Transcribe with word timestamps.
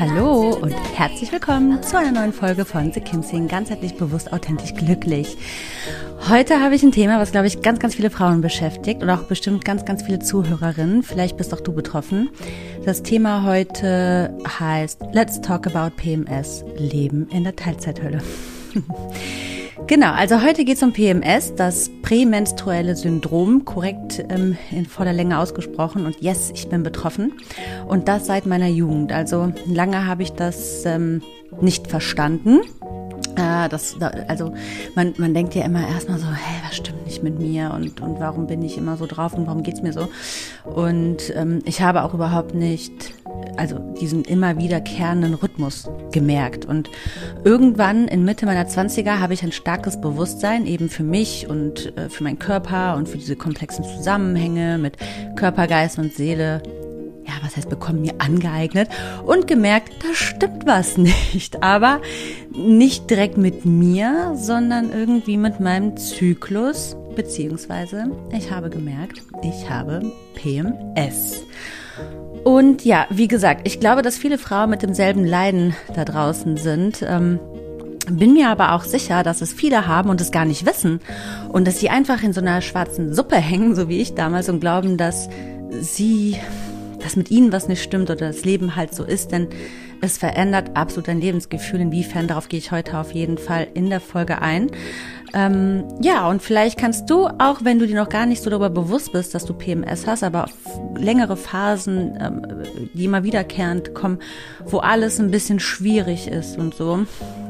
Hallo 0.00 0.50
und 0.54 0.74
herzlich 0.96 1.32
willkommen 1.32 1.82
zu 1.82 1.98
einer 1.98 2.12
neuen 2.12 2.32
Folge 2.32 2.64
von 2.64 2.92
The 2.92 3.00
Kim 3.00 3.24
Sing, 3.24 3.48
ganzheitlich 3.48 3.96
bewusst, 3.96 4.32
authentisch, 4.32 4.72
glücklich. 4.74 5.36
Heute 6.28 6.60
habe 6.60 6.76
ich 6.76 6.84
ein 6.84 6.92
Thema, 6.92 7.18
was, 7.18 7.32
glaube 7.32 7.48
ich, 7.48 7.62
ganz, 7.62 7.80
ganz 7.80 7.96
viele 7.96 8.10
Frauen 8.10 8.40
beschäftigt 8.40 9.02
und 9.02 9.10
auch 9.10 9.24
bestimmt 9.24 9.64
ganz, 9.64 9.84
ganz 9.84 10.04
viele 10.04 10.20
Zuhörerinnen. 10.20 11.02
Vielleicht 11.02 11.36
bist 11.36 11.52
auch 11.52 11.60
du 11.60 11.72
betroffen. 11.72 12.30
Das 12.84 13.02
Thema 13.02 13.42
heute 13.42 14.38
heißt 14.46 15.00
Let's 15.12 15.40
Talk 15.40 15.66
About 15.66 15.96
PMS, 15.96 16.64
Leben 16.76 17.28
in 17.30 17.42
der 17.42 17.56
Teilzeithölle. 17.56 18.22
Genau, 19.88 20.12
also 20.12 20.42
heute 20.42 20.66
geht 20.66 20.76
es 20.76 20.82
um 20.82 20.92
PMS, 20.92 21.54
das 21.54 21.90
prämenstruelle 22.02 22.94
Syndrom, 22.94 23.64
korrekt 23.64 24.22
ähm, 24.28 24.58
in 24.70 24.84
voller 24.84 25.14
Länge 25.14 25.38
ausgesprochen. 25.38 26.04
Und 26.04 26.20
yes, 26.20 26.52
ich 26.54 26.68
bin 26.68 26.82
betroffen. 26.82 27.32
Und 27.86 28.06
das 28.06 28.26
seit 28.26 28.44
meiner 28.44 28.66
Jugend. 28.66 29.12
Also 29.12 29.50
lange 29.66 30.06
habe 30.06 30.22
ich 30.22 30.32
das 30.32 30.84
ähm, 30.84 31.22
nicht 31.62 31.86
verstanden. 31.86 32.60
Äh, 33.38 33.68
das, 33.68 33.96
also 34.26 34.52
man, 34.94 35.14
man 35.16 35.32
denkt 35.32 35.54
ja 35.54 35.64
immer 35.64 35.86
erstmal 35.86 36.18
so, 36.18 36.26
hey, 36.26 36.60
was 36.64 36.76
stimmt 36.76 37.06
nicht 37.06 37.22
mit 37.22 37.38
mir 37.38 37.72
und, 37.74 38.00
und 38.00 38.18
warum 38.18 38.46
bin 38.46 38.62
ich 38.62 38.76
immer 38.76 38.96
so 38.96 39.06
drauf 39.06 39.34
und 39.34 39.46
warum 39.46 39.62
geht's 39.62 39.80
mir 39.80 39.92
so? 39.92 40.08
Und 40.64 41.32
ähm, 41.36 41.60
ich 41.64 41.80
habe 41.80 42.02
auch 42.02 42.14
überhaupt 42.14 42.54
nicht 42.54 43.14
also 43.56 43.78
diesen 44.00 44.24
immer 44.24 44.58
wiederkehrenden 44.58 45.34
Rhythmus 45.34 45.88
gemerkt. 46.12 46.64
Und 46.64 46.90
irgendwann 47.44 48.08
in 48.08 48.24
Mitte 48.24 48.46
meiner 48.46 48.66
Zwanziger 48.66 49.20
habe 49.20 49.34
ich 49.34 49.42
ein 49.42 49.52
starkes 49.52 50.00
Bewusstsein 50.00 50.66
eben 50.66 50.88
für 50.88 51.02
mich 51.02 51.48
und 51.48 51.96
äh, 51.96 52.08
für 52.08 52.24
meinen 52.24 52.38
Körper 52.38 52.96
und 52.96 53.08
für 53.08 53.18
diese 53.18 53.36
komplexen 53.36 53.84
Zusammenhänge 53.84 54.78
mit 54.78 54.96
Körper, 55.36 55.66
Geist 55.66 55.98
und 55.98 56.14
Seele 56.14 56.62
ja, 57.28 57.34
was 57.42 57.56
heißt 57.56 57.68
bekommen, 57.68 58.00
mir 58.00 58.14
angeeignet 58.18 58.88
und 59.24 59.46
gemerkt, 59.46 59.92
da 60.02 60.14
stimmt 60.14 60.66
was 60.66 60.96
nicht. 61.32 61.62
Aber 61.62 62.00
nicht 62.50 63.10
direkt 63.10 63.36
mit 63.36 63.64
mir, 63.64 64.32
sondern 64.34 64.90
irgendwie 64.90 65.36
mit 65.36 65.60
meinem 65.60 65.96
Zyklus, 65.96 66.96
beziehungsweise 67.14 68.10
ich 68.32 68.50
habe 68.50 68.70
gemerkt, 68.70 69.22
ich 69.42 69.68
habe 69.68 70.10
PMS. 70.34 71.44
Und 72.44 72.84
ja, 72.84 73.06
wie 73.10 73.28
gesagt, 73.28 73.62
ich 73.64 73.78
glaube, 73.78 74.00
dass 74.02 74.16
viele 74.16 74.38
Frauen 74.38 74.70
mit 74.70 74.82
demselben 74.82 75.24
Leiden 75.24 75.74
da 75.94 76.04
draußen 76.04 76.56
sind. 76.56 77.04
Ähm, 77.06 77.38
bin 78.10 78.32
mir 78.32 78.48
aber 78.48 78.72
auch 78.72 78.84
sicher, 78.84 79.22
dass 79.22 79.42
es 79.42 79.52
viele 79.52 79.86
haben 79.86 80.08
und 80.08 80.20
es 80.22 80.30
gar 80.30 80.46
nicht 80.46 80.64
wissen 80.64 81.00
und 81.50 81.66
dass 81.66 81.78
sie 81.78 81.90
einfach 81.90 82.22
in 82.22 82.32
so 82.32 82.40
einer 82.40 82.62
schwarzen 82.62 83.12
Suppe 83.12 83.36
hängen, 83.36 83.74
so 83.74 83.90
wie 83.90 84.00
ich 84.00 84.14
damals, 84.14 84.48
und 84.48 84.60
glauben, 84.60 84.96
dass 84.96 85.28
sie, 85.80 86.36
dass 87.00 87.16
mit 87.16 87.30
ihnen 87.30 87.52
was 87.52 87.68
nicht 87.68 87.82
stimmt 87.82 88.10
oder 88.10 88.28
das 88.28 88.44
Leben 88.44 88.76
halt 88.76 88.94
so 88.94 89.04
ist, 89.04 89.32
denn 89.32 89.48
es 90.00 90.18
verändert 90.18 90.76
absolut 90.76 91.08
dein 91.08 91.20
Lebensgefühl. 91.20 91.80
Inwiefern, 91.80 92.28
darauf 92.28 92.48
gehe 92.48 92.58
ich 92.58 92.70
heute 92.70 92.98
auf 92.98 93.12
jeden 93.12 93.38
Fall 93.38 93.66
in 93.74 93.90
der 93.90 94.00
Folge 94.00 94.40
ein. 94.40 94.70
Ähm, 95.34 95.84
ja, 96.00 96.26
und 96.28 96.40
vielleicht 96.40 96.78
kannst 96.78 97.10
du, 97.10 97.26
auch 97.26 97.60
wenn 97.62 97.78
du 97.78 97.86
dir 97.86 97.96
noch 97.96 98.08
gar 98.08 98.24
nicht 98.24 98.42
so 98.42 98.48
darüber 98.48 98.70
bewusst 98.70 99.12
bist, 99.12 99.34
dass 99.34 99.44
du 99.44 99.52
PMS 99.52 100.06
hast, 100.06 100.22
aber 100.22 100.46
längere 100.96 101.36
Phasen, 101.36 102.16
ähm, 102.18 102.46
die 102.94 103.04
immer 103.04 103.24
wiederkehrend 103.24 103.94
kommen, 103.94 104.20
wo 104.64 104.78
alles 104.78 105.20
ein 105.20 105.30
bisschen 105.30 105.60
schwierig 105.60 106.28
ist 106.28 106.56
und 106.56 106.74
so, 106.74 107.00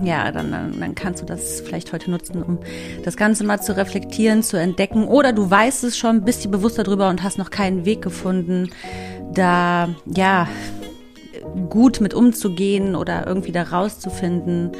ja, 0.02 0.32
dann, 0.32 0.50
dann, 0.50 0.80
dann 0.80 0.94
kannst 0.96 1.22
du 1.22 1.26
das 1.26 1.60
vielleicht 1.60 1.92
heute 1.92 2.10
nutzen, 2.10 2.42
um 2.42 2.58
das 3.04 3.16
Ganze 3.16 3.44
mal 3.44 3.60
zu 3.60 3.76
reflektieren, 3.76 4.42
zu 4.42 4.56
entdecken. 4.56 5.06
Oder 5.06 5.32
du 5.32 5.48
weißt 5.48 5.84
es 5.84 5.96
schon, 5.96 6.22
bist 6.22 6.44
dir 6.44 6.48
bewusst 6.48 6.78
darüber 6.78 7.08
und 7.08 7.22
hast 7.22 7.38
noch 7.38 7.50
keinen 7.50 7.84
Weg 7.84 8.02
gefunden, 8.02 8.70
da, 9.34 9.88
ja, 10.06 10.48
gut 11.70 12.00
mit 12.00 12.14
umzugehen 12.14 12.94
oder 12.94 13.26
irgendwie 13.26 13.52
da 13.52 13.62
rauszufinden. 13.62 14.72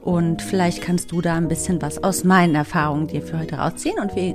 Und 0.00 0.42
vielleicht 0.42 0.82
kannst 0.82 1.12
du 1.12 1.20
da 1.20 1.34
ein 1.34 1.48
bisschen 1.48 1.80
was 1.80 2.02
aus 2.04 2.24
meinen 2.24 2.54
Erfahrungen 2.54 3.06
dir 3.06 3.22
für 3.22 3.38
heute 3.38 3.56
rausziehen. 3.56 3.98
Und 3.98 4.14
wie 4.14 4.34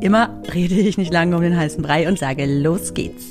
immer 0.00 0.40
rede 0.54 0.74
ich 0.74 0.98
nicht 0.98 1.12
lange 1.12 1.36
um 1.36 1.42
den 1.42 1.56
heißen 1.56 1.82
Brei 1.82 2.08
und 2.08 2.18
sage, 2.18 2.46
los 2.46 2.94
geht's. 2.94 3.24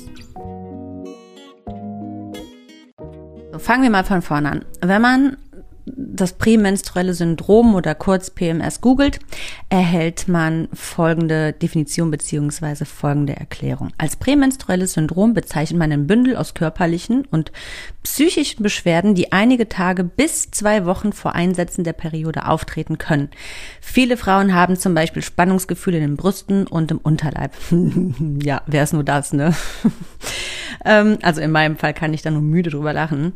So, 3.52 3.58
fangen 3.58 3.84
wir 3.84 3.90
mal 3.90 4.04
von 4.04 4.22
vorne 4.22 4.50
an. 4.50 4.64
Wenn 4.82 5.00
man 5.00 5.36
das 5.86 6.32
prämenstruelle 6.32 7.14
Syndrom 7.14 7.74
oder 7.76 7.94
kurz 7.94 8.30
PMS 8.30 8.80
googelt, 8.80 9.20
erhält 9.68 10.26
man 10.26 10.68
folgende 10.72 11.52
Definition 11.52 12.10
beziehungsweise 12.10 12.84
folgende 12.84 13.36
Erklärung. 13.36 13.90
Als 13.96 14.16
prämenstruelles 14.16 14.94
Syndrom 14.94 15.32
bezeichnet 15.32 15.78
man 15.78 15.92
ein 15.92 16.08
Bündel 16.08 16.36
aus 16.36 16.54
körperlichen 16.54 17.24
und 17.30 17.52
psychischen 18.02 18.64
Beschwerden, 18.64 19.14
die 19.14 19.32
einige 19.32 19.68
Tage 19.68 20.02
bis 20.02 20.50
zwei 20.50 20.86
Wochen 20.86 21.12
vor 21.12 21.34
Einsetzen 21.34 21.84
der 21.84 21.92
Periode 21.92 22.48
auftreten 22.48 22.98
können. 22.98 23.30
Viele 23.80 24.16
Frauen 24.16 24.54
haben 24.54 24.76
zum 24.76 24.94
Beispiel 24.94 25.22
Spannungsgefühle 25.22 25.98
in 25.98 26.02
den 26.02 26.16
Brüsten 26.16 26.66
und 26.66 26.90
im 26.90 26.98
Unterleib. 26.98 27.52
ja, 28.42 28.62
wer 28.66 28.82
ist 28.82 28.92
nur 28.92 29.04
das, 29.04 29.32
ne? 29.32 29.54
Ähm, 30.84 31.18
also 31.22 31.40
in 31.40 31.50
meinem 31.50 31.76
Fall 31.76 31.94
kann 31.94 32.12
ich 32.12 32.20
da 32.22 32.30
nur 32.30 32.42
müde 32.42 32.70
drüber 32.70 32.92
lachen 32.92 33.32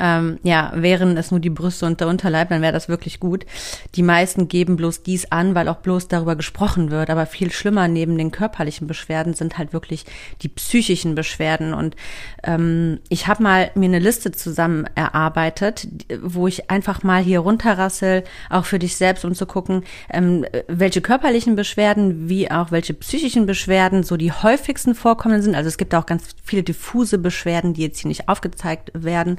ähm, 0.00 0.38
ja, 0.42 0.72
wären 0.74 1.16
es 1.16 1.30
nur 1.30 1.38
die 1.38 1.50
Brüste 1.50 1.86
und 1.86 2.00
der 2.00 2.08
Unterleib, 2.08 2.48
dann 2.48 2.62
wäre 2.62 2.72
das 2.72 2.88
wirklich 2.88 3.20
gut. 3.20 3.46
Die 3.94 4.02
meisten 4.02 4.48
geben 4.48 4.76
bloß 4.76 5.04
dies 5.04 5.30
an, 5.30 5.54
weil 5.54 5.68
auch 5.68 5.76
bloß 5.76 6.08
darüber 6.08 6.34
gesprochen 6.34 6.90
wird. 6.90 7.08
Aber 7.08 7.26
viel 7.26 7.52
schlimmer 7.52 7.86
neben 7.86 8.18
den 8.18 8.32
körperlichen 8.32 8.88
Beschwerden 8.88 9.34
sind 9.34 9.58
halt 9.58 9.72
wirklich 9.72 10.04
die 10.42 10.48
psychischen 10.48 11.14
Beschwerden. 11.14 11.72
Und 11.72 11.94
ähm, 12.42 12.98
ich 13.08 13.28
habe 13.28 13.42
mal 13.42 13.70
mir 13.74 13.86
eine 13.86 14.00
Liste 14.00 14.32
zusammen 14.32 14.86
erarbeitet, 14.96 15.86
wo 16.20 16.48
ich 16.48 16.68
einfach 16.70 17.04
mal 17.04 17.22
hier 17.22 17.40
runterrassel, 17.40 18.24
auch 18.50 18.64
für 18.64 18.80
dich 18.80 18.96
selbst, 18.96 19.24
um 19.24 19.34
zu 19.34 19.46
gucken, 19.46 19.84
ähm, 20.10 20.44
welche 20.66 21.00
körperlichen 21.00 21.54
Beschwerden 21.54 22.28
wie 22.28 22.50
auch 22.50 22.72
welche 22.72 22.94
psychischen 22.94 23.46
Beschwerden 23.46 24.02
so 24.02 24.16
die 24.16 24.32
häufigsten 24.32 24.96
vorkommenden 24.96 25.42
sind. 25.42 25.54
Also 25.54 25.68
es 25.68 25.78
gibt 25.78 25.94
auch 25.94 26.06
ganz 26.06 26.30
viele 26.42 26.64
diffuse 26.64 27.18
Beschwerden, 27.18 27.72
die 27.72 27.82
jetzt 27.82 28.00
hier 28.00 28.08
nicht 28.08 28.28
aufgezeigt 28.28 28.90
werden. 28.94 29.38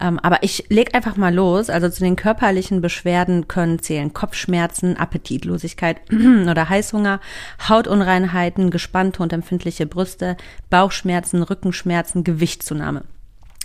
Ähm, 0.00 0.18
aber 0.18 0.42
ich 0.42 0.66
leg 0.68 0.94
einfach 0.94 1.16
mal 1.16 1.34
los. 1.34 1.70
Also 1.70 1.88
zu 1.88 2.02
den 2.02 2.16
körperlichen 2.16 2.80
Beschwerden 2.80 3.48
können 3.48 3.78
zählen 3.78 4.12
Kopfschmerzen, 4.12 4.96
Appetitlosigkeit 4.96 6.00
oder 6.10 6.68
Heißhunger, 6.68 7.20
Hautunreinheiten, 7.68 8.70
gespannte 8.70 9.22
und 9.22 9.32
empfindliche 9.32 9.86
Brüste, 9.86 10.36
Bauchschmerzen, 10.70 11.42
Rückenschmerzen, 11.42 12.24
Gewichtszunahme. 12.24 13.02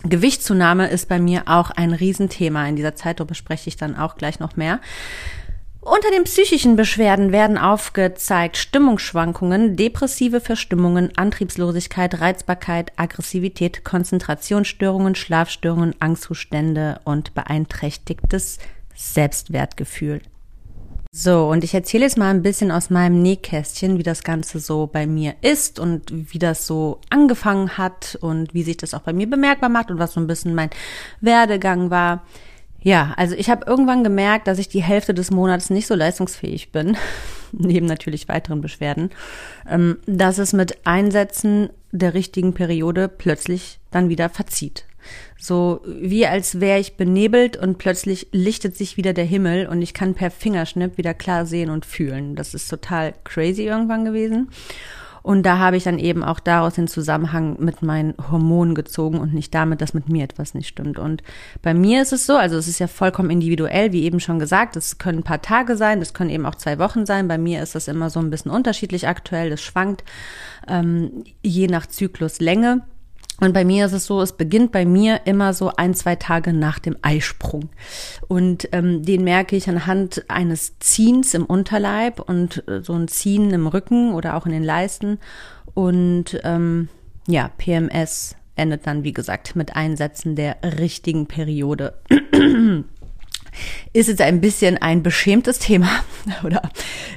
Gewichtszunahme 0.04 0.88
ist 0.88 1.08
bei 1.10 1.20
mir 1.20 1.44
auch 1.46 1.70
ein 1.70 1.94
Riesenthema 1.94 2.68
in 2.68 2.76
dieser 2.76 2.96
Zeit, 2.96 3.20
darüber 3.20 3.36
spreche 3.36 3.68
ich 3.68 3.78
dann 3.78 3.96
auch 3.96 4.16
gleich 4.16 4.40
noch 4.40 4.56
mehr. 4.56 4.80
Unter 5.84 6.12
den 6.12 6.26
psychischen 6.26 6.76
Beschwerden 6.76 7.32
werden 7.32 7.58
aufgezeigt 7.58 8.56
Stimmungsschwankungen, 8.56 9.76
depressive 9.76 10.40
Verstimmungen, 10.40 11.10
Antriebslosigkeit, 11.18 12.22
Reizbarkeit, 12.22 12.92
Aggressivität, 12.98 13.84
Konzentrationsstörungen, 13.84 15.16
Schlafstörungen, 15.16 15.96
Angstzustände 16.00 17.00
und 17.04 17.34
beeinträchtigtes 17.34 18.60
Selbstwertgefühl. 18.96 20.22
So, 21.12 21.50
und 21.50 21.64
ich 21.64 21.74
erzähle 21.74 22.06
jetzt 22.06 22.18
mal 22.18 22.30
ein 22.30 22.44
bisschen 22.44 22.70
aus 22.70 22.92
meinem 22.92 23.22
Nähkästchen, 23.24 23.98
wie 23.98 24.04
das 24.04 24.24
Ganze 24.24 24.60
so 24.60 24.86
bei 24.86 25.08
mir 25.08 25.34
ist 25.42 25.80
und 25.80 26.04
wie 26.32 26.40
das 26.40 26.68
so 26.68 27.02
angefangen 27.10 27.80
hat 27.80 28.20
und 28.22 28.54
wie 28.54 28.64
sich 28.64 28.78
das 28.78 28.94
auch 28.94 29.02
bei 29.02 29.14
mir 29.14 29.28
bemerkbar 29.28 29.70
macht 29.70 29.90
und 29.90 29.98
was 29.98 30.14
so 30.14 30.20
ein 30.20 30.28
bisschen 30.28 30.54
mein 30.54 30.70
Werdegang 31.22 31.90
war. 31.90 32.24
Ja, 32.84 33.14
also 33.16 33.36
ich 33.36 33.50
habe 33.50 33.66
irgendwann 33.68 34.04
gemerkt, 34.04 34.48
dass 34.48 34.58
ich 34.58 34.68
die 34.68 34.82
Hälfte 34.82 35.14
des 35.14 35.30
Monats 35.30 35.70
nicht 35.70 35.88
so 35.88 35.94
leistungsfähig 35.96 36.72
bin, 36.72 36.98
neben 37.52 37.86
natürlich 37.86 38.28
weiteren 38.28 38.62
Beschwerden, 38.62 39.12
ähm, 39.70 39.98
dass 40.08 40.40
es 40.40 40.54
mit 40.54 40.86
Einsätzen 40.86 41.70
der 41.92 42.14
richtigen 42.14 42.54
Periode 42.54 43.08
plötzlich 43.08 43.80
dann 43.92 44.10
wieder 44.10 44.30
verzieht. 44.30 44.86
So 45.38 45.82
wie 45.86 46.28
als 46.28 46.60
wäre 46.60 46.80
ich 46.80 46.96
benebelt 46.96 47.58
und 47.58 47.80
plötzlich 47.80 48.28
lichtet 48.32 48.78
sich 48.78 48.98
wieder 48.98 49.14
der 49.14 49.26
Himmel 49.26 49.68
und 49.68 49.82
ich 49.82 49.94
kann 49.94 50.14
per 50.14 50.30
Fingerschnipp 50.30 50.98
wieder 50.98 51.14
klar 51.14 51.46
sehen 51.46 51.70
und 51.70 51.86
fühlen. 51.86 52.36
Das 52.36 52.54
ist 52.54 52.68
total 52.68 53.14
crazy 53.24 53.64
irgendwann 53.64 54.06
gewesen. 54.06 54.50
Und 55.24 55.44
da 55.44 55.60
habe 55.60 55.78
ich 55.78 55.84
dann 55.84 56.00
eben 56.00 56.24
auch 56.24 56.40
daraus 56.40 56.76
den 56.76 56.88
Zusammenhang 56.88 57.58
mit 57.60 57.82
meinen 57.82 58.16
Hormonen 58.32 58.76
gezogen 58.76 59.20
und 59.20 59.34
nicht 59.34 59.54
damit, 59.54 59.82
dass 59.82 59.94
mit 59.94 60.10
mir 60.10 60.24
etwas 60.24 60.54
nicht 60.54 60.68
stimmt. 60.68 60.98
Und 60.98 61.22
bei 61.62 61.74
mir 61.74 62.02
ist 62.02 62.14
es 62.14 62.26
so, 62.26 62.36
also 62.36 62.58
es 62.58 62.68
ist 62.68 62.80
ja 62.80 62.88
vollkommen 62.88 63.30
individuell, 63.30 63.92
wie 63.92 64.04
eben 64.04 64.20
schon 64.20 64.40
gesagt, 64.40 64.76
es 64.76 64.98
können 64.98 65.20
ein 65.20 65.24
paar 65.24 65.42
Tage 65.42 65.78
sein, 65.78 66.00
das 66.00 66.14
können 66.14 66.30
eben 66.30 66.46
auch 66.46 66.56
zwei 66.56 66.80
Wochen 66.80 67.06
sein. 67.06 67.28
Bei 67.28 67.38
mir 67.38 67.62
ist 67.62 67.76
das 67.76 67.88
immer 67.88 68.10
so 68.10 68.20
ein 68.20 68.30
bisschen 68.30 68.52
unterschiedlich 68.52 69.08
aktuell, 69.08 69.50
das 69.50 69.62
schwankt 69.62 70.04
ähm, 70.68 71.24
je 71.42 71.68
nach 71.68 71.86
Zykluslänge. 71.86 72.82
Und 73.42 73.54
bei 73.54 73.66
mir 73.66 73.88
ist 73.88 73.94
es 73.94 74.06
so, 74.06 74.22
es 74.22 74.34
beginnt 74.34 74.72
bei 74.72 74.86
mir 74.86 75.22
immer 75.26 75.54
so 75.54 75.72
ein, 75.76 75.96
zwei 75.96 76.16
Tage 76.16 76.54
nach 76.54 76.78
dem 76.78 76.96
Eisprung. 77.02 77.70
Und 78.28 78.70
ähm, 78.72 79.04
den 79.04 79.24
merke 79.24 79.56
ich 79.56 79.68
anhand 79.68 80.24
eines 80.30 80.78
Ziehens 80.80 81.34
im 81.34 81.46
Unterleib 81.46 82.20
und 82.20 82.64
äh, 82.68 82.82
so 82.82 82.94
ein 82.94 83.08
Ziehen 83.08 83.50
im 83.50 83.66
Rücken 83.66 84.14
oder 84.14 84.38
auch 84.38 84.46
in 84.46 84.52
den 84.52 84.64
Leisten. 84.64 85.18
Und 85.74 86.40
ähm, 86.44 86.88
ja, 87.28 87.50
PMS 87.58 88.36
endet 88.56 88.86
dann, 88.86 89.04
wie 89.04 89.14
gesagt, 89.14 89.56
mit 89.56 89.76
Einsätzen 89.76 90.36
der 90.36 90.58
richtigen 90.80 91.26
Periode. 91.26 91.96
Ist 93.94 94.08
jetzt 94.08 94.22
ein 94.22 94.42
bisschen 94.42 94.78
ein 94.78 95.04
beschämtes 95.04 95.60
Thema 95.60 95.90
oder 96.44 96.62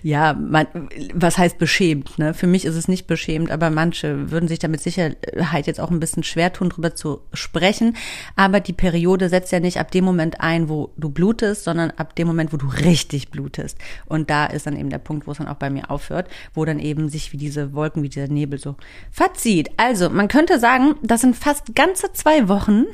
ja, 0.03 0.35
man, 0.35 0.67
was 1.15 1.39
heißt 1.39 1.59
beschämt? 1.59 2.19
Ne? 2.19 2.35
Für 2.35 2.47
mich 2.47 2.65
ist 2.65 2.75
es 2.75 2.89
nicht 2.89 3.07
beschämt, 3.07 3.51
aber 3.51 3.71
manche 3.71 4.31
würden 4.31 4.49
sich 4.49 4.59
damit 4.59 4.81
Sicherheit 4.81 5.67
jetzt 5.67 5.81
auch 5.81 5.91
ein 5.91 6.01
bisschen 6.01 6.25
schwer 6.25 6.53
tun, 6.53 6.71
darüber 6.71 6.95
zu 6.95 7.21
sprechen. 7.33 7.97
Aber 8.37 8.61
die 8.61 8.73
Periode 8.73 9.29
setzt 9.29 9.53
ja 9.53 9.61
nicht 9.61 9.79
ab 9.79 9.91
dem 9.91 10.05
Moment 10.05 10.41
ein, 10.41 10.69
wo 10.69 10.93
du 10.97 11.11
blutest, 11.11 11.65
sondern 11.65 11.91
ab 11.93 12.17
dem 12.17 12.27
Moment, 12.27 12.53
wo 12.53 12.57
du 12.57 12.67
richtig 12.67 13.31
blutest. 13.31 13.79
Und 14.07 14.31
da 14.31 14.47
ist 14.47 14.67
dann 14.67 14.77
eben 14.77 14.91
der 14.91 14.99
Punkt, 14.99 15.27
wo 15.27 15.33
es 15.33 15.39
dann 15.39 15.49
auch 15.49 15.57
bei 15.57 15.71
mir 15.71 15.91
aufhört, 15.91 16.29
wo 16.55 16.65
dann 16.65 16.79
eben 16.79 17.09
sich 17.09 17.33
wie 17.33 17.37
diese 17.37 17.73
Wolken, 17.73 18.03
wie 18.03 18.09
dieser 18.09 18.29
Nebel 18.29 18.59
so 18.59 18.77
verzieht. 19.11 19.71
Also 19.77 20.11
man 20.11 20.29
könnte 20.29 20.59
sagen, 20.59 20.97
das 21.03 21.21
sind 21.21 21.37
fast 21.37 21.75
ganze 21.75 22.13
zwei 22.13 22.49
Wochen. 22.49 22.85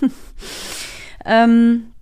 ähm, 1.24 1.93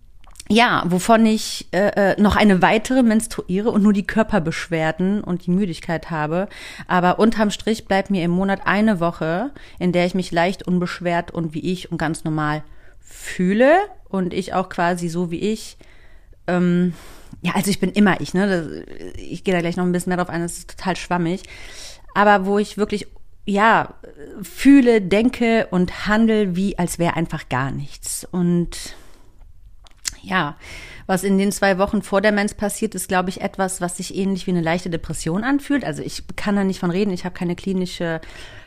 ja, 0.52 0.84
wovon 0.86 1.24
ich 1.24 1.66
äh, 1.72 2.12
äh, 2.12 2.20
noch 2.20 2.36
eine 2.36 2.60
weitere 2.62 3.02
menstruiere 3.02 3.70
und 3.70 3.82
nur 3.82 3.92
die 3.92 4.06
Körperbeschwerden 4.06 5.24
und 5.24 5.46
die 5.46 5.50
Müdigkeit 5.50 6.10
habe. 6.10 6.48
Aber 6.86 7.18
unterm 7.18 7.50
Strich 7.50 7.86
bleibt 7.86 8.10
mir 8.10 8.22
im 8.22 8.30
Monat 8.30 8.60
eine 8.66 9.00
Woche, 9.00 9.50
in 9.78 9.92
der 9.92 10.04
ich 10.04 10.14
mich 10.14 10.30
leicht 10.30 10.66
unbeschwert 10.66 11.30
und 11.30 11.54
wie 11.54 11.72
ich 11.72 11.90
und 11.90 11.98
ganz 11.98 12.24
normal 12.24 12.62
fühle 13.00 13.78
und 14.08 14.34
ich 14.34 14.52
auch 14.52 14.68
quasi 14.68 15.08
so 15.08 15.30
wie 15.30 15.40
ich. 15.40 15.78
Ähm, 16.46 16.92
ja, 17.40 17.52
also 17.54 17.70
ich 17.70 17.80
bin 17.80 17.90
immer 17.92 18.20
ich, 18.20 18.34
ne? 18.34 18.84
Ich 19.16 19.44
gehe 19.44 19.54
da 19.54 19.60
gleich 19.60 19.76
noch 19.76 19.84
ein 19.84 19.92
bisschen 19.92 20.10
mehr 20.10 20.18
drauf 20.18 20.28
ein, 20.28 20.42
das 20.42 20.58
ist 20.58 20.76
total 20.76 20.96
schwammig. 20.96 21.44
Aber 22.14 22.44
wo 22.44 22.58
ich 22.58 22.76
wirklich 22.76 23.06
ja, 23.44 23.94
fühle, 24.42 25.00
denke 25.00 25.66
und 25.70 26.06
handle, 26.06 26.54
wie 26.54 26.78
als 26.78 26.98
wäre 26.98 27.16
einfach 27.16 27.48
gar 27.48 27.70
nichts. 27.70 28.26
Und 28.30 28.94
ja, 30.22 30.56
was 31.06 31.24
in 31.24 31.36
den 31.36 31.52
zwei 31.52 31.78
Wochen 31.78 32.02
vor 32.02 32.20
der 32.20 32.32
Mens 32.32 32.54
passiert, 32.54 32.94
ist, 32.94 33.08
glaube 33.08 33.28
ich, 33.28 33.40
etwas, 33.40 33.80
was 33.80 33.96
sich 33.96 34.16
ähnlich 34.16 34.46
wie 34.46 34.52
eine 34.52 34.60
leichte 34.60 34.88
Depression 34.88 35.44
anfühlt. 35.44 35.84
Also 35.84 36.02
ich 36.02 36.24
kann 36.36 36.56
da 36.56 36.64
nicht 36.64 36.80
von 36.80 36.90
reden. 36.90 37.12
Ich 37.12 37.24
habe 37.24 37.34
keine 37.34 37.56
klinische 37.56 38.20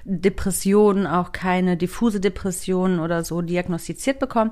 Depression, 0.04 1.08
auch 1.08 1.32
keine 1.32 1.78
diffuse 1.78 2.20
Depression 2.20 3.00
oder 3.00 3.24
so 3.24 3.42
diagnostiziert 3.42 4.20
bekommen. 4.20 4.52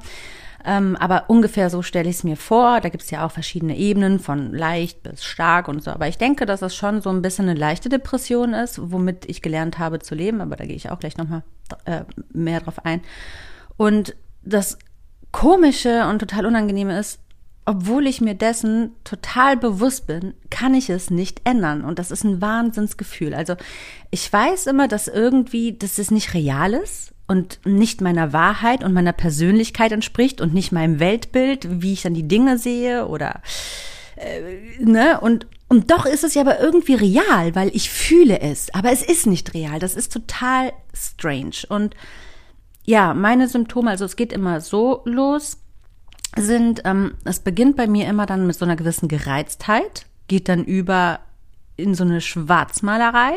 Ähm, 0.66 0.96
aber 0.96 1.26
ungefähr 1.28 1.70
so 1.70 1.82
stelle 1.82 2.10
ich 2.10 2.18
es 2.18 2.24
mir 2.24 2.38
vor. 2.38 2.80
Da 2.80 2.88
gibt 2.88 3.04
es 3.04 3.12
ja 3.12 3.26
auch 3.26 3.32
verschiedene 3.32 3.78
Ebenen 3.78 4.20
von 4.20 4.54
leicht 4.54 5.04
bis 5.04 5.24
stark 5.24 5.68
und 5.68 5.84
so. 5.84 5.92
Aber 5.92 6.08
ich 6.08 6.18
denke, 6.18 6.46
dass 6.46 6.62
es 6.62 6.74
schon 6.76 7.02
so 7.02 7.10
ein 7.10 7.22
bisschen 7.22 7.50
eine 7.50 7.60
leichte 7.60 7.90
Depression 7.90 8.54
ist, 8.54 8.80
womit 8.82 9.30
ich 9.30 9.42
gelernt 9.42 9.78
habe 9.78 10.00
zu 10.00 10.16
leben. 10.16 10.40
Aber 10.40 10.56
da 10.56 10.66
gehe 10.66 10.76
ich 10.76 10.90
auch 10.90 11.00
gleich 11.00 11.18
nochmal 11.18 11.44
äh, 11.86 12.04
mehr 12.32 12.62
drauf 12.62 12.86
ein. 12.86 13.02
Und 13.76 14.16
das 14.44 14.78
Komische 15.34 16.08
und 16.08 16.20
total 16.20 16.46
Unangenehme 16.46 16.98
ist, 16.98 17.20
obwohl 17.66 18.08
ich 18.08 18.22
mir 18.22 18.36
dessen 18.36 18.92
total 19.04 19.58
bewusst 19.58 20.08
bin, 20.08 20.34
kann 20.50 20.74
ich 20.74 20.90
es 20.90 21.10
nicht 21.10 21.42
ändern. 21.44 21.84
Und 21.84 22.00
das 22.00 22.12
ist 22.12 22.24
ein 22.24 22.42
Wahnsinnsgefühl. 22.42 23.34
Also 23.34 23.56
ich 24.12 24.32
weiß 24.32 24.68
immer, 24.68 24.88
dass 24.88 25.08
irgendwie, 25.08 25.78
dass 25.78 25.98
es 25.98 26.12
nicht 26.12 26.34
real 26.34 26.74
ist 26.74 27.14
und 27.28 27.60
nicht 27.66 28.02
meiner 28.02 28.32
Wahrheit 28.32 28.84
und 28.84 28.94
meiner 28.94 29.14
Persönlichkeit 29.14 29.92
entspricht 29.92 30.40
und 30.40 30.54
nicht 30.54 30.72
meinem 30.72 31.00
Weltbild, 31.00 31.82
wie 31.82 31.94
ich 31.94 32.04
dann 32.04 32.14
die 32.14 32.28
Dinge 32.28 32.58
sehe 32.58 33.08
oder 33.08 33.42
äh, 34.18 34.84
ne 34.84 35.20
und 35.20 35.48
und 35.70 35.90
doch 35.90 36.06
ist 36.06 36.24
es 36.24 36.36
ja 36.36 36.42
aber 36.42 36.60
irgendwie 36.60 36.94
real, 36.94 37.56
weil 37.56 37.72
ich 37.74 37.90
fühle 37.90 38.42
es, 38.42 38.72
aber 38.76 38.92
es 38.92 39.02
ist 39.02 39.26
nicht 39.26 39.56
real. 39.56 39.80
Das 39.80 39.96
ist 39.96 40.14
total 40.14 40.72
strange 40.94 41.66
und 41.68 41.96
ja, 42.86 43.14
meine 43.14 43.48
Symptome, 43.48 43.90
also 43.90 44.06
es 44.06 44.16
geht 44.16 44.34
immer 44.34 44.62
so 44.62 45.02
los, 45.06 45.58
sind, 46.36 46.82
ähm, 46.86 47.16
es 47.24 47.40
beginnt 47.40 47.78
bei 47.78 47.88
mir 47.88 48.08
immer 48.08 48.26
dann 48.26 48.48
mit 48.48 48.56
so 48.56 48.66
einer 48.66 48.76
gewissen 48.76 49.08
Gereiztheit, 49.08 50.06
geht 50.28 50.50
dann 50.50 50.64
über 50.64 51.20
in 51.76 51.96
so 51.96 52.04
eine 52.04 52.22
Schwarzmalerei 52.22 53.36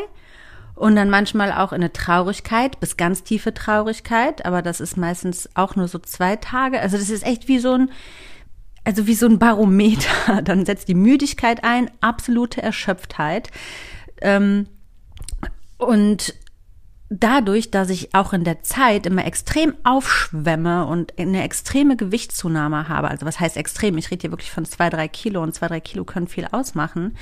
und 0.75 0.95
dann 0.95 1.09
manchmal 1.09 1.51
auch 1.51 1.71
in 1.71 1.81
eine 1.81 1.91
Traurigkeit, 1.93 2.79
bis 2.79 2.97
ganz 2.97 3.23
tiefe 3.23 3.53
Traurigkeit, 3.53 4.45
aber 4.45 4.61
das 4.61 4.79
ist 4.79 4.97
meistens 4.97 5.49
auch 5.55 5.75
nur 5.75 5.87
so 5.87 5.99
zwei 5.99 6.35
Tage. 6.35 6.79
Also 6.79 6.97
das 6.97 7.09
ist 7.09 7.25
echt 7.25 7.47
wie 7.47 7.59
so 7.59 7.73
ein, 7.73 7.91
also 8.83 9.07
wie 9.07 9.15
so 9.15 9.27
ein 9.27 9.39
Barometer. 9.39 10.41
Dann 10.43 10.65
setzt 10.65 10.87
die 10.87 10.95
Müdigkeit 10.95 11.63
ein, 11.63 11.89
absolute 12.01 12.61
Erschöpftheit. 12.61 13.49
Ähm, 14.21 14.67
und 15.77 16.35
dadurch, 17.09 17.71
dass 17.71 17.89
ich 17.89 18.13
auch 18.13 18.33
in 18.33 18.43
der 18.43 18.63
Zeit 18.63 19.05
immer 19.05 19.25
extrem 19.25 19.73
aufschwemme 19.83 20.85
und 20.85 21.17
eine 21.17 21.43
extreme 21.43 21.95
Gewichtszunahme 21.95 22.89
habe, 22.89 23.09
also 23.09 23.25
was 23.25 23.39
heißt 23.39 23.55
extrem? 23.55 23.97
Ich 23.97 24.11
rede 24.11 24.21
hier 24.21 24.31
wirklich 24.31 24.51
von 24.51 24.65
zwei, 24.65 24.89
drei 24.89 25.07
Kilo 25.07 25.41
und 25.41 25.55
zwei, 25.55 25.67
drei 25.67 25.79
Kilo 25.79 26.03
können 26.03 26.27
viel 26.27 26.47
ausmachen, 26.51 27.15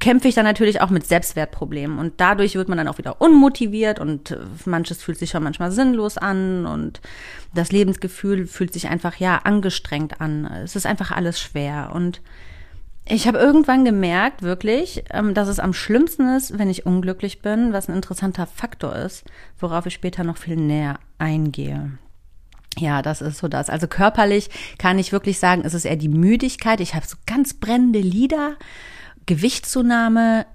kämpfe 0.00 0.26
ich 0.26 0.34
dann 0.34 0.44
natürlich 0.44 0.80
auch 0.80 0.90
mit 0.90 1.06
Selbstwertproblemen 1.06 1.98
und 2.00 2.14
dadurch 2.16 2.56
wird 2.56 2.68
man 2.68 2.78
dann 2.78 2.88
auch 2.88 2.98
wieder 2.98 3.20
unmotiviert 3.20 4.00
und 4.00 4.36
manches 4.64 5.00
fühlt 5.00 5.18
sich 5.18 5.30
schon 5.30 5.44
manchmal 5.44 5.70
sinnlos 5.70 6.18
an 6.18 6.66
und 6.66 7.00
das 7.54 7.70
Lebensgefühl 7.70 8.48
fühlt 8.48 8.72
sich 8.72 8.88
einfach 8.88 9.16
ja 9.16 9.38
angestrengt 9.44 10.20
an. 10.20 10.44
Es 10.46 10.74
ist 10.74 10.86
einfach 10.86 11.12
alles 11.12 11.40
schwer 11.40 11.92
und 11.94 12.20
ich 13.04 13.26
habe 13.26 13.38
irgendwann 13.38 13.84
gemerkt, 13.84 14.42
wirklich, 14.42 15.04
ähm, 15.10 15.34
dass 15.34 15.48
es 15.48 15.58
am 15.58 15.72
schlimmsten 15.72 16.28
ist, 16.28 16.58
wenn 16.58 16.70
ich 16.70 16.86
unglücklich 16.86 17.42
bin, 17.42 17.72
was 17.72 17.88
ein 17.88 17.96
interessanter 17.96 18.46
Faktor 18.46 18.94
ist, 18.94 19.24
worauf 19.58 19.86
ich 19.86 19.94
später 19.94 20.24
noch 20.24 20.36
viel 20.36 20.56
näher 20.56 20.98
eingehe. 21.18 21.98
Ja, 22.78 23.02
das 23.02 23.20
ist 23.20 23.38
so 23.38 23.48
das. 23.48 23.68
Also 23.68 23.86
körperlich 23.86 24.48
kann 24.78 24.98
ich 24.98 25.12
wirklich 25.12 25.38
sagen, 25.38 25.62
es 25.64 25.74
ist 25.74 25.84
eher 25.84 25.96
die 25.96 26.08
Müdigkeit. 26.08 26.80
Ich 26.80 26.94
habe 26.94 27.06
so 27.06 27.16
ganz 27.26 27.54
brennende 27.54 27.98
Lieder, 27.98 28.56
Gewichtszunahme, 29.26 30.46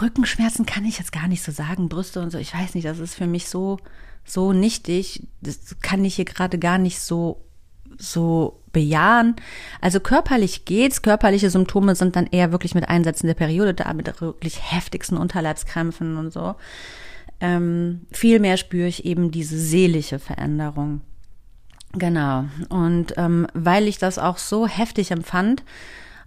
Rückenschmerzen 0.00 0.64
kann 0.66 0.84
ich 0.84 0.98
jetzt 0.98 1.12
gar 1.12 1.28
nicht 1.28 1.42
so 1.42 1.52
sagen, 1.52 1.88
Brüste 1.88 2.20
und 2.20 2.30
so. 2.30 2.38
Ich 2.38 2.54
weiß 2.54 2.74
nicht, 2.74 2.86
das 2.86 2.98
ist 2.98 3.14
für 3.14 3.26
mich 3.26 3.48
so 3.48 3.78
so 4.26 4.52
nichtig. 4.52 5.26
Das 5.40 5.76
kann 5.80 6.04
ich 6.04 6.16
hier 6.16 6.24
gerade 6.24 6.58
gar 6.58 6.78
nicht 6.78 7.00
so 7.00 7.45
so 7.98 8.60
bejahen. 8.72 9.36
Also 9.80 10.00
körperlich 10.00 10.64
geht's. 10.64 11.02
Körperliche 11.02 11.50
Symptome 11.50 11.94
sind 11.94 12.16
dann 12.16 12.26
eher 12.26 12.52
wirklich 12.52 12.74
mit 12.74 12.88
Einsätzen 12.88 13.26
der 13.26 13.34
Periode 13.34 13.74
da, 13.74 13.92
mit 13.94 14.20
wirklich 14.20 14.72
heftigsten 14.72 15.16
Unterleibskrämpfen 15.16 16.16
und 16.16 16.32
so. 16.32 16.56
Ähm, 17.40 18.06
viel 18.12 18.38
mehr 18.38 18.56
spüre 18.56 18.88
ich 18.88 19.04
eben 19.04 19.30
diese 19.30 19.58
seelische 19.58 20.18
Veränderung. 20.18 21.00
Genau. 21.92 22.44
Und 22.68 23.14
ähm, 23.16 23.46
weil 23.54 23.88
ich 23.88 23.98
das 23.98 24.18
auch 24.18 24.38
so 24.38 24.66
heftig 24.66 25.10
empfand, 25.10 25.62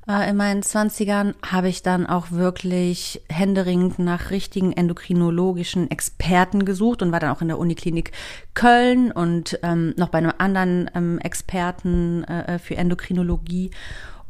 in 0.10 0.38
meinen 0.38 0.64
Zwanzigern 0.64 1.36
habe 1.46 1.70
ich 1.70 1.84
dann 1.84 2.08
auch 2.08 2.32
wirklich 2.32 3.22
händeringend 3.30 4.00
nach 4.00 4.32
richtigen 4.32 4.72
endokrinologischen 4.72 5.92
Experten 5.92 6.66
gesucht 6.66 7.04
und 7.04 7.12
war 7.12 7.20
dann 7.20 7.30
auch 7.30 7.44
in 7.44 7.48
der 7.48 7.60
Uniklinik 7.60 8.12
Köln 8.56 9.12
und 9.12 9.60
ähm, 9.62 9.94
noch 9.98 10.10
bei 10.10 10.18
einem 10.18 10.34
anderen 10.40 10.90
ähm, 10.96 11.20
Experten 11.20 12.24
äh, 12.24 12.58
für 12.58 12.76
Endokrinologie. 12.76 13.70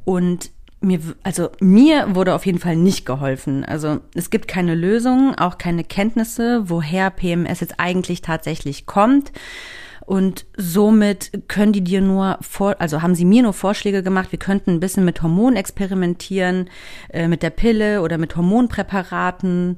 Und 0.04 0.52
mir, 0.82 1.00
also 1.24 1.50
mir 1.62 2.14
wurde 2.14 2.36
auf 2.36 2.46
jeden 2.46 2.60
Fall 2.60 2.76
nicht 2.76 3.06
geholfen. 3.06 3.64
Also 3.64 4.02
es 4.14 4.30
gibt 4.30 4.50
keine 4.50 4.76
Lösung, 4.76 5.36
auch 5.36 5.58
keine 5.58 5.86
Kenntnisse, 5.86 6.70
woher 6.70 7.10
PMS 7.10 7.62
jetzt 7.62 7.80
eigentlich 7.80 8.22
tatsächlich 8.22 8.86
kommt. 8.86 9.32
Und 10.10 10.48
somit 10.58 11.30
können 11.48 11.72
die 11.72 11.84
dir 11.84 12.02
nur 12.02 12.40
vor, 12.42 12.78
also 12.82 13.04
haben 13.04 13.14
sie 13.14 13.26
mir 13.26 13.44
nur 13.44 13.54
Vorschläge 13.54 14.02
gemacht, 14.02 14.32
wir 14.32 14.40
könnten 14.40 14.72
ein 14.72 14.80
bisschen 14.80 15.06
mit 15.06 15.22
Hormonen 15.22 15.56
experimentieren, 15.56 16.72
äh, 17.10 17.28
mit 17.28 17.44
der 17.44 17.52
Pille 17.52 18.02
oder 18.02 18.18
mit 18.18 18.36
Hormonpräparaten. 18.36 19.78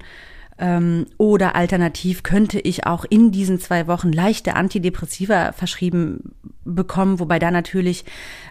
Ähm, 0.57 1.07
oder 1.17 1.55
alternativ 1.55 2.23
könnte 2.23 2.61
ich 2.61 2.85
auch 2.85 3.03
in 3.03 3.33
diesen 3.33 3.59
zwei 3.59 3.87
Wochen 3.87 4.13
leichte 4.13 4.55
Antidepressiva 4.55 5.51
verschrieben 5.51 6.33
bekommen, 6.63 7.19
wobei 7.19 7.39
da 7.39 7.51
natürlich 7.51 8.05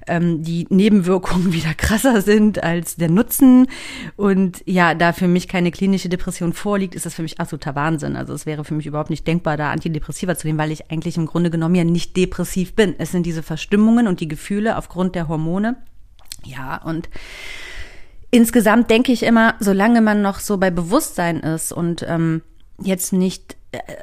ähm, 0.07 0.43
die 0.43 0.67
Nebenwirkungen 0.71 1.53
wieder 1.53 1.75
krasser 1.75 2.21
sind 2.23 2.63
als 2.63 2.97
der 2.97 3.11
Nutzen. 3.11 3.67
Und 4.17 4.63
ja, 4.67 4.95
da 4.95 5.13
für 5.13 5.29
mich 5.29 5.49
keine 5.49 5.71
klinische 5.71 6.09
Depression 6.09 6.53
vorliegt, 6.53 6.95
ist 6.95 7.07
das 7.07 7.15
für 7.15 7.23
mich 7.23 7.41
absoluter 7.41 7.75
Wahnsinn. 7.75 8.17
Also 8.17 8.33
es 8.33 8.47
wäre 8.47 8.65
für 8.65 8.75
mich 8.75 8.87
überhaupt 8.87 9.11
nicht 9.11 9.27
denkbar, 9.27 9.57
da 9.57 9.71
Antidepressiva 9.71 10.37
zu 10.37 10.47
nehmen, 10.47 10.59
weil 10.59 10.73
ich 10.73 10.91
eigentlich 10.91 11.17
im 11.17 11.27
Grunde 11.27 11.51
genommen 11.51 11.75
ja 11.75 11.85
nicht 11.85 12.17
depressiv 12.17 12.75
bin. 12.75 12.95
Es 12.99 13.13
sind 13.13 13.25
diese 13.27 13.43
Verstimmungen 13.43 14.07
und 14.07 14.21
die 14.21 14.29
Gefühle 14.29 14.77
aufgrund 14.77 15.15
der 15.15 15.29
Hormone. 15.29 15.77
Ja, 16.45 16.83
und 16.83 17.09
insgesamt 18.31 18.91
denke 18.91 19.13
ich 19.13 19.23
immer, 19.23 19.55
solange 19.61 20.01
man 20.01 20.23
noch 20.23 20.41
so 20.41 20.59
bei 20.59 20.71
Bewusstsein 20.71 21.41
ist 21.41 21.73
und 21.73 22.05
ähm, 22.09 22.43
jetzt 22.83 23.13
nicht 23.13 23.57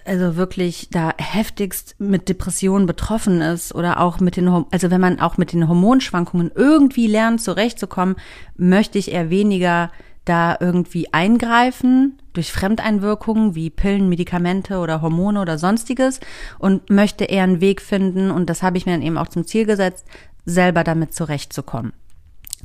also 0.05 0.37
wirklich 0.37 0.89
da 0.91 1.13
heftigst 1.17 1.95
mit 1.99 2.29
Depressionen 2.29 2.87
betroffen 2.87 3.41
ist 3.41 3.75
oder 3.75 3.99
auch 3.99 4.19
mit 4.19 4.37
den, 4.37 4.47
also 4.47 4.89
wenn 4.89 5.01
man 5.01 5.19
auch 5.19 5.37
mit 5.37 5.51
den 5.51 5.67
Hormonschwankungen 5.67 6.51
irgendwie 6.55 7.07
lernt 7.07 7.41
zurechtzukommen, 7.41 8.15
möchte 8.55 8.97
ich 8.97 9.11
eher 9.11 9.29
weniger 9.29 9.91
da 10.23 10.57
irgendwie 10.59 11.13
eingreifen 11.13 12.17
durch 12.33 12.51
Fremdeinwirkungen 12.51 13.55
wie 13.55 13.69
Pillen, 13.69 14.09
Medikamente 14.09 14.77
oder 14.79 15.01
Hormone 15.01 15.41
oder 15.41 15.57
sonstiges 15.57 16.19
und 16.59 16.89
möchte 16.89 17.25
eher 17.25 17.43
einen 17.43 17.61
Weg 17.61 17.81
finden 17.81 18.31
und 18.31 18.49
das 18.49 18.63
habe 18.63 18.77
ich 18.77 18.85
mir 18.85 18.93
dann 18.93 19.01
eben 19.01 19.17
auch 19.17 19.29
zum 19.29 19.45
Ziel 19.45 19.65
gesetzt, 19.65 20.05
selber 20.45 20.83
damit 20.83 21.13
zurechtzukommen. 21.13 21.93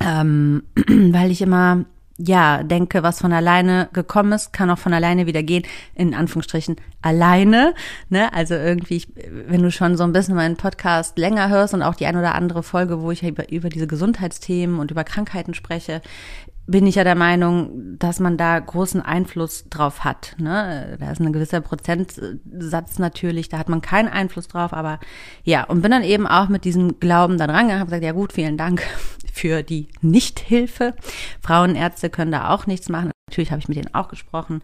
Ähm, 0.00 0.64
weil 0.88 1.30
ich 1.30 1.42
immer 1.42 1.84
ja 2.24 2.62
denke, 2.62 3.02
was 3.02 3.20
von 3.20 3.32
alleine 3.32 3.88
gekommen 3.92 4.32
ist, 4.32 4.52
kann 4.52 4.70
auch 4.70 4.78
von 4.78 4.92
alleine 4.92 5.26
wieder 5.26 5.42
gehen. 5.42 5.64
In 5.94 6.14
Anführungsstrichen 6.14 6.76
alleine. 7.02 7.74
Ne? 8.08 8.32
Also 8.32 8.54
irgendwie, 8.54 8.96
ich, 8.96 9.08
wenn 9.46 9.62
du 9.62 9.70
schon 9.70 9.96
so 9.96 10.04
ein 10.04 10.12
bisschen 10.12 10.34
meinen 10.34 10.56
Podcast 10.56 11.18
länger 11.18 11.48
hörst 11.48 11.74
und 11.74 11.82
auch 11.82 11.94
die 11.94 12.06
ein 12.06 12.16
oder 12.16 12.34
andere 12.34 12.62
Folge, 12.62 13.02
wo 13.02 13.10
ich 13.10 13.22
über, 13.22 13.50
über 13.50 13.68
diese 13.68 13.86
Gesundheitsthemen 13.86 14.78
und 14.78 14.90
über 14.90 15.04
Krankheiten 15.04 15.54
spreche, 15.54 16.00
bin 16.72 16.86
ich 16.86 16.96
ja 16.96 17.04
der 17.04 17.14
Meinung, 17.14 17.98
dass 17.98 18.18
man 18.18 18.36
da 18.36 18.58
großen 18.58 19.00
Einfluss 19.00 19.68
drauf 19.70 20.02
hat. 20.02 20.34
Ne? 20.38 20.96
Da 20.98 21.12
ist 21.12 21.20
ein 21.20 21.32
gewisser 21.32 21.60
Prozentsatz 21.60 22.98
natürlich, 22.98 23.48
da 23.48 23.58
hat 23.58 23.68
man 23.68 23.80
keinen 23.80 24.08
Einfluss 24.08 24.48
drauf, 24.48 24.72
aber 24.72 24.98
ja, 25.44 25.62
und 25.64 25.82
bin 25.82 25.92
dann 25.92 26.02
eben 26.02 26.26
auch 26.26 26.48
mit 26.48 26.64
diesem 26.64 26.98
Glauben 26.98 27.38
dann 27.38 27.50
rangegangen, 27.50 27.78
habe 27.78 27.90
gesagt, 27.90 28.04
ja 28.04 28.12
gut, 28.12 28.32
vielen 28.32 28.56
Dank 28.56 28.82
für 29.32 29.62
die 29.62 29.88
Nichthilfe. 30.00 30.94
Frauenärzte 31.40 32.10
können 32.10 32.32
da 32.32 32.50
auch 32.50 32.66
nichts 32.66 32.88
machen. 32.88 33.12
Natürlich 33.32 33.50
habe 33.50 33.60
ich 33.60 33.68
mit 33.68 33.78
denen 33.78 33.94
auch 33.94 34.08
gesprochen 34.08 34.60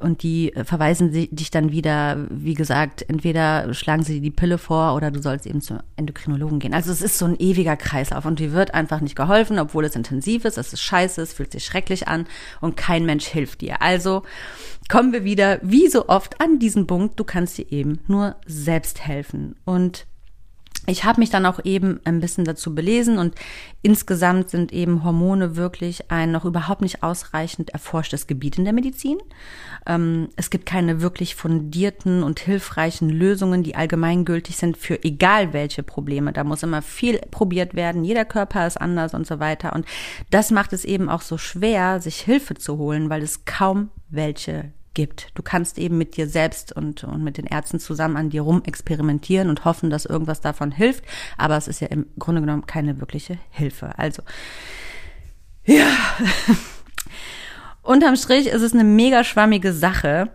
und 0.00 0.24
die 0.24 0.52
äh, 0.52 0.64
verweisen 0.64 1.12
dich 1.12 1.50
dann 1.52 1.70
wieder, 1.70 2.26
wie 2.28 2.54
gesagt, 2.54 3.08
entweder 3.08 3.72
schlagen 3.72 4.02
sie 4.02 4.14
dir 4.14 4.20
die 4.20 4.30
Pille 4.32 4.58
vor 4.58 4.96
oder 4.96 5.12
du 5.12 5.22
sollst 5.22 5.46
eben 5.46 5.60
zum 5.60 5.78
Endokrinologen 5.94 6.58
gehen. 6.58 6.74
Also 6.74 6.90
es 6.90 7.02
ist 7.02 7.18
so 7.18 7.26
ein 7.26 7.38
ewiger 7.38 7.76
Kreislauf 7.76 8.24
und 8.24 8.40
dir 8.40 8.52
wird 8.52 8.74
einfach 8.74 9.00
nicht 9.00 9.14
geholfen, 9.14 9.60
obwohl 9.60 9.84
es 9.84 9.94
intensiv 9.94 10.44
ist, 10.44 10.58
es 10.58 10.72
ist 10.72 10.82
scheiße, 10.82 11.22
es 11.22 11.32
fühlt 11.32 11.52
sich 11.52 11.64
schrecklich 11.64 12.08
an 12.08 12.26
und 12.60 12.76
kein 12.76 13.06
Mensch 13.06 13.26
hilft 13.26 13.60
dir. 13.60 13.80
Also 13.80 14.24
kommen 14.88 15.12
wir 15.12 15.22
wieder, 15.22 15.60
wie 15.62 15.86
so 15.86 16.08
oft, 16.08 16.40
an 16.40 16.58
diesen 16.58 16.88
Punkt, 16.88 17.20
du 17.20 17.22
kannst 17.22 17.58
dir 17.58 17.70
eben 17.70 18.00
nur 18.08 18.34
selbst 18.44 19.06
helfen 19.06 19.54
und 19.64 20.06
ich 20.86 21.04
habe 21.04 21.20
mich 21.20 21.30
dann 21.30 21.46
auch 21.46 21.64
eben 21.64 22.00
ein 22.04 22.20
bisschen 22.20 22.44
dazu 22.44 22.74
belesen 22.74 23.18
und 23.18 23.34
insgesamt 23.82 24.50
sind 24.50 24.72
eben 24.72 25.04
Hormone 25.04 25.56
wirklich 25.56 26.10
ein 26.10 26.32
noch 26.32 26.44
überhaupt 26.44 26.80
nicht 26.80 27.02
ausreichend 27.02 27.70
erforschtes 27.70 28.26
Gebiet 28.26 28.58
in 28.58 28.64
der 28.64 28.72
Medizin. 28.72 29.18
Ähm, 29.86 30.28
es 30.36 30.50
gibt 30.50 30.66
keine 30.66 31.00
wirklich 31.02 31.34
fundierten 31.34 32.22
und 32.22 32.40
hilfreichen 32.40 33.10
Lösungen, 33.10 33.62
die 33.62 33.74
allgemeingültig 33.74 34.56
sind 34.56 34.76
für 34.76 35.04
egal 35.04 35.52
welche 35.52 35.82
Probleme. 35.82 36.32
Da 36.32 36.44
muss 36.44 36.62
immer 36.62 36.82
viel 36.82 37.18
probiert 37.30 37.74
werden. 37.74 38.04
Jeder 38.04 38.24
Körper 38.24 38.66
ist 38.66 38.80
anders 38.80 39.14
und 39.14 39.26
so 39.26 39.38
weiter. 39.38 39.74
Und 39.74 39.86
das 40.30 40.50
macht 40.50 40.72
es 40.72 40.84
eben 40.84 41.08
auch 41.08 41.22
so 41.22 41.38
schwer, 41.38 42.00
sich 42.00 42.20
Hilfe 42.20 42.54
zu 42.54 42.78
holen, 42.78 43.10
weil 43.10 43.22
es 43.22 43.44
kaum 43.44 43.90
welche 44.08 44.72
gibt. 44.94 45.28
Du 45.34 45.42
kannst 45.42 45.78
eben 45.78 45.98
mit 45.98 46.16
dir 46.16 46.28
selbst 46.28 46.72
und, 46.72 47.04
und 47.04 47.22
mit 47.22 47.38
den 47.38 47.46
Ärzten 47.46 47.78
zusammen 47.78 48.16
an 48.16 48.30
dir 48.30 48.42
rum 48.42 48.62
experimentieren 48.64 49.48
und 49.48 49.64
hoffen, 49.64 49.90
dass 49.90 50.04
irgendwas 50.04 50.40
davon 50.40 50.72
hilft. 50.72 51.04
Aber 51.36 51.56
es 51.56 51.68
ist 51.68 51.80
ja 51.80 51.88
im 51.88 52.06
Grunde 52.18 52.40
genommen 52.40 52.66
keine 52.66 53.00
wirkliche 53.00 53.38
Hilfe. 53.50 53.98
Also, 53.98 54.22
ja. 55.64 55.86
Unterm 57.82 58.16
Strich 58.16 58.48
ist 58.48 58.62
es 58.62 58.74
eine 58.74 58.84
mega 58.84 59.24
schwammige 59.24 59.72
Sache, 59.72 60.30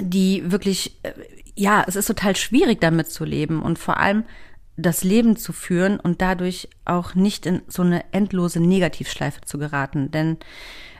die 0.00 0.50
wirklich, 0.50 0.98
äh, 1.02 1.12
ja, 1.54 1.84
es 1.86 1.96
ist 1.96 2.06
total 2.06 2.36
schwierig 2.36 2.80
damit 2.80 3.10
zu 3.10 3.24
leben 3.24 3.62
und 3.62 3.78
vor 3.78 3.98
allem 3.98 4.24
das 4.76 5.04
Leben 5.04 5.36
zu 5.36 5.52
führen 5.52 6.00
und 6.00 6.20
dadurch 6.20 6.68
auch 6.84 7.14
nicht 7.14 7.46
in 7.46 7.62
so 7.68 7.82
eine 7.82 8.12
endlose 8.12 8.60
Negativschleife 8.60 9.42
zu 9.42 9.58
geraten. 9.58 10.10
Denn 10.10 10.38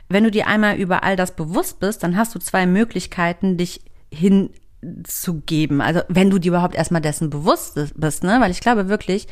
wenn 0.09 0.23
du 0.23 0.31
dir 0.31 0.47
einmal 0.47 0.77
über 0.77 1.03
all 1.03 1.15
das 1.15 1.35
bewusst 1.35 1.79
bist, 1.79 2.03
dann 2.03 2.15
hast 2.15 2.35
du 2.35 2.39
zwei 2.39 2.65
Möglichkeiten, 2.65 3.57
dich 3.57 3.81
hinzugeben. 4.11 5.81
Also 5.81 6.01
wenn 6.07 6.29
du 6.29 6.39
dir 6.39 6.49
überhaupt 6.49 6.75
erstmal 6.75 7.01
dessen 7.01 7.29
bewusst 7.29 7.79
bist, 7.95 8.23
ne? 8.23 8.37
Weil 8.39 8.51
ich 8.51 8.61
glaube 8.61 8.87
wirklich, 8.87 9.27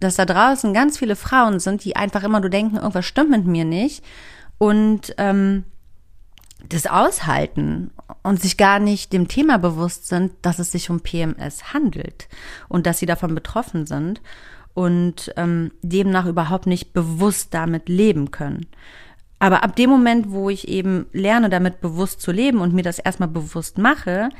dass 0.00 0.16
da 0.16 0.24
draußen 0.24 0.74
ganz 0.74 0.98
viele 0.98 1.16
Frauen 1.16 1.60
sind, 1.60 1.84
die 1.84 1.96
einfach 1.96 2.22
immer 2.22 2.40
nur 2.40 2.50
denken, 2.50 2.76
irgendwas 2.76 3.06
stimmt 3.06 3.30
mit 3.30 3.46
mir 3.46 3.64
nicht 3.64 4.04
und 4.58 5.14
ähm, 5.18 5.64
das 6.68 6.86
aushalten 6.86 7.90
und 8.22 8.40
sich 8.40 8.56
gar 8.56 8.78
nicht 8.78 9.12
dem 9.12 9.28
Thema 9.28 9.58
bewusst 9.58 10.08
sind, 10.08 10.32
dass 10.42 10.58
es 10.58 10.72
sich 10.72 10.90
um 10.90 11.00
PMS 11.00 11.72
handelt 11.72 12.28
und 12.68 12.86
dass 12.86 12.98
sie 12.98 13.06
davon 13.06 13.34
betroffen 13.34 13.86
sind 13.86 14.20
und 14.74 15.32
ähm, 15.36 15.70
demnach 15.82 16.26
überhaupt 16.26 16.66
nicht 16.66 16.92
bewusst 16.92 17.54
damit 17.54 17.88
leben 17.88 18.30
können. 18.30 18.66
Aber 19.38 19.62
ab 19.62 19.76
dem 19.76 19.90
Moment, 19.90 20.30
wo 20.30 20.48
ich 20.48 20.68
eben 20.68 21.06
lerne, 21.12 21.50
damit 21.50 21.80
bewusst 21.80 22.20
zu 22.20 22.32
leben 22.32 22.60
und 22.60 22.72
mir 22.72 22.82
das 22.82 22.98
erstmal 22.98 23.28
bewusst 23.28 23.78
mache, 23.78 24.30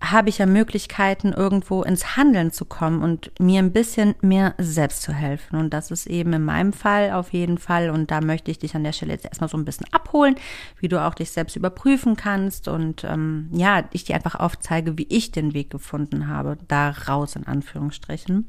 habe 0.00 0.28
ich 0.28 0.38
ja 0.38 0.46
Möglichkeiten, 0.46 1.32
irgendwo 1.32 1.82
ins 1.82 2.16
Handeln 2.16 2.52
zu 2.52 2.66
kommen 2.66 3.02
und 3.02 3.32
mir 3.40 3.60
ein 3.60 3.72
bisschen 3.72 4.14
mehr 4.20 4.54
selbst 4.58 5.02
zu 5.02 5.12
helfen. 5.12 5.56
Und 5.58 5.72
das 5.72 5.90
ist 5.90 6.06
eben 6.06 6.34
in 6.34 6.44
meinem 6.44 6.74
Fall 6.74 7.12
auf 7.12 7.32
jeden 7.32 7.56
Fall. 7.56 7.88
Und 7.88 8.10
da 8.10 8.20
möchte 8.20 8.50
ich 8.50 8.58
dich 8.58 8.74
an 8.74 8.84
der 8.84 8.92
Stelle 8.92 9.12
jetzt 9.12 9.24
erstmal 9.24 9.48
so 9.48 9.56
ein 9.56 9.64
bisschen 9.64 9.86
abholen, 9.92 10.36
wie 10.80 10.88
du 10.88 11.02
auch 11.02 11.14
dich 11.14 11.30
selbst 11.30 11.56
überprüfen 11.56 12.14
kannst. 12.16 12.68
Und 12.68 13.04
ähm, 13.04 13.48
ja, 13.52 13.84
ich 13.90 14.04
dir 14.04 14.16
einfach 14.16 14.34
aufzeige, 14.34 14.98
wie 14.98 15.06
ich 15.08 15.32
den 15.32 15.54
Weg 15.54 15.70
gefunden 15.70 16.28
habe, 16.28 16.58
da 16.68 16.90
raus 16.90 17.34
in 17.34 17.46
Anführungsstrichen. 17.46 18.48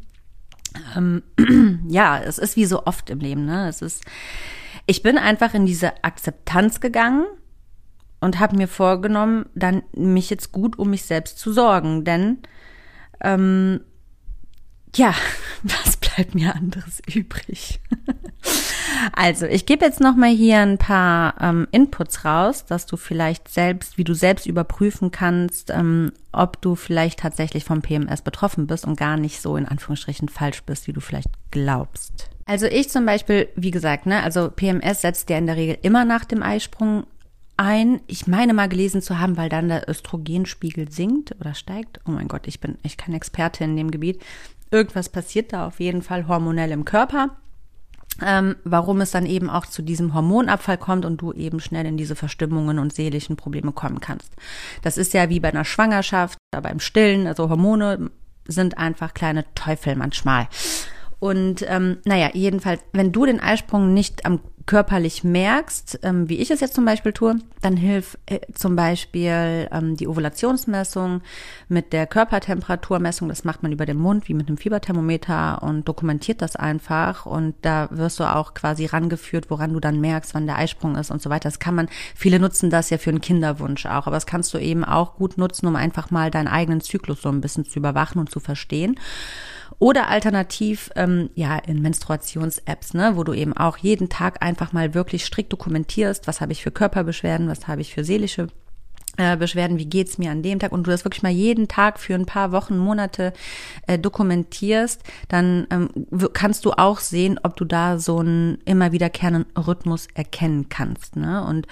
Ähm, 0.97 1.23
ja, 1.87 2.19
es 2.19 2.39
ist 2.39 2.57
wie 2.57 2.65
so 2.65 2.85
oft 2.85 3.09
im 3.09 3.19
Leben, 3.19 3.45
ne? 3.45 3.69
Es 3.69 3.81
ist 3.81 4.03
ich 4.87 5.03
bin 5.03 5.17
einfach 5.17 5.53
in 5.53 5.65
diese 5.65 6.03
Akzeptanz 6.03 6.79
gegangen 6.79 7.25
und 8.21 8.39
habe 8.39 8.55
mir 8.55 8.67
vorgenommen, 8.67 9.45
dann 9.53 9.83
mich 9.93 10.29
jetzt 10.29 10.51
gut 10.51 10.79
um 10.79 10.89
mich 10.89 11.03
selbst 11.03 11.37
zu 11.37 11.51
sorgen. 11.51 12.05
Denn 12.05 12.39
ähm, 13.21 13.81
ja, 14.95 15.13
was 15.63 15.97
bleibt 15.97 16.35
mir 16.35 16.55
anderes 16.55 17.01
übrig? 17.13 17.81
also, 19.11 19.45
ich 19.45 19.65
gebe 19.65 19.83
jetzt 19.83 19.99
noch 19.99 20.15
mal 20.15 20.31
hier 20.31 20.59
ein 20.59 20.77
paar 20.77 21.35
ähm, 21.41 21.67
Inputs 21.71 22.23
raus, 22.23 22.65
dass 22.65 22.85
du 22.85 22.95
vielleicht 22.95 23.49
selbst, 23.49 23.97
wie 23.97 24.05
du 24.05 24.15
selbst 24.15 24.45
überprüfen 24.45 25.11
kannst, 25.11 25.69
ähm, 25.69 26.13
ob 26.31 26.61
du 26.61 26.75
vielleicht 26.75 27.19
tatsächlich 27.19 27.65
vom 27.65 27.81
PMS 27.81 28.21
betroffen 28.21 28.67
bist 28.67 28.85
und 28.85 28.97
gar 28.97 29.17
nicht 29.17 29.41
so 29.41 29.57
in 29.57 29.67
Anführungsstrichen 29.67 30.29
falsch 30.29 30.63
bist, 30.63 30.87
wie 30.87 30.93
du 30.93 31.01
vielleicht 31.01 31.29
glaubst. 31.51 32.29
Also 32.47 32.65
ich 32.65 32.89
zum 32.89 33.05
Beispiel, 33.05 33.49
wie 33.55 33.71
gesagt, 33.71 34.05
ne, 34.05 34.23
also 34.23 34.49
PMS 34.49 35.01
setzt 35.01 35.29
ja 35.29 35.37
in 35.37 35.47
der 35.47 35.57
Regel 35.57 35.77
immer 35.81 36.05
nach 36.05 36.23
dem 36.23 36.41
Eisprung 36.41 37.05
ein. 37.57 37.99
Ich 38.07 38.25
meine 38.25 38.53
mal 38.53 38.69
gelesen 38.69 39.01
zu 39.01 39.19
haben, 39.19 39.35
weil 39.35 39.49
dann 39.49 39.67
der 39.67 39.89
Östrogenspiegel 39.89 40.89
sinkt 40.89 41.35
oder 41.41 41.53
steigt. 41.53 41.99
Oh 42.07 42.11
mein 42.11 42.29
Gott, 42.29 42.47
ich 42.47 42.61
bin 42.61 42.77
echt 42.83 42.99
kein 42.99 43.13
Experte 43.13 43.65
in 43.65 43.75
dem 43.75 43.91
Gebiet. 43.91 44.23
Irgendwas 44.71 45.09
passiert 45.09 45.51
da 45.51 45.67
auf 45.67 45.81
jeden 45.81 46.01
Fall 46.01 46.27
hormonell 46.29 46.71
im 46.71 46.85
Körper. 46.85 47.35
Ähm, 48.25 48.55
warum 48.63 49.01
es 49.01 49.11
dann 49.11 49.25
eben 49.25 49.49
auch 49.49 49.65
zu 49.65 49.81
diesem 49.81 50.13
Hormonabfall 50.13 50.77
kommt 50.77 51.05
und 51.05 51.21
du 51.21 51.33
eben 51.33 51.59
schnell 51.59 51.85
in 51.85 51.97
diese 51.97 52.15
Verstimmungen 52.15 52.79
und 52.79 52.93
seelischen 52.93 53.35
Probleme 53.35 53.73
kommen 53.73 53.99
kannst. 53.99 54.31
Das 54.81 54.97
ist 54.97 55.13
ja 55.13 55.29
wie 55.29 55.39
bei 55.39 55.49
einer 55.49 55.65
Schwangerschaft, 55.65 56.37
beim 56.51 56.79
Stillen, 56.79 57.27
also 57.27 57.49
Hormone 57.49 58.09
sind 58.47 58.77
einfach 58.77 59.13
kleine 59.13 59.45
Teufel 59.53 59.95
manchmal. 59.95 60.47
Und 61.19 61.65
ähm, 61.67 61.97
naja, 62.05 62.29
jedenfalls, 62.33 62.81
wenn 62.93 63.11
du 63.11 63.25
den 63.25 63.39
Eisprung 63.39 63.93
nicht 63.93 64.25
am 64.25 64.39
körperlich 64.67 65.23
merkst, 65.23 66.01
ähm, 66.03 66.29
wie 66.29 66.37
ich 66.39 66.51
es 66.51 66.59
jetzt 66.59 66.75
zum 66.75 66.83
Beispiel 66.85 67.13
tue, 67.13 67.37
dann 67.61 67.77
hilft 67.77 68.19
äh, 68.25 68.41
zum 68.53 68.75
Beispiel 68.75 69.69
ähm, 69.71 69.95
die 69.95 70.07
Ovulationsmessung 70.07 71.21
mit 71.69 71.93
der 71.93 72.05
Körpertemperaturmessung. 72.05 73.29
Das 73.29 73.45
macht 73.45 73.63
man 73.63 73.71
über 73.71 73.85
den 73.85 73.97
Mund 73.97 74.27
wie 74.27 74.33
mit 74.33 74.49
einem 74.49 74.57
Fieberthermometer 74.57 75.63
und 75.63 75.87
dokumentiert 75.87 76.41
das 76.41 76.57
einfach. 76.57 77.25
Und 77.25 77.55
da 77.61 77.87
wirst 77.91 78.19
du 78.19 78.25
auch 78.25 78.53
quasi 78.53 78.85
rangeführt, 78.85 79.49
woran 79.49 79.71
du 79.71 79.79
dann 79.79 80.01
merkst, 80.01 80.35
wann 80.35 80.47
der 80.47 80.57
Eisprung 80.57 80.95
ist 80.95 81.11
und 81.11 81.21
so 81.21 81.29
weiter. 81.29 81.47
Das 81.47 81.59
kann 81.59 81.73
man, 81.73 81.87
viele 82.13 82.39
nutzen 82.39 82.69
das 82.69 82.89
ja 82.89 82.97
für 82.97 83.09
einen 83.09 83.21
Kinderwunsch 83.21 83.85
auch, 83.85 84.05
aber 84.05 84.17
das 84.17 84.25
kannst 84.25 84.53
du 84.53 84.57
eben 84.57 84.83
auch 84.83 85.15
gut 85.15 85.37
nutzen, 85.37 85.65
um 85.65 85.77
einfach 85.77 86.11
mal 86.11 86.29
deinen 86.29 86.49
eigenen 86.49 86.81
Zyklus 86.81 87.21
so 87.21 87.29
ein 87.29 87.39
bisschen 87.39 87.63
zu 87.63 87.79
überwachen 87.79 88.19
und 88.19 88.29
zu 88.29 88.41
verstehen. 88.41 88.99
Oder 89.79 90.07
alternativ, 90.09 90.89
ähm, 90.95 91.29
ja, 91.35 91.57
in 91.57 91.81
Menstruations-Apps, 91.81 92.95
ne, 92.95 93.15
wo 93.15 93.23
du 93.23 93.33
eben 93.33 93.55
auch 93.55 93.77
jeden 93.77 94.09
Tag 94.09 94.41
einfach 94.41 94.73
mal 94.73 94.95
wirklich 94.95 95.23
strikt 95.23 95.53
dokumentierst, 95.53 96.25
was 96.25 96.41
habe 96.41 96.51
ich 96.51 96.63
für 96.63 96.71
Körperbeschwerden, 96.71 97.47
was 97.47 97.67
habe 97.67 97.81
ich 97.81 97.93
für 97.93 98.03
seelische 98.03 98.47
äh, 99.17 99.35
Beschwerden, 99.37 99.77
wie 99.77 99.85
geht's 99.85 100.17
mir 100.17 100.31
an 100.31 100.43
dem 100.43 100.59
Tag 100.59 100.71
und 100.71 100.85
du 100.85 100.91
das 100.91 101.03
wirklich 101.03 101.23
mal 101.23 101.31
jeden 101.31 101.67
Tag 101.67 101.99
für 101.99 102.15
ein 102.15 102.25
paar 102.25 102.51
Wochen, 102.51 102.77
Monate 102.77 103.33
äh, 103.87 103.99
dokumentierst, 103.99 105.01
dann 105.27 105.67
ähm, 105.71 105.89
kannst 106.33 106.65
du 106.65 106.71
auch 106.71 106.99
sehen, 106.99 107.39
ob 107.43 107.55
du 107.57 107.65
da 107.65 107.99
so 107.99 108.19
einen 108.19 108.59
immer 108.65 108.91
wiederkehrenden 108.91 109.45
Rhythmus 109.57 110.07
erkennen 110.13 110.69
kannst. 110.69 111.15
Ne? 111.15 111.43
Und 111.43 111.67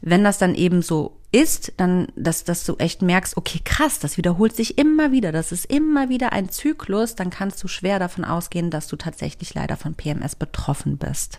wenn 0.00 0.24
das 0.24 0.38
dann 0.38 0.54
eben 0.54 0.82
so 0.82 1.16
ist, 1.32 1.72
dann, 1.76 2.08
dass, 2.16 2.44
dass 2.44 2.64
du 2.64 2.76
echt 2.76 3.02
merkst, 3.02 3.36
okay, 3.36 3.60
krass, 3.64 4.00
das 4.00 4.16
wiederholt 4.16 4.54
sich 4.54 4.78
immer 4.78 5.12
wieder, 5.12 5.32
das 5.32 5.52
ist 5.52 5.66
immer 5.66 6.08
wieder 6.08 6.32
ein 6.32 6.50
Zyklus, 6.50 7.14
dann 7.14 7.30
kannst 7.30 7.62
du 7.62 7.68
schwer 7.68 7.98
davon 7.98 8.24
ausgehen, 8.24 8.70
dass 8.70 8.88
du 8.88 8.96
tatsächlich 8.96 9.54
leider 9.54 9.76
von 9.76 9.94
PMS 9.94 10.34
betroffen 10.34 10.98
bist. 10.98 11.38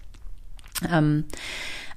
Ähm, 0.90 1.26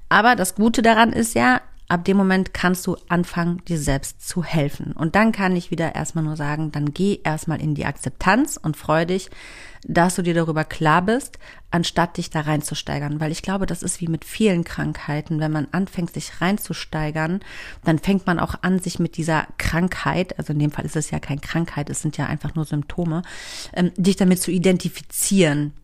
aber 0.08 0.36
das 0.36 0.54
Gute 0.54 0.82
daran 0.82 1.12
ist 1.12 1.34
ja, 1.34 1.60
ab 1.88 2.04
dem 2.04 2.16
Moment 2.16 2.54
kannst 2.54 2.86
du 2.86 2.96
anfangen, 3.08 3.62
dir 3.66 3.78
selbst 3.78 4.26
zu 4.26 4.42
helfen. 4.42 4.92
Und 4.92 5.14
dann 5.14 5.32
kann 5.32 5.54
ich 5.54 5.70
wieder 5.70 5.94
erstmal 5.94 6.24
nur 6.24 6.36
sagen, 6.36 6.72
dann 6.72 6.94
geh 6.94 7.20
erstmal 7.22 7.60
in 7.60 7.74
die 7.74 7.84
Akzeptanz 7.84 8.58
und 8.60 8.76
freu 8.76 9.04
dich, 9.04 9.30
dass 9.86 10.14
du 10.14 10.22
dir 10.22 10.32
darüber 10.32 10.64
klar 10.64 11.02
bist, 11.02 11.38
anstatt 11.70 12.16
dich 12.16 12.30
da 12.30 12.40
reinzusteigern. 12.40 13.20
Weil 13.20 13.32
ich 13.32 13.42
glaube, 13.42 13.66
das 13.66 13.82
ist 13.82 14.00
wie 14.00 14.08
mit 14.08 14.24
vielen 14.24 14.64
Krankheiten. 14.64 15.40
Wenn 15.40 15.52
man 15.52 15.68
anfängt, 15.72 16.14
sich 16.14 16.40
reinzusteigern, 16.40 17.40
dann 17.84 17.98
fängt 17.98 18.26
man 18.26 18.38
auch 18.38 18.54
an, 18.62 18.78
sich 18.78 18.98
mit 18.98 19.18
dieser 19.18 19.46
Krankheit, 19.58 20.38
also 20.38 20.54
in 20.54 20.60
dem 20.60 20.70
Fall 20.70 20.86
ist 20.86 20.96
es 20.96 21.10
ja 21.10 21.18
keine 21.18 21.40
Krankheit, 21.40 21.90
es 21.90 22.00
sind 22.00 22.16
ja 22.16 22.26
einfach 22.26 22.54
nur 22.54 22.64
Symptome, 22.64 23.22
ähm, 23.74 23.92
dich 23.96 24.16
damit 24.16 24.40
zu 24.40 24.50
identifizieren. 24.50 25.74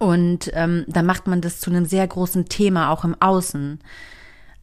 Und 0.00 0.50
ähm, 0.54 0.84
da 0.88 1.02
macht 1.02 1.28
man 1.28 1.40
das 1.40 1.60
zu 1.60 1.70
einem 1.70 1.86
sehr 1.86 2.06
großen 2.06 2.46
Thema, 2.46 2.90
auch 2.90 3.04
im 3.04 3.14
Außen 3.20 3.78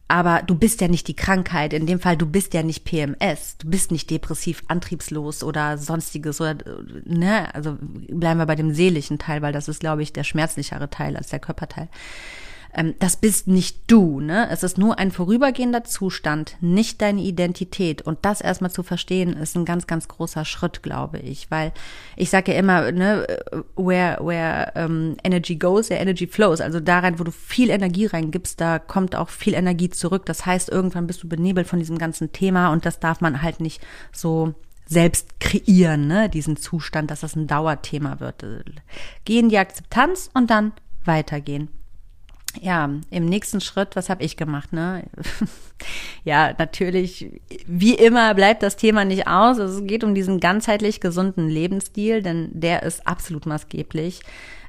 aber 0.08 0.42
du 0.42 0.54
bist 0.54 0.80
ja 0.80 0.88
nicht 0.88 1.08
die 1.08 1.16
Krankheit. 1.16 1.72
In 1.72 1.86
dem 1.86 1.98
Fall, 1.98 2.16
du 2.16 2.26
bist 2.26 2.54
ja 2.54 2.62
nicht 2.62 2.84
PMS. 2.84 3.56
Du 3.58 3.68
bist 3.68 3.90
nicht 3.90 4.08
depressiv, 4.10 4.62
antriebslos 4.68 5.42
oder 5.42 5.78
sonstiges 5.78 6.40
oder, 6.40 6.56
ne, 7.04 7.52
also 7.54 7.76
bleiben 7.80 8.38
wir 8.38 8.46
bei 8.46 8.54
dem 8.54 8.72
seelischen 8.72 9.18
Teil, 9.18 9.42
weil 9.42 9.52
das 9.52 9.68
ist, 9.68 9.80
glaube 9.80 10.02
ich, 10.02 10.12
der 10.12 10.24
schmerzlichere 10.24 10.90
Teil 10.90 11.16
als 11.16 11.30
der 11.30 11.40
Körperteil 11.40 11.88
ähm, 12.76 12.94
das 12.98 13.16
bist 13.16 13.48
nicht 13.48 13.90
du, 13.90 14.20
ne? 14.20 14.48
Es 14.50 14.62
ist 14.62 14.76
nur 14.76 14.98
ein 14.98 15.10
vorübergehender 15.10 15.82
Zustand, 15.84 16.56
nicht 16.60 17.00
deine 17.00 17.22
Identität. 17.22 18.02
Und 18.02 18.18
das 18.22 18.42
erstmal 18.42 18.70
zu 18.70 18.82
verstehen, 18.82 19.32
ist 19.32 19.56
ein 19.56 19.64
ganz, 19.64 19.86
ganz 19.86 20.08
großer 20.08 20.44
Schritt, 20.44 20.82
glaube 20.82 21.18
ich. 21.18 21.50
Weil 21.50 21.72
ich 22.16 22.28
sage 22.28 22.52
ja 22.52 22.58
immer, 22.58 22.92
ne, 22.92 23.26
where, 23.76 24.18
where 24.20 24.72
um, 24.84 25.16
energy 25.24 25.56
goes, 25.56 25.88
there 25.88 26.00
energy 26.00 26.26
flows. 26.26 26.60
Also 26.60 26.78
da 26.78 26.98
rein, 26.98 27.18
wo 27.18 27.24
du 27.24 27.32
viel 27.32 27.70
Energie 27.70 28.06
reingibst, 28.06 28.60
da 28.60 28.78
kommt 28.78 29.16
auch 29.16 29.30
viel 29.30 29.54
Energie 29.54 29.88
zurück. 29.88 30.26
Das 30.26 30.44
heißt, 30.44 30.68
irgendwann 30.68 31.06
bist 31.06 31.22
du 31.22 31.28
benebelt 31.28 31.66
von 31.66 31.78
diesem 31.78 31.96
ganzen 31.96 32.32
Thema 32.32 32.72
und 32.72 32.84
das 32.84 33.00
darf 33.00 33.22
man 33.22 33.40
halt 33.40 33.60
nicht 33.60 33.80
so 34.12 34.54
selbst 34.84 35.40
kreieren, 35.40 36.06
ne, 36.06 36.28
diesen 36.28 36.58
Zustand, 36.58 37.10
dass 37.10 37.20
das 37.20 37.36
ein 37.36 37.46
Dauerthema 37.46 38.20
wird. 38.20 38.44
Geh 39.24 39.38
in 39.38 39.48
die 39.48 39.58
Akzeptanz 39.58 40.30
und 40.34 40.50
dann 40.50 40.72
weitergehen 41.04 41.70
ja, 42.60 42.88
im 43.10 43.24
nächsten 43.26 43.60
Schritt, 43.60 43.96
was 43.96 44.08
habe 44.08 44.24
ich 44.24 44.36
gemacht? 44.36 44.72
Ne? 44.72 45.04
ja, 46.24 46.54
natürlich, 46.58 47.40
wie 47.66 47.94
immer 47.94 48.34
bleibt 48.34 48.62
das 48.62 48.76
Thema 48.76 49.04
nicht 49.04 49.26
aus. 49.26 49.58
Es 49.58 49.84
geht 49.86 50.04
um 50.04 50.14
diesen 50.14 50.40
ganzheitlich 50.40 51.00
gesunden 51.00 51.48
Lebensstil, 51.48 52.22
denn 52.22 52.50
der 52.52 52.82
ist 52.82 53.06
absolut 53.06 53.46
maßgeblich 53.46 54.20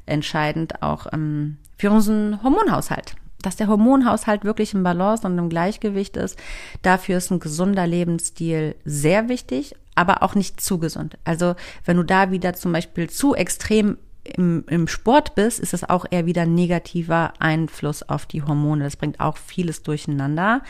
entscheidend 0.06 0.82
auch 0.82 1.08
ähm, 1.14 1.58
für 1.78 1.92
unseren 1.92 2.42
Hormonhaushalt. 2.44 3.16
Dass 3.42 3.56
der 3.56 3.68
Hormonhaushalt 3.68 4.44
wirklich 4.44 4.74
im 4.74 4.84
Balance 4.84 5.26
und 5.28 5.38
im 5.38 5.50
Gleichgewicht 5.50 6.18
ist, 6.18 6.40
dafür 6.82 7.18
ist 7.18 7.32
ein 7.32 7.40
gesunder 7.40 7.86
Lebensstil 7.86 8.76
sehr 8.84 9.30
wichtig, 9.30 9.76
aber 9.94 10.24
auch 10.24 10.36
nicht 10.36 10.60
zu 10.60 10.80
gesund. 10.80 11.18
Also 11.24 11.56
wenn 11.86 11.98
du 11.98 12.04
da 12.04 12.32
wieder 12.32 12.54
zum 12.54 12.72
Beispiel 12.72 13.10
zu 13.10 13.36
extrem 13.36 13.98
im, 14.36 14.64
im 14.68 14.88
Sport 14.88 15.36
bist, 15.36 15.60
ist 15.60 15.74
es 15.74 15.84
auch 15.84 16.06
eher 16.10 16.26
wieder 16.26 16.46
negativer 16.46 17.34
Einfluss 17.40 18.04
auf 18.04 18.26
die 18.26 18.44
Hormone. 18.44 18.84
Das 18.84 18.96
bringt 18.96 19.20
auch 19.20 19.38
vieles 19.38 19.84
durcheinander. 19.84 20.62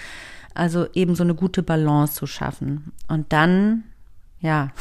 Also 0.53 0.87
eben 0.93 1.15
so 1.15 1.23
eine 1.23 1.35
gute 1.35 1.63
Balance 1.63 2.15
zu 2.15 2.27
schaffen. 2.27 2.91
Und 3.07 3.31
dann, 3.33 3.83
ja, 4.39 4.71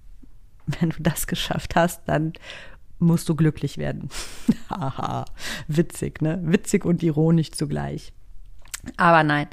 wenn 0.66 0.90
du 0.90 1.02
das 1.02 1.26
geschafft 1.26 1.76
hast, 1.76 2.02
dann 2.06 2.32
musst 2.98 3.28
du 3.28 3.34
glücklich 3.34 3.78
werden. 3.78 4.08
Haha, 4.70 5.24
witzig, 5.68 6.22
ne? 6.22 6.40
Witzig 6.42 6.84
und 6.84 7.02
ironisch 7.02 7.50
zugleich. 7.52 8.12
Aber 8.96 9.22
nein, 9.22 9.48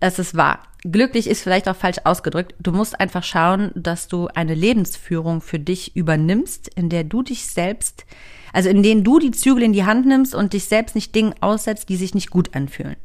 es 0.00 0.18
ist 0.18 0.36
wahr. 0.36 0.60
Glücklich 0.84 1.28
ist 1.28 1.42
vielleicht 1.42 1.68
auch 1.68 1.76
falsch 1.76 1.98
ausgedrückt. 2.04 2.54
Du 2.58 2.72
musst 2.72 2.98
einfach 2.98 3.22
schauen, 3.22 3.70
dass 3.74 4.08
du 4.08 4.26
eine 4.34 4.54
Lebensführung 4.54 5.40
für 5.40 5.60
dich 5.60 5.94
übernimmst, 5.94 6.68
in 6.74 6.88
der 6.88 7.04
du 7.04 7.22
dich 7.22 7.46
selbst, 7.46 8.04
also 8.52 8.68
in 8.68 8.82
denen 8.82 9.04
du 9.04 9.20
die 9.20 9.30
Zügel 9.30 9.62
in 9.62 9.72
die 9.72 9.84
Hand 9.84 10.06
nimmst 10.06 10.34
und 10.34 10.54
dich 10.54 10.64
selbst 10.64 10.96
nicht 10.96 11.14
Dingen 11.14 11.34
aussetzt, 11.40 11.88
die 11.88 11.96
sich 11.96 12.14
nicht 12.14 12.30
gut 12.30 12.56
anfühlen. 12.56 12.96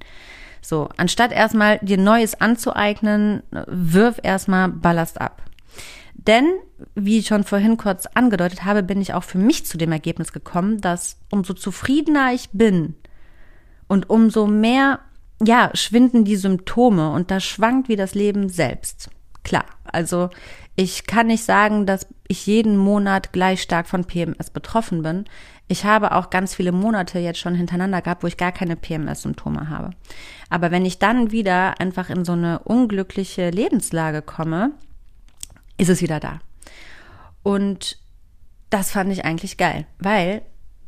So, 0.62 0.90
anstatt 0.98 1.32
erstmal 1.32 1.78
dir 1.80 2.00
Neues 2.00 2.42
anzueignen, 2.42 3.44
wirf 3.68 4.20
erstmal 4.24 4.70
Ballast 4.70 5.22
ab. 5.22 5.44
Denn, 6.16 6.52
wie 6.96 7.20
ich 7.20 7.28
schon 7.28 7.44
vorhin 7.44 7.78
kurz 7.78 8.08
angedeutet 8.08 8.66
habe, 8.66 8.82
bin 8.82 9.00
ich 9.00 9.13
auch 9.13 9.24
für 9.24 9.38
mich 9.38 9.68
zu 9.68 9.78
dem 9.78 9.92
Ergebnis 9.92 10.34
gekommen, 10.34 10.82
dass 10.82 11.20
umso 11.30 11.54
zufriedener 11.54 12.34
ich 12.34 12.50
bin 12.52 12.96
und 13.88 14.10
umso 14.10 14.48
mehr 14.48 15.00
ja, 15.43 15.71
schwinden 15.73 16.26
die 16.26 16.36
Symptome 16.36 17.12
und 17.12 17.32
da 17.32 17.39
schwankt 17.39 17.89
wie 17.89 17.95
das 17.95 18.15
Leben 18.15 18.50
selbst. 18.50 19.10
Klar, 19.43 19.65
also 19.86 20.30
ich 20.76 21.06
kann 21.08 21.28
nicht 21.28 21.43
sagen, 21.43 21.86
dass 21.86 22.08
ich 22.28 22.45
jeden 22.45 22.78
Monat 22.78 23.34
gleich 23.34 23.62
stark 23.62 23.88
von 23.88 24.06
PMS 24.06 24.50
betroffen 24.50 25.04
bin. 25.04 25.26
Ich 25.67 25.86
habe 25.86 26.13
auch 26.13 26.30
ganz 26.30 26.56
viele 26.56 26.71
Monate 26.71 27.19
jetzt 27.19 27.39
schon 27.39 27.56
hintereinander 27.56 28.02
gehabt, 28.02 28.23
wo 28.23 28.28
ich 28.28 28.38
gar 28.38 28.52
keine 28.52 28.76
PMS-Symptome 28.76 29.69
habe. 29.69 29.91
Aber 30.50 30.71
wenn 30.71 30.86
ich 30.86 31.00
dann 31.00 31.32
wieder 31.32 31.80
einfach 31.80 32.10
in 32.10 32.26
so 32.26 32.34
eine 32.34 32.60
unglückliche 32.60 33.50
Lebenslage 33.50 34.21
komme, 34.21 34.71
ist 35.78 35.89
es 35.89 36.02
wieder 36.02 36.19
da. 36.19 36.39
Und 37.43 37.97
das 38.69 38.91
fand 38.91 39.12
ich 39.12 39.26
eigentlich 39.26 39.58
geil, 39.58 39.86
weil 40.00 40.41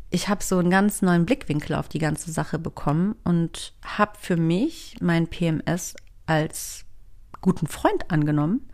ich 0.10 0.28
habe 0.28 0.44
so 0.44 0.58
einen 0.58 0.70
ganz 0.70 1.02
neuen 1.02 1.26
Blickwinkel 1.26 1.76
auf 1.76 1.88
die 1.88 2.00
ganze 2.00 2.32
Sache 2.32 2.58
bekommen 2.58 3.16
und 3.24 3.74
habe 3.84 4.14
für 4.20 4.38
mich 4.38 4.96
mein 5.02 5.28
PMS 5.28 5.96
als 6.26 6.86
guten 7.42 7.68
Freund 7.68 8.10
angenommen, 8.10 8.70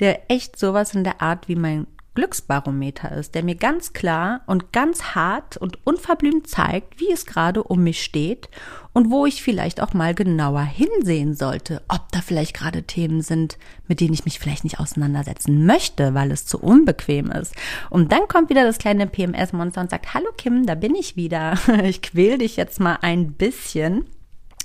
der 0.00 0.30
echt 0.30 0.58
sowas 0.58 0.94
in 0.94 1.04
der 1.04 1.22
Art 1.22 1.48
wie 1.48 1.56
mein 1.56 1.86
Glücksbarometer 2.14 3.12
ist, 3.12 3.34
der 3.34 3.42
mir 3.42 3.56
ganz 3.56 3.92
klar 3.92 4.42
und 4.46 4.72
ganz 4.72 5.14
hart 5.14 5.56
und 5.56 5.84
unverblümt 5.84 6.46
zeigt, 6.46 7.00
wie 7.00 7.10
es 7.10 7.26
gerade 7.26 7.62
um 7.62 7.82
mich 7.82 8.02
steht 8.04 8.48
und 8.92 9.10
wo 9.10 9.26
ich 9.26 9.42
vielleicht 9.42 9.80
auch 9.80 9.94
mal 9.94 10.14
genauer 10.14 10.62
hinsehen 10.62 11.34
sollte, 11.34 11.82
ob 11.88 12.12
da 12.12 12.20
vielleicht 12.20 12.54
gerade 12.54 12.84
Themen 12.84 13.20
sind, 13.20 13.58
mit 13.88 14.00
denen 14.00 14.14
ich 14.14 14.24
mich 14.24 14.38
vielleicht 14.38 14.64
nicht 14.64 14.78
auseinandersetzen 14.78 15.66
möchte, 15.66 16.14
weil 16.14 16.30
es 16.30 16.46
zu 16.46 16.60
unbequem 16.60 17.30
ist. 17.30 17.54
Und 17.90 18.12
dann 18.12 18.28
kommt 18.28 18.48
wieder 18.50 18.64
das 18.64 18.78
kleine 18.78 19.06
PMS-Monster 19.06 19.80
und 19.80 19.90
sagt, 19.90 20.14
hallo 20.14 20.30
Kim, 20.36 20.66
da 20.66 20.74
bin 20.74 20.94
ich 20.94 21.16
wieder. 21.16 21.58
Ich 21.84 22.02
quäl 22.02 22.38
dich 22.38 22.56
jetzt 22.56 22.80
mal 22.80 22.98
ein 23.02 23.32
bisschen. 23.32 24.06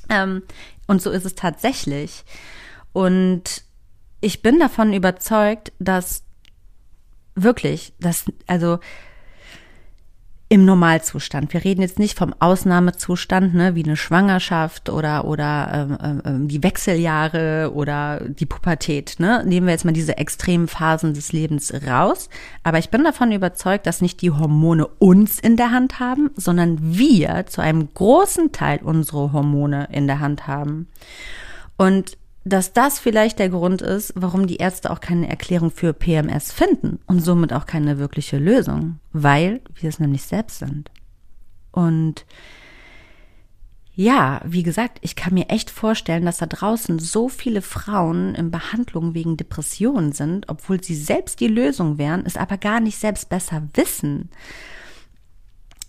Ähm, 0.10 0.44
und 0.88 1.02
so 1.02 1.10
ist 1.10 1.26
es 1.26 1.36
tatsächlich. 1.36 2.24
Und 2.94 3.64
ich 4.22 4.42
bin 4.42 4.60
davon 4.60 4.94
überzeugt, 4.94 5.74
dass 5.80 6.24
wirklich, 7.36 7.94
das, 8.00 8.26
also 8.48 8.80
im 10.52 10.66
Normalzustand. 10.66 11.54
Wir 11.54 11.64
reden 11.64 11.82
jetzt 11.82 12.00
nicht 12.00 12.18
vom 12.18 12.34
Ausnahmezustand, 12.40 13.54
ne, 13.54 13.76
wie 13.76 13.84
eine 13.84 13.96
Schwangerschaft 13.96 14.90
oder 14.90 15.26
oder 15.26 15.70
ähm, 15.72 15.98
ähm, 16.04 16.22
ähm, 16.26 16.48
die 16.48 16.64
Wechseljahre 16.64 17.72
oder 17.76 18.22
die 18.28 18.48
Pubertät. 18.48 19.18
Ne? 19.20 19.44
Nehmen 19.46 19.68
wir 19.68 19.74
jetzt 19.74 19.86
mal 19.86 19.92
diese 19.92 20.18
extremen 20.18 20.68
Phasen 20.68 21.14
des 21.14 21.32
Lebens 21.34 21.72
raus. 21.88 22.30
Aber 22.64 22.80
ich 22.80 22.90
bin 22.90 23.04
davon 23.04 23.32
überzeugt, 23.32 23.86
dass 23.86 24.02
nicht 24.02 24.24
die 24.24 24.32
Hormone 24.32 24.88
uns 24.88 25.40
in 25.40 25.56
der 25.56 25.70
Hand 25.70 26.00
haben, 26.00 26.32
sondern 26.36 26.80
wir 26.82 27.46
zu 27.46 27.62
einem 27.62 27.88
großen 27.94 28.52
Teil 28.52 28.80
unsere 28.82 29.32
Hormone 29.32 29.88
in 29.92 30.08
der 30.08 30.20
Hand 30.20 30.48
haben. 30.48 30.88
Und 31.78 32.18
dass 32.46 32.74
das 32.74 33.00
vielleicht 33.00 33.40
der 33.40 33.50
Grund 33.50 33.82
ist, 33.82 34.14
warum 34.16 34.48
die 34.48 34.58
Ärzte 34.58 34.92
auch 34.92 35.02
keine 35.02 35.30
Erklärung 35.30 35.72
für 35.72 35.94
PMS 35.94 36.52
finden 36.52 37.00
und 37.06 37.20
somit 37.20 37.54
auch 37.54 37.66
keine 37.66 38.00
wirkliche 38.00 38.38
Lösung, 38.38 39.00
weil 39.12 39.62
wir 39.76 39.90
es 39.90 40.00
nämlich 40.00 40.24
selbst 40.24 40.60
sind. 40.60 40.90
Und 41.72 42.26
ja, 43.94 44.40
wie 44.46 44.64
gesagt, 44.64 45.00
ich 45.02 45.18
kann 45.18 45.34
mir 45.34 45.50
echt 45.50 45.70
vorstellen, 45.70 46.24
dass 46.24 46.38
da 46.38 46.46
draußen 46.46 47.00
so 47.00 47.28
viele 47.28 47.62
Frauen 47.62 48.34
in 48.34 48.50
Behandlung 48.50 49.14
wegen 49.14 49.36
Depressionen 49.36 50.14
sind, 50.14 50.48
obwohl 50.48 50.82
sie 50.82 50.96
selbst 50.96 51.42
die 51.42 51.50
Lösung 51.50 51.98
wären, 51.98 52.26
es 52.26 52.38
aber 52.38 52.58
gar 52.58 52.80
nicht 52.80 52.98
selbst 52.98 53.28
besser 53.28 53.68
wissen. 53.74 54.30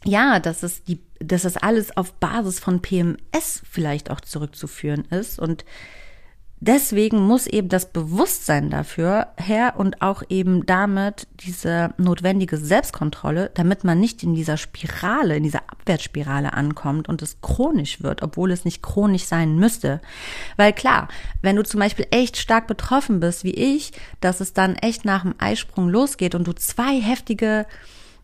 Ja, 0.04 0.40
dass 0.40 0.64
es 0.64 0.82
die, 0.82 1.00
dass 1.20 1.44
es 1.44 1.56
alles 1.56 1.96
auf 1.96 2.14
Basis 2.14 2.58
von 2.58 2.82
PMS 2.82 3.62
vielleicht 3.70 4.10
auch 4.10 4.20
zurückzuführen 4.20 5.04
ist 5.04 5.38
und 5.38 5.64
Deswegen 6.62 7.27
muss 7.27 7.46
eben 7.46 7.70
das 7.70 7.90
Bewusstsein 7.90 8.68
dafür 8.68 9.29
her 9.38 9.75
und 9.79 10.03
auch 10.03 10.23
eben 10.29 10.66
damit 10.66 11.27
diese 11.40 11.94
notwendige 11.96 12.59
Selbstkontrolle, 12.59 13.51
damit 13.55 13.83
man 13.83 13.99
nicht 13.99 14.23
in 14.23 14.35
dieser 14.35 14.59
Spirale, 14.59 15.37
in 15.37 15.42
dieser 15.42 15.62
Abwärtsspirale 15.68 16.53
ankommt 16.53 17.09
und 17.09 17.23
es 17.23 17.40
chronisch 17.40 18.03
wird, 18.03 18.23
obwohl 18.23 18.51
es 18.51 18.66
nicht 18.66 18.83
chronisch 18.83 19.25
sein 19.25 19.57
müsste. 19.57 20.03
Weil 20.59 20.75
klar, 20.75 21.09
wenn 21.40 21.57
du 21.57 21.64
zum 21.64 21.81
Beispiel 21.81 22.07
echt 22.11 22.37
stark 22.37 22.66
betroffen 22.66 23.20
bist, 23.20 23.42
wie 23.42 23.55
ich, 23.55 23.92
dass 24.20 24.40
es 24.40 24.53
dann 24.53 24.77
echt 24.77 25.07
nach 25.07 25.23
dem 25.23 25.35
Eisprung 25.38 25.88
losgeht 25.88 26.35
und 26.35 26.46
du 26.46 26.53
zwei 26.53 27.01
heftige 27.01 27.64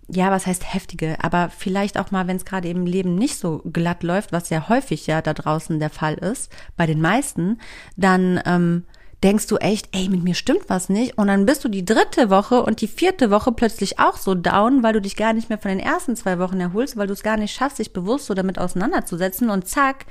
ja, 0.09 0.31
was 0.31 0.47
heißt 0.47 0.73
heftige, 0.73 1.17
aber 1.23 1.51
vielleicht 1.51 1.99
auch 1.99 2.11
mal, 2.11 2.29
wenn 2.29 2.37
es 2.37 2.45
gerade 2.45 2.69
im 2.69 2.87
Leben 2.87 3.17
nicht 3.17 3.39
so 3.39 3.61
glatt 3.73 4.03
läuft, 4.03 4.33
was 4.33 4.51
ja 4.51 4.69
häufig 4.69 5.07
ja 5.07 5.21
da 5.21 5.35
draußen 5.35 5.81
der 5.81 5.91
Fall 5.91 6.15
ist, 6.15 6.51
bei 6.77 6.87
den 6.87 7.01
meisten, 7.01 7.59
dann 7.97 8.41
ähm, 8.47 8.85
denkst 9.25 9.49
du 9.49 9.57
echt, 9.57 9.89
ey, 9.93 10.09
mit 10.09 10.23
mir 10.23 10.35
stimmt 10.35 10.69
was 10.69 10.89
nicht. 10.89 11.19
Und 11.19 11.27
dann 11.27 11.47
bist 11.47 11.65
du 11.65 11.69
die 11.69 11.85
dritte 11.85 12.31
Woche 12.31 12.63
und 12.63 12.81
die 12.81 12.87
vierte 12.87 13.31
Woche 13.31 13.51
plötzlich 13.51 13.99
auch 13.99 14.17
so 14.17 14.35
down, 14.35 14.85
weil 14.85 14.93
du 14.93 15.01
dich 15.01 15.17
gar 15.17 15.33
nicht 15.33 15.49
mehr 15.49 15.59
von 15.59 15.71
den 15.71 15.81
ersten 15.81 16.15
zwei 16.15 16.39
Wochen 16.39 16.61
erholst, 16.61 16.97
weil 16.97 17.09
du 17.09 17.13
es 17.13 17.25
gar 17.25 17.37
nicht 17.37 17.55
schaffst, 17.55 17.81
dich 17.81 17.93
bewusst 17.93 18.27
so 18.27 18.35
damit 18.35 18.59
auseinanderzusetzen 18.59 19.51
und 19.51 19.67
zack, 19.67 20.07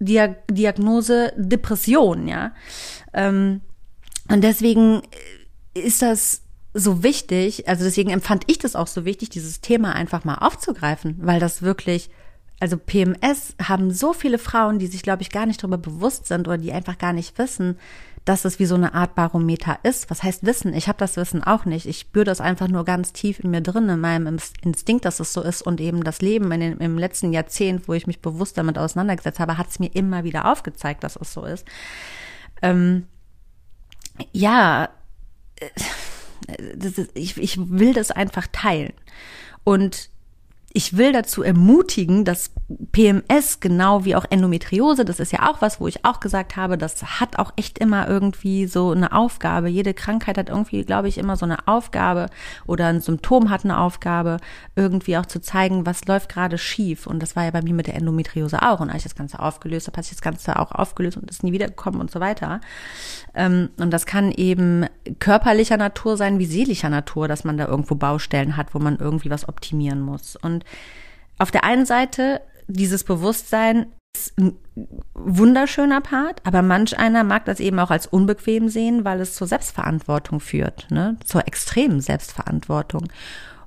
Diag 0.00 0.36
Diagnose 0.48 1.32
Depression, 1.36 2.28
ja. 2.28 2.52
Ähm, 3.12 3.60
und 4.30 4.42
deswegen 4.44 5.02
ist 5.74 6.02
das 6.02 6.42
so 6.78 7.02
wichtig, 7.02 7.68
also 7.68 7.84
deswegen 7.84 8.10
empfand 8.10 8.44
ich 8.46 8.58
das 8.58 8.76
auch 8.76 8.86
so 8.86 9.04
wichtig, 9.04 9.30
dieses 9.30 9.60
Thema 9.60 9.94
einfach 9.94 10.24
mal 10.24 10.36
aufzugreifen, 10.36 11.16
weil 11.20 11.40
das 11.40 11.62
wirklich, 11.62 12.10
also 12.60 12.76
PMS 12.76 13.54
haben 13.62 13.90
so 13.90 14.12
viele 14.12 14.38
Frauen, 14.38 14.78
die 14.78 14.86
sich, 14.86 15.02
glaube 15.02 15.22
ich, 15.22 15.30
gar 15.30 15.46
nicht 15.46 15.62
darüber 15.62 15.78
bewusst 15.78 16.26
sind 16.26 16.46
oder 16.46 16.58
die 16.58 16.72
einfach 16.72 16.98
gar 16.98 17.12
nicht 17.12 17.38
wissen, 17.38 17.78
dass 18.24 18.44
es 18.44 18.58
wie 18.58 18.66
so 18.66 18.74
eine 18.74 18.94
Art 18.94 19.14
Barometer 19.14 19.78
ist. 19.84 20.10
Was 20.10 20.22
heißt 20.22 20.44
Wissen? 20.44 20.74
Ich 20.74 20.86
habe 20.86 20.98
das 20.98 21.16
Wissen 21.16 21.42
auch 21.42 21.64
nicht. 21.64 21.86
Ich 21.86 22.00
spüre 22.00 22.26
das 22.26 22.42
einfach 22.42 22.68
nur 22.68 22.84
ganz 22.84 23.14
tief 23.14 23.40
in 23.40 23.50
mir 23.50 23.62
drin, 23.62 23.88
in 23.88 24.00
meinem 24.00 24.38
Instinkt, 24.62 25.06
dass 25.06 25.18
es 25.18 25.32
so 25.32 25.40
ist. 25.40 25.62
Und 25.62 25.80
eben 25.80 26.04
das 26.04 26.20
Leben 26.20 26.52
in 26.52 26.60
den, 26.60 26.78
im 26.78 26.98
letzten 26.98 27.32
Jahrzehnt, 27.32 27.88
wo 27.88 27.94
ich 27.94 28.06
mich 28.06 28.20
bewusst 28.20 28.58
damit 28.58 28.76
auseinandergesetzt 28.76 29.40
habe, 29.40 29.56
hat 29.56 29.70
es 29.70 29.78
mir 29.78 29.94
immer 29.94 30.24
wieder 30.24 30.52
aufgezeigt, 30.52 31.04
dass 31.04 31.16
es 31.16 31.32
so 31.32 31.44
ist. 31.44 31.64
Ähm, 32.60 33.06
ja, 34.32 34.90
äh, 36.48 36.76
ist, 36.98 37.10
ich, 37.14 37.36
ich 37.36 37.58
will 37.58 37.94
das 37.94 38.10
einfach 38.10 38.46
teilen. 38.50 38.92
Und 39.64 40.10
ich 40.72 40.96
will 40.98 41.12
dazu 41.12 41.42
ermutigen, 41.42 42.24
dass 42.24 42.50
PMS 42.92 43.60
genau 43.60 44.04
wie 44.04 44.14
auch 44.14 44.26
Endometriose, 44.28 45.06
das 45.06 45.18
ist 45.18 45.32
ja 45.32 45.50
auch 45.50 45.62
was, 45.62 45.80
wo 45.80 45.88
ich 45.88 46.04
auch 46.04 46.20
gesagt 46.20 46.56
habe, 46.56 46.76
das 46.76 47.20
hat 47.20 47.38
auch 47.38 47.52
echt 47.56 47.78
immer 47.78 48.06
irgendwie 48.06 48.66
so 48.66 48.90
eine 48.90 49.12
Aufgabe. 49.12 49.68
Jede 49.68 49.94
Krankheit 49.94 50.36
hat 50.36 50.50
irgendwie, 50.50 50.84
glaube 50.84 51.08
ich, 51.08 51.16
immer 51.16 51.36
so 51.36 51.46
eine 51.46 51.66
Aufgabe 51.66 52.26
oder 52.66 52.88
ein 52.88 53.00
Symptom 53.00 53.48
hat 53.48 53.64
eine 53.64 53.78
Aufgabe, 53.78 54.36
irgendwie 54.76 55.16
auch 55.16 55.24
zu 55.24 55.40
zeigen, 55.40 55.86
was 55.86 56.04
läuft 56.04 56.28
gerade 56.28 56.58
schief. 56.58 57.06
Und 57.06 57.22
das 57.22 57.34
war 57.34 57.44
ja 57.44 57.50
bei 57.50 57.62
mir 57.62 57.72
mit 57.72 57.86
der 57.86 57.96
Endometriose 57.96 58.62
auch. 58.62 58.80
Und 58.80 58.90
als 58.90 58.98
ich 58.98 59.04
das 59.04 59.16
Ganze 59.16 59.40
aufgelöst 59.40 59.86
habe, 59.86 59.96
hat 59.96 60.04
sich 60.04 60.16
das 60.16 60.22
Ganze 60.22 60.58
auch 60.58 60.72
aufgelöst 60.72 61.16
und 61.16 61.30
ist 61.30 61.42
nie 61.42 61.52
wiedergekommen 61.52 61.98
und 61.98 62.10
so 62.10 62.20
weiter. 62.20 62.60
Ähm, 63.34 63.70
und 63.78 63.90
das 63.90 64.04
kann 64.04 64.30
eben 64.32 64.84
körperlicher 65.18 65.78
Natur 65.78 66.18
sein 66.18 66.38
wie 66.38 66.46
seelischer 66.46 66.90
Natur, 66.90 67.26
dass 67.26 67.44
man 67.44 67.56
da 67.56 67.66
irgendwo 67.66 67.94
Baustellen 67.94 68.58
hat, 68.58 68.74
wo 68.74 68.78
man 68.78 68.98
irgendwie 68.98 69.30
was 69.30 69.48
optimieren 69.48 70.02
muss. 70.02 70.36
Und 70.36 70.57
und 70.58 70.64
auf 71.38 71.50
der 71.50 71.64
einen 71.64 71.86
Seite 71.86 72.40
dieses 72.66 73.04
Bewusstsein 73.04 73.86
ist 74.16 74.36
ein 74.38 74.56
wunderschöner 75.14 76.00
Part, 76.00 76.40
aber 76.44 76.62
manch 76.62 76.98
einer 76.98 77.22
mag 77.24 77.44
das 77.44 77.60
eben 77.60 77.78
auch 77.78 77.90
als 77.90 78.06
unbequem 78.06 78.68
sehen, 78.68 79.04
weil 79.04 79.20
es 79.20 79.34
zur 79.34 79.46
Selbstverantwortung 79.46 80.40
führt, 80.40 80.90
ne? 80.90 81.16
zur 81.24 81.46
extremen 81.46 82.00
Selbstverantwortung. 82.00 83.08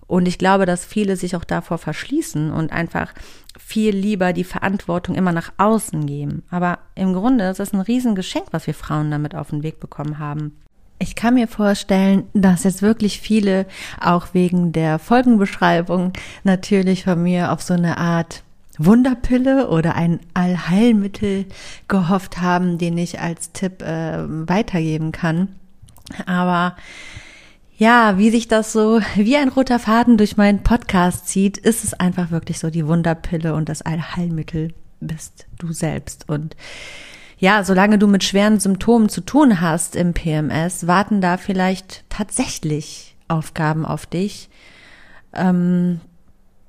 Und 0.08 0.28
ich 0.28 0.38
glaube, 0.38 0.66
dass 0.66 0.84
viele 0.84 1.16
sich 1.16 1.38
auch 1.38 1.46
davor 1.46 1.78
verschließen 1.78 2.52
und 2.52 2.74
einfach 2.74 3.14
viel 3.58 3.96
lieber 3.96 4.34
die 4.34 4.44
Verantwortung 4.44 5.16
immer 5.16 5.32
nach 5.32 5.54
außen 5.58 6.06
geben. 6.06 6.44
Aber 6.50 6.80
im 6.96 7.14
Grunde 7.14 7.50
ist 7.50 7.62
es 7.62 7.72
ein 7.72 7.80
Riesengeschenk, 7.80 8.48
was 8.52 8.68
wir 8.68 8.74
Frauen 8.74 9.10
damit 9.10 9.36
auf 9.36 9.52
den 9.52 9.64
Weg 9.64 9.80
bekommen 9.80 10.20
haben. 10.20 10.58
Ich 11.02 11.16
kann 11.16 11.34
mir 11.34 11.48
vorstellen, 11.48 12.26
dass 12.36 12.64
jetzt 12.64 12.84
wirklich 12.84 13.20
viele 13.20 13.66
auch 14.00 14.36
wegen 14.36 14.72
der 14.72 15.00
Folgenbeschreibung 15.00 16.14
natürlich 16.44 17.06
von 17.06 17.24
mir 17.24 17.52
auf 17.52 17.64
so 17.64 17.74
eine 17.74 17.98
Art 17.98 18.44
Wunderpille 18.78 19.70
oder 19.70 19.96
ein 19.96 20.20
Allheilmittel 20.36 21.48
gehofft 21.88 22.40
haben, 22.40 22.78
den 22.78 23.00
ich 23.00 23.20
als 23.20 23.52
Tipp 23.52 23.82
äh, 23.82 24.20
weitergeben 24.48 25.12
kann. 25.12 25.48
Aber 26.28 26.76
ja, 27.80 28.20
wie 28.20 28.30
sich 28.30 28.48
das 28.48 28.72
so 28.72 29.02
wie 29.16 29.38
ein 29.38 29.50
roter 29.50 29.80
Faden 29.80 30.18
durch 30.18 30.38
meinen 30.38 30.62
Podcast 30.62 31.28
zieht, 31.28 31.58
ist 31.58 31.84
es 31.84 31.96
einfach 31.96 32.30
wirklich 32.30 32.60
so 32.60 32.70
die 32.70 32.86
Wunderpille 32.86 33.56
und 33.56 33.70
das 33.70 33.82
Allheilmittel 33.82 34.76
bist 35.00 35.48
du 35.58 35.74
selbst. 35.74 36.30
Und 36.30 36.56
ja, 37.42 37.64
solange 37.64 37.98
du 37.98 38.08
mit 38.08 38.24
schweren 38.24 38.60
Symptomen 38.60 39.10
zu 39.10 39.20
tun 39.20 39.62
hast 39.62 39.96
im 39.96 40.14
PMS, 40.14 40.86
warten 40.86 41.22
da 41.22 41.38
vielleicht 41.38 42.04
tatsächlich 42.08 43.16
Aufgaben 43.28 43.84
auf 43.84 44.06
dich, 44.06 44.48
ähm, 45.34 46.02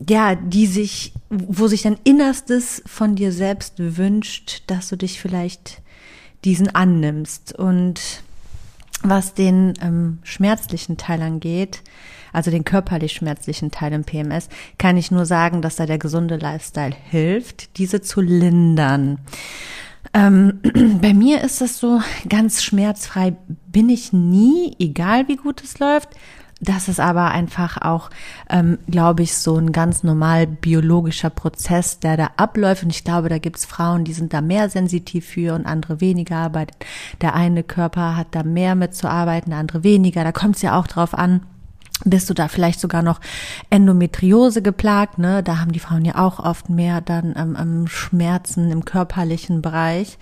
ja, 0.08 0.34
die 0.34 0.66
sich, 0.66 1.12
wo 1.28 1.66
sich 1.66 1.82
dein 1.82 1.98
Innerstes 2.04 2.82
von 2.86 3.16
dir 3.16 3.32
selbst 3.32 3.74
wünscht, 3.76 4.62
dass 4.66 4.88
du 4.88 4.96
dich 4.96 5.20
vielleicht 5.20 5.82
diesen 6.42 6.74
annimmst. 6.74 7.52
Und 7.52 8.22
was 9.02 9.34
den 9.34 9.74
ähm, 9.82 10.20
schmerzlichen 10.22 10.96
Teil 10.96 11.20
angeht, 11.20 11.82
also 12.32 12.50
den 12.50 12.64
körperlich 12.64 13.12
schmerzlichen 13.12 13.70
Teil 13.70 13.92
im 13.92 14.04
PMS, 14.04 14.48
kann 14.78 14.96
ich 14.96 15.10
nur 15.10 15.26
sagen, 15.26 15.60
dass 15.60 15.76
da 15.76 15.84
der 15.84 15.98
gesunde 15.98 16.36
Lifestyle 16.36 16.94
hilft, 17.10 17.76
diese 17.76 18.00
zu 18.00 18.22
lindern. 18.22 19.18
Ähm, 20.14 20.60
bei 21.00 21.14
mir 21.14 21.42
ist 21.42 21.60
das 21.60 21.78
so, 21.78 22.00
ganz 22.28 22.62
schmerzfrei 22.62 23.36
bin 23.66 23.88
ich 23.88 24.12
nie, 24.12 24.76
egal 24.78 25.28
wie 25.28 25.36
gut 25.36 25.62
es 25.62 25.78
läuft. 25.78 26.10
Das 26.64 26.86
ist 26.86 27.00
aber 27.00 27.32
einfach 27.32 27.82
auch, 27.82 28.08
ähm, 28.48 28.78
glaube 28.88 29.24
ich, 29.24 29.36
so 29.36 29.56
ein 29.56 29.72
ganz 29.72 30.04
normal 30.04 30.46
biologischer 30.46 31.30
Prozess, 31.30 31.98
der 31.98 32.16
da 32.16 32.30
abläuft. 32.36 32.84
Und 32.84 32.90
ich 32.90 33.02
glaube, 33.02 33.28
da 33.28 33.38
gibt's 33.38 33.64
Frauen, 33.64 34.04
die 34.04 34.12
sind 34.12 34.32
da 34.32 34.40
mehr 34.40 34.70
sensitiv 34.70 35.26
für 35.26 35.56
und 35.56 35.66
andere 35.66 36.00
weniger. 36.00 36.36
Aber 36.36 36.66
der 37.20 37.34
eine 37.34 37.64
Körper 37.64 38.16
hat 38.16 38.28
da 38.30 38.44
mehr 38.44 38.76
mitzuarbeiten, 38.76 39.50
der 39.50 39.58
andere 39.58 39.82
weniger. 39.82 40.22
Da 40.22 40.30
kommt 40.30 40.54
es 40.54 40.62
ja 40.62 40.78
auch 40.78 40.86
drauf 40.86 41.14
an, 41.14 41.40
bist 42.04 42.28
du 42.30 42.34
da 42.34 42.48
vielleicht 42.48 42.80
sogar 42.80 43.02
noch 43.02 43.20
Endometriose 43.70 44.62
geplagt, 44.62 45.18
ne? 45.18 45.42
Da 45.42 45.58
haben 45.58 45.72
die 45.72 45.78
Frauen 45.78 46.04
ja 46.04 46.16
auch 46.16 46.38
oft 46.38 46.68
mehr 46.68 47.00
dann 47.00 47.34
ähm, 47.36 47.56
ähm, 47.58 47.86
Schmerzen 47.86 48.70
im 48.70 48.84
körperlichen 48.84 49.62
Bereich. 49.62 50.18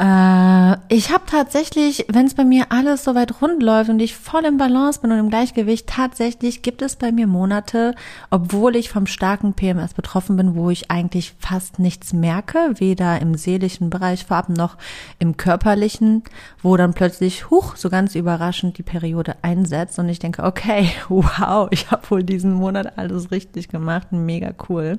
Äh, 0.00 0.78
ich 0.88 1.12
habe 1.12 1.24
tatsächlich, 1.26 2.06
wenn 2.08 2.24
es 2.24 2.32
bei 2.32 2.44
mir 2.44 2.66
alles 2.70 3.04
so 3.04 3.14
weit 3.14 3.42
rund 3.42 3.62
läuft 3.62 3.90
und 3.90 4.00
ich 4.00 4.16
voll 4.16 4.46
im 4.46 4.56
Balance 4.56 4.98
bin 4.98 5.12
und 5.12 5.18
im 5.18 5.28
Gleichgewicht, 5.28 5.86
tatsächlich 5.86 6.62
gibt 6.62 6.80
es 6.80 6.96
bei 6.96 7.12
mir 7.12 7.26
Monate, 7.26 7.94
obwohl 8.30 8.76
ich 8.76 8.88
vom 8.88 9.06
starken 9.06 9.52
PMS 9.52 9.92
betroffen 9.92 10.38
bin, 10.38 10.54
wo 10.54 10.70
ich 10.70 10.90
eigentlich 10.90 11.34
fast 11.38 11.78
nichts 11.78 12.14
merke, 12.14 12.72
weder 12.76 13.20
im 13.20 13.34
seelischen 13.34 13.90
Bereich 13.90 14.24
vorab 14.24 14.48
noch 14.48 14.78
im 15.18 15.36
körperlichen, 15.36 16.22
wo 16.62 16.78
dann 16.78 16.94
plötzlich, 16.94 17.50
huch, 17.50 17.76
so 17.76 17.90
ganz 17.90 18.14
überraschend 18.14 18.78
die 18.78 18.82
Periode 18.82 19.36
einsetzt 19.42 19.98
und 19.98 20.08
ich 20.08 20.18
denke, 20.18 20.44
okay, 20.44 20.90
wow, 21.10 21.68
ich 21.70 21.90
habe 21.90 22.10
wohl 22.10 22.22
diesen 22.22 22.54
Monat 22.54 22.96
alles 22.96 23.30
richtig 23.30 23.68
gemacht, 23.68 24.12
mega 24.12 24.52
cool. 24.70 24.98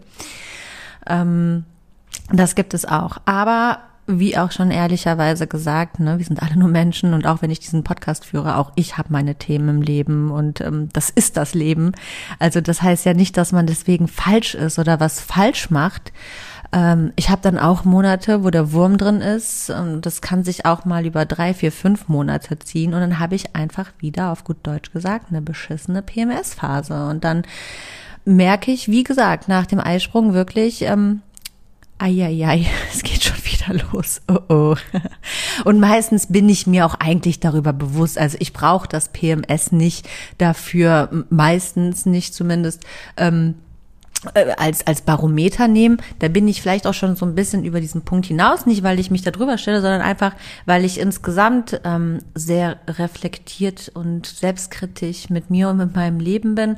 Ähm, 1.07 1.65
das 2.31 2.53
gibt 2.53 2.75
es 2.75 2.85
auch. 2.85 3.17
Aber 3.25 3.79
wie 4.19 4.37
auch 4.37 4.51
schon 4.51 4.71
ehrlicherweise 4.71 5.47
gesagt, 5.47 5.99
ne, 5.99 6.17
wir 6.17 6.25
sind 6.25 6.41
alle 6.41 6.57
nur 6.57 6.69
Menschen 6.69 7.13
und 7.13 7.25
auch 7.25 7.41
wenn 7.41 7.51
ich 7.51 7.59
diesen 7.59 7.83
Podcast 7.83 8.25
führe, 8.25 8.57
auch 8.57 8.71
ich 8.75 8.97
habe 8.97 9.09
meine 9.11 9.35
Themen 9.35 9.69
im 9.69 9.81
Leben 9.81 10.31
und 10.31 10.61
ähm, 10.61 10.89
das 10.93 11.09
ist 11.09 11.37
das 11.37 11.53
Leben. 11.53 11.91
Also 12.39 12.61
das 12.61 12.81
heißt 12.81 13.05
ja 13.05 13.13
nicht, 13.13 13.37
dass 13.37 13.51
man 13.51 13.67
deswegen 13.67 14.07
falsch 14.07 14.55
ist 14.55 14.79
oder 14.79 14.99
was 14.99 15.19
falsch 15.19 15.69
macht. 15.69 16.11
Ähm, 16.73 17.11
ich 17.15 17.29
habe 17.29 17.41
dann 17.41 17.57
auch 17.57 17.83
Monate, 17.83 18.43
wo 18.43 18.49
der 18.49 18.71
Wurm 18.71 18.97
drin 18.97 19.21
ist 19.21 19.69
und 19.69 20.05
das 20.05 20.21
kann 20.21 20.43
sich 20.43 20.65
auch 20.65 20.85
mal 20.85 21.05
über 21.05 21.25
drei, 21.25 21.53
vier, 21.53 21.71
fünf 21.71 22.07
Monate 22.07 22.57
ziehen 22.59 22.93
und 22.93 23.01
dann 23.01 23.19
habe 23.19 23.35
ich 23.35 23.55
einfach 23.55 23.91
wieder 23.99 24.31
auf 24.31 24.43
gut 24.43 24.57
Deutsch 24.63 24.91
gesagt 24.91 25.27
eine 25.29 25.41
beschissene 25.41 26.01
PMS-Phase 26.01 27.07
und 27.07 27.23
dann 27.23 27.43
merke 28.23 28.71
ich, 28.71 28.87
wie 28.87 29.03
gesagt, 29.03 29.47
nach 29.47 29.65
dem 29.65 29.79
Eisprung 29.79 30.33
wirklich, 30.33 30.83
ähm, 30.83 31.21
Eieiei, 32.01 32.65
es 32.93 33.03
geht 33.03 33.23
schon 33.23 33.37
wieder 33.43 33.85
los. 33.91 34.21
Oh 34.27 34.39
oh. 34.49 34.75
Und 35.65 35.79
meistens 35.79 36.27
bin 36.27 36.49
ich 36.49 36.65
mir 36.65 36.85
auch 36.85 36.95
eigentlich 36.95 37.39
darüber 37.39 37.73
bewusst. 37.73 38.17
Also 38.17 38.37
ich 38.39 38.53
brauche 38.53 38.87
das 38.87 39.09
PMS 39.09 39.71
nicht 39.71 40.09
dafür, 40.39 41.25
meistens 41.29 42.07
nicht 42.07 42.33
zumindest. 42.33 42.83
Ähm, 43.17 43.49
äh, 43.49 43.70
als, 44.57 44.85
als 44.85 45.01
Barometer 45.01 45.67
nehmen, 45.67 45.97
da 46.19 46.27
bin 46.27 46.47
ich 46.47 46.61
vielleicht 46.61 46.85
auch 46.85 46.93
schon 46.93 47.15
so 47.15 47.25
ein 47.25 47.33
bisschen 47.33 47.63
über 47.63 47.81
diesen 47.81 48.03
Punkt 48.03 48.27
hinaus, 48.27 48.67
nicht 48.67 48.83
weil 48.83 48.99
ich 48.99 49.09
mich 49.09 49.23
da 49.23 49.31
drüber 49.31 49.57
stelle, 49.57 49.81
sondern 49.81 50.01
einfach, 50.01 50.33
weil 50.65 50.85
ich 50.85 50.99
insgesamt 50.99 51.81
ähm, 51.83 52.19
sehr 52.35 52.77
reflektiert 52.87 53.91
und 53.93 54.27
selbstkritisch 54.27 55.29
mit 55.29 55.49
mir 55.49 55.69
und 55.69 55.77
mit 55.77 55.95
meinem 55.95 56.19
Leben 56.19 56.53
bin 56.53 56.75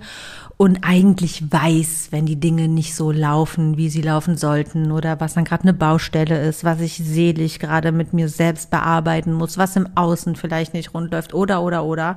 und 0.55 0.79
eigentlich 0.83 1.51
weiß, 1.51 2.09
wenn 2.11 2.25
die 2.25 2.39
Dinge 2.39 2.69
nicht 2.69 2.95
so 2.95 3.11
laufen, 3.11 3.75
wie 3.75 3.89
sie 3.89 4.01
laufen 4.01 4.37
sollten 4.37 4.91
oder 4.91 5.19
was 5.19 5.33
dann 5.33 5.43
gerade 5.43 5.63
eine 5.63 5.73
Baustelle 5.73 6.41
ist, 6.47 6.63
was 6.63 6.79
ich 6.79 6.95
selig 6.95 7.59
gerade 7.59 7.91
mit 7.91 8.13
mir 8.13 8.29
selbst 8.29 8.69
bearbeiten 8.69 9.33
muss, 9.33 9.57
was 9.57 9.75
im 9.75 9.89
Außen 9.95 10.37
vielleicht 10.37 10.73
nicht 10.73 10.93
rund 10.93 11.11
läuft 11.11 11.33
oder 11.33 11.61
oder 11.61 11.83
oder. 11.83 12.15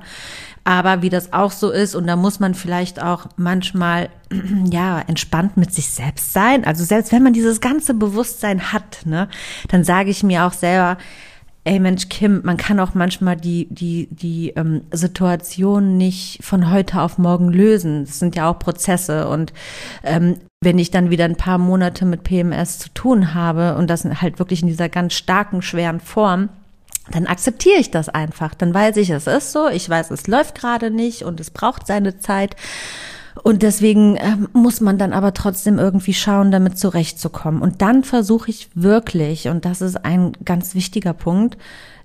Aber 0.63 1.01
wie 1.01 1.09
das 1.09 1.33
auch 1.33 1.51
so 1.51 1.71
ist 1.71 1.95
und 1.95 2.07
da 2.07 2.15
muss 2.15 2.39
man 2.39 2.53
vielleicht 2.53 3.01
auch 3.01 3.27
manchmal 3.35 4.09
ja 4.71 4.99
entspannt 5.01 5.57
mit 5.57 5.73
sich 5.73 5.89
selbst 5.89 6.33
sein. 6.33 6.65
Also 6.65 6.83
selbst 6.83 7.11
wenn 7.11 7.23
man 7.23 7.33
dieses 7.33 7.61
ganze 7.61 7.93
Bewusstsein 7.93 8.73
hat, 8.73 9.05
ne, 9.05 9.27
dann 9.67 9.83
sage 9.83 10.09
ich 10.09 10.23
mir 10.23 10.45
auch 10.45 10.53
selber, 10.53 10.97
ey 11.67 11.79
Mensch, 11.79 12.07
Kim, 12.07 12.41
man 12.43 12.55
kann 12.55 12.79
auch 12.79 12.93
manchmal 12.93 13.35
die, 13.35 13.67
die, 13.69 14.07
die 14.09 14.51
ähm, 14.51 14.83
Situation 14.91 15.97
nicht 15.97 16.39
von 16.41 16.71
heute 16.71 17.01
auf 17.01 17.17
morgen 17.17 17.49
lösen. 17.49 18.05
Das 18.05 18.19
sind 18.19 18.35
ja 18.37 18.49
auch 18.49 18.57
Prozesse. 18.57 19.27
Und 19.27 19.51
ähm, 20.03 20.37
wenn 20.61 20.79
ich 20.79 20.91
dann 20.91 21.09
wieder 21.09 21.25
ein 21.25 21.35
paar 21.35 21.57
Monate 21.57 22.05
mit 22.05 22.23
PMS 22.23 22.79
zu 22.79 22.89
tun 22.93 23.33
habe 23.33 23.75
und 23.75 23.89
das 23.89 24.05
halt 24.05 24.39
wirklich 24.39 24.61
in 24.61 24.69
dieser 24.69 24.87
ganz 24.87 25.13
starken, 25.13 25.61
schweren 25.61 25.99
Form, 25.99 26.49
dann 27.11 27.27
akzeptiere 27.27 27.79
ich 27.79 27.91
das 27.91 28.09
einfach. 28.09 28.53
Dann 28.55 28.73
weiß 28.73 28.97
ich, 28.97 29.09
es 29.09 29.27
ist 29.27 29.51
so. 29.51 29.67
Ich 29.67 29.89
weiß, 29.89 30.11
es 30.11 30.27
läuft 30.27 30.55
gerade 30.55 30.89
nicht 30.89 31.23
und 31.23 31.39
es 31.39 31.51
braucht 31.51 31.87
seine 31.87 32.19
Zeit. 32.19 32.55
Und 33.43 33.61
deswegen 33.63 34.15
äh, 34.15 34.37
muss 34.53 34.81
man 34.81 34.97
dann 34.97 35.13
aber 35.13 35.33
trotzdem 35.33 35.79
irgendwie 35.79 36.13
schauen, 36.13 36.51
damit 36.51 36.77
zurechtzukommen. 36.77 37.61
Und 37.61 37.81
dann 37.81 38.03
versuche 38.03 38.49
ich 38.49 38.69
wirklich, 38.73 39.47
und 39.47 39.65
das 39.65 39.81
ist 39.81 40.03
ein 40.05 40.33
ganz 40.43 40.75
wichtiger 40.75 41.13
Punkt, 41.13 41.57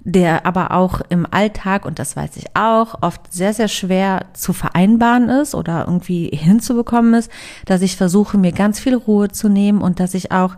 der 0.04 0.46
aber 0.46 0.72
auch 0.72 1.00
im 1.10 1.26
Alltag, 1.30 1.84
und 1.84 1.98
das 1.98 2.16
weiß 2.16 2.36
ich 2.36 2.56
auch, 2.56 3.02
oft 3.02 3.32
sehr, 3.32 3.54
sehr 3.54 3.68
schwer 3.68 4.26
zu 4.32 4.52
vereinbaren 4.52 5.28
ist 5.28 5.54
oder 5.54 5.84
irgendwie 5.86 6.28
hinzubekommen 6.28 7.14
ist, 7.14 7.30
dass 7.66 7.82
ich 7.82 7.96
versuche, 7.96 8.36
mir 8.36 8.52
ganz 8.52 8.80
viel 8.80 8.96
Ruhe 8.96 9.28
zu 9.28 9.48
nehmen 9.48 9.80
und 9.80 10.00
dass 10.00 10.14
ich 10.14 10.32
auch, 10.32 10.56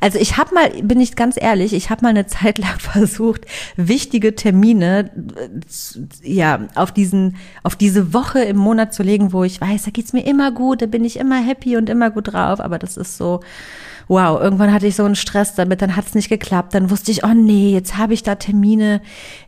also 0.00 0.18
ich 0.18 0.36
habe 0.36 0.54
mal, 0.54 0.70
bin 0.82 1.00
ich 1.00 1.16
ganz 1.16 1.36
ehrlich, 1.40 1.72
ich 1.72 1.90
habe 1.90 2.02
mal 2.02 2.10
eine 2.10 2.26
Zeit 2.34 2.58
lang 2.58 2.78
versucht, 2.78 3.46
wichtige 3.76 4.36
Termine 4.36 5.10
äh, 5.36 6.30
ja 6.30 6.60
auf 6.76 6.92
diesen, 6.92 7.36
auf 7.64 7.74
diese 7.74 8.14
Woche 8.14 8.40
im 8.40 8.56
Monat 8.56 8.94
zu 8.94 9.02
legen, 9.02 9.32
wo 9.32 9.42
ich 9.42 9.60
weiß, 9.60 9.84
da 9.84 9.90
geht's 9.90 10.12
mir 10.12 10.24
immer 10.24 10.52
gut, 10.52 10.82
da 10.82 10.86
bin 10.86 11.04
ich 11.04 11.18
immer 11.18 11.42
happy 11.42 11.76
und 11.76 11.90
immer 11.90 12.10
gut 12.10 12.32
drauf, 12.32 12.60
aber 12.60 12.78
das 12.78 12.96
ist 12.96 13.16
so, 13.16 13.40
wow, 14.08 14.40
irgendwann 14.40 14.72
hatte 14.72 14.86
ich 14.86 14.96
so 14.96 15.04
einen 15.04 15.16
Stress 15.16 15.54
damit, 15.54 15.82
dann 15.82 15.96
hat 15.96 16.06
es 16.06 16.14
nicht 16.14 16.28
geklappt, 16.28 16.74
dann 16.74 16.90
wusste 16.90 17.10
ich, 17.10 17.24
oh 17.24 17.34
nee, 17.34 17.72
jetzt 17.72 17.96
habe 17.96 18.14
ich 18.14 18.22
da 18.22 18.34
Termine 18.34 19.00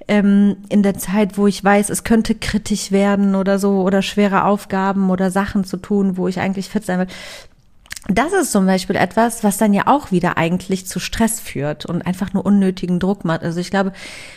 ähm, 0.08 0.56
in 0.68 0.82
der 0.82 0.96
Zeit, 0.98 1.36
wo 1.38 1.46
ich 1.46 1.62
weiß, 1.62 1.90
es 1.90 2.04
könnte 2.04 2.34
kritisch 2.34 2.92
werden 2.92 3.34
oder 3.34 3.58
so 3.58 3.82
oder 3.82 4.02
schwere 4.02 4.44
Aufgaben 4.44 5.10
oder 5.10 5.30
Sachen 5.30 5.64
zu 5.64 5.76
tun, 5.76 6.16
wo 6.16 6.28
ich 6.28 6.40
eigentlich 6.40 6.68
fit 6.68 6.84
sein 6.84 7.00
will. 7.00 7.08
Das 8.08 8.32
ist 8.32 8.52
zum 8.52 8.66
Beispiel 8.66 8.94
etwas, 8.94 9.42
was 9.42 9.58
dann 9.58 9.74
ja 9.74 9.82
auch 9.86 10.12
wieder 10.12 10.36
eigentlich 10.36 10.86
zu 10.86 11.00
Stress 11.00 11.40
führt 11.40 11.86
und 11.86 12.06
einfach 12.06 12.32
nur 12.32 12.46
unnötigen 12.46 13.00
Druck 13.00 13.24
macht. 13.24 13.42
Also 13.42 13.58
ich 13.58 13.70
glaube, 13.70 13.92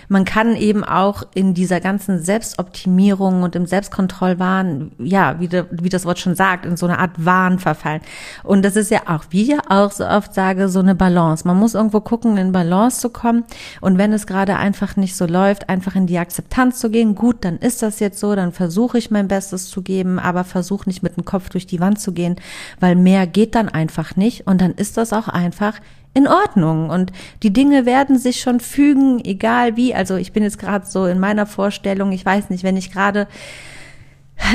man 0.07 0.25
kann 0.25 0.55
eben 0.55 0.83
auch 0.83 1.21
in 1.35 1.53
dieser 1.53 1.79
ganzen 1.79 2.19
Selbstoptimierung 2.19 3.43
und 3.43 3.55
im 3.55 3.67
Selbstkontrollwahn, 3.67 4.91
ja, 4.97 5.39
wie, 5.39 5.49
wie 5.69 5.89
das 5.89 6.05
Wort 6.05 6.17
schon 6.17 6.35
sagt, 6.35 6.65
in 6.65 6.77
so 6.77 6.87
eine 6.87 6.97
Art 6.97 7.23
Wahn 7.23 7.59
verfallen. 7.59 8.01
Und 8.43 8.65
das 8.65 8.75
ist 8.75 8.89
ja 8.89 9.01
auch, 9.05 9.25
wie 9.29 9.53
ich 9.53 9.59
auch 9.69 9.91
so 9.91 10.05
oft 10.05 10.33
sage, 10.33 10.67
so 10.67 10.79
eine 10.79 10.95
Balance. 10.95 11.47
Man 11.47 11.57
muss 11.57 11.75
irgendwo 11.75 12.01
gucken, 12.01 12.37
in 12.37 12.51
Balance 12.51 12.99
zu 12.99 13.09
kommen. 13.09 13.43
Und 13.81 13.99
wenn 13.99 14.13
es 14.13 14.25
gerade 14.25 14.55
einfach 14.55 14.95
nicht 14.95 15.15
so 15.15 15.27
läuft, 15.27 15.69
einfach 15.69 15.95
in 15.95 16.07
die 16.07 16.17
Akzeptanz 16.17 16.79
zu 16.79 16.89
gehen. 16.89 17.13
Gut, 17.13 17.37
dann 17.41 17.57
ist 17.57 17.83
das 17.83 17.99
jetzt 17.99 18.19
so, 18.19 18.35
dann 18.35 18.51
versuche 18.51 18.97
ich 18.97 19.11
mein 19.11 19.27
Bestes 19.27 19.69
zu 19.69 19.83
geben, 19.83 20.17
aber 20.17 20.43
versuche 20.43 20.89
nicht 20.89 21.03
mit 21.03 21.17
dem 21.17 21.25
Kopf 21.25 21.49
durch 21.49 21.67
die 21.67 21.79
Wand 21.79 21.99
zu 21.99 22.13
gehen, 22.13 22.37
weil 22.79 22.95
mehr 22.95 23.27
geht 23.27 23.58
dann 23.59 23.69
einfach 23.69 24.15
nicht 24.15 24.47
und 24.47 24.61
dann 24.61 24.71
ist 24.73 24.97
das 24.97 25.13
auch 25.13 25.27
einfach 25.27 25.79
in 26.13 26.27
Ordnung. 26.27 26.89
Und 26.89 27.11
die 27.43 27.53
Dinge 27.53 27.85
werden 27.85 28.17
sich 28.17 28.41
schon 28.41 28.59
fügen, 28.59 29.23
egal 29.23 29.77
wie. 29.77 29.93
Also 29.93 30.15
ich 30.15 30.31
bin 30.31 30.43
jetzt 30.43 30.59
gerade 30.59 30.85
so 30.85 31.05
in 31.05 31.19
meiner 31.19 31.45
Vorstellung, 31.45 32.11
ich 32.11 32.25
weiß 32.25 32.49
nicht, 32.49 32.63
wenn 32.63 32.77
ich 32.77 32.91
gerade 32.91 33.27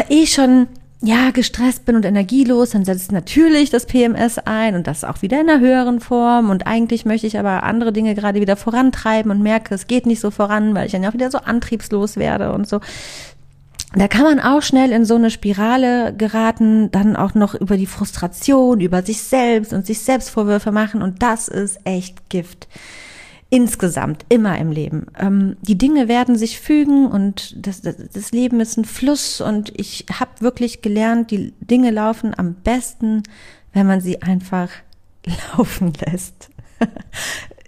eh 0.08 0.26
schon 0.26 0.66
ja 1.00 1.30
gestresst 1.32 1.84
bin 1.84 1.96
und 1.96 2.06
energielos, 2.06 2.70
dann 2.70 2.84
setzt 2.84 3.12
natürlich 3.12 3.68
das 3.68 3.84
PMS 3.84 4.38
ein 4.38 4.74
und 4.74 4.86
das 4.86 5.04
auch 5.04 5.20
wieder 5.20 5.40
in 5.40 5.50
einer 5.50 5.60
höheren 5.60 6.00
Form. 6.00 6.50
Und 6.50 6.66
eigentlich 6.66 7.04
möchte 7.04 7.26
ich 7.26 7.38
aber 7.38 7.62
andere 7.62 7.92
Dinge 7.92 8.14
gerade 8.14 8.40
wieder 8.40 8.56
vorantreiben 8.56 9.30
und 9.30 9.42
merke, 9.42 9.74
es 9.74 9.86
geht 9.86 10.06
nicht 10.06 10.20
so 10.20 10.30
voran, 10.30 10.74
weil 10.74 10.86
ich 10.86 10.92
dann 10.92 11.04
auch 11.04 11.12
wieder 11.12 11.30
so 11.30 11.38
antriebslos 11.38 12.16
werde 12.16 12.52
und 12.52 12.66
so 12.66 12.80
da 13.96 14.08
kann 14.08 14.22
man 14.22 14.40
auch 14.40 14.62
schnell 14.62 14.92
in 14.92 15.04
so 15.04 15.14
eine 15.14 15.30
Spirale 15.30 16.14
geraten, 16.16 16.90
dann 16.90 17.16
auch 17.16 17.34
noch 17.34 17.54
über 17.54 17.76
die 17.76 17.86
Frustration, 17.86 18.80
über 18.80 19.02
sich 19.02 19.22
selbst 19.22 19.72
und 19.72 19.86
sich 19.86 20.00
selbst 20.00 20.30
Vorwürfe 20.30 20.72
machen 20.72 21.02
und 21.02 21.22
das 21.22 21.48
ist 21.48 21.78
echt 21.84 22.28
Gift. 22.28 22.68
Insgesamt, 23.50 24.24
immer 24.30 24.58
im 24.58 24.72
Leben. 24.72 25.06
Ähm, 25.16 25.56
die 25.62 25.78
Dinge 25.78 26.08
werden 26.08 26.36
sich 26.36 26.58
fügen 26.58 27.06
und 27.06 27.54
das, 27.64 27.82
das, 27.82 27.96
das 28.12 28.32
Leben 28.32 28.58
ist 28.58 28.76
ein 28.76 28.84
Fluss 28.84 29.40
und 29.40 29.72
ich 29.78 30.06
habe 30.12 30.40
wirklich 30.40 30.82
gelernt, 30.82 31.30
die 31.30 31.52
Dinge 31.60 31.90
laufen 31.90 32.36
am 32.36 32.54
besten, 32.54 33.22
wenn 33.72 33.86
man 33.86 34.00
sie 34.00 34.22
einfach 34.22 34.70
laufen 35.56 35.92
lässt. 36.04 36.50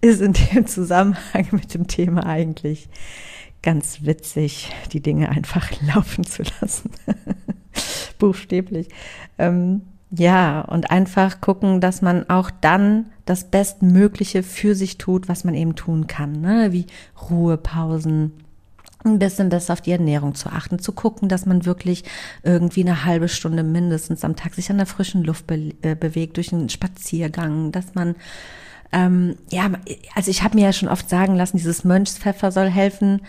ist 0.00 0.20
in 0.20 0.32
dem 0.32 0.66
Zusammenhang 0.66 1.46
mit 1.52 1.74
dem 1.74 1.86
Thema 1.86 2.26
eigentlich 2.26 2.88
ganz 3.66 4.02
witzig, 4.02 4.70
die 4.92 5.02
Dinge 5.02 5.28
einfach 5.28 5.72
laufen 5.94 6.22
zu 6.22 6.44
lassen. 6.60 6.88
Buchstäblich. 8.18 8.88
Ähm, 9.38 9.82
ja, 10.12 10.60
und 10.60 10.92
einfach 10.92 11.40
gucken, 11.40 11.80
dass 11.80 12.00
man 12.00 12.30
auch 12.30 12.52
dann 12.60 13.06
das 13.24 13.50
Bestmögliche 13.50 14.44
für 14.44 14.76
sich 14.76 14.98
tut, 14.98 15.28
was 15.28 15.42
man 15.42 15.54
eben 15.54 15.74
tun 15.74 16.06
kann, 16.06 16.40
ne? 16.40 16.68
wie 16.70 16.86
Ruhepausen, 17.28 18.32
ein 19.04 19.18
bisschen 19.18 19.48
besser 19.48 19.72
auf 19.72 19.80
die 19.80 19.90
Ernährung 19.90 20.36
zu 20.36 20.48
achten, 20.48 20.78
zu 20.78 20.92
gucken, 20.92 21.28
dass 21.28 21.44
man 21.44 21.64
wirklich 21.64 22.04
irgendwie 22.44 22.82
eine 22.82 23.04
halbe 23.04 23.28
Stunde 23.28 23.64
mindestens 23.64 24.24
am 24.24 24.36
Tag 24.36 24.54
sich 24.54 24.70
an 24.70 24.78
der 24.78 24.86
frischen 24.86 25.24
Luft 25.24 25.48
be 25.48 25.74
äh, 25.82 25.96
bewegt 25.96 26.36
durch 26.36 26.52
einen 26.52 26.68
Spaziergang, 26.68 27.72
dass 27.72 27.94
man 27.94 28.14
Ähm, 28.96 29.36
ja, 29.50 29.70
also 30.14 30.30
ich 30.30 30.42
habe 30.42 30.56
mir 30.56 30.64
ja 30.64 30.72
schon 30.72 30.88
oft 30.88 31.10
sagen 31.10 31.36
lassen, 31.36 31.58
dieses 31.58 31.84
Mönchspfeffer 31.84 32.50
soll 32.50 32.70
helfen. 32.70 33.20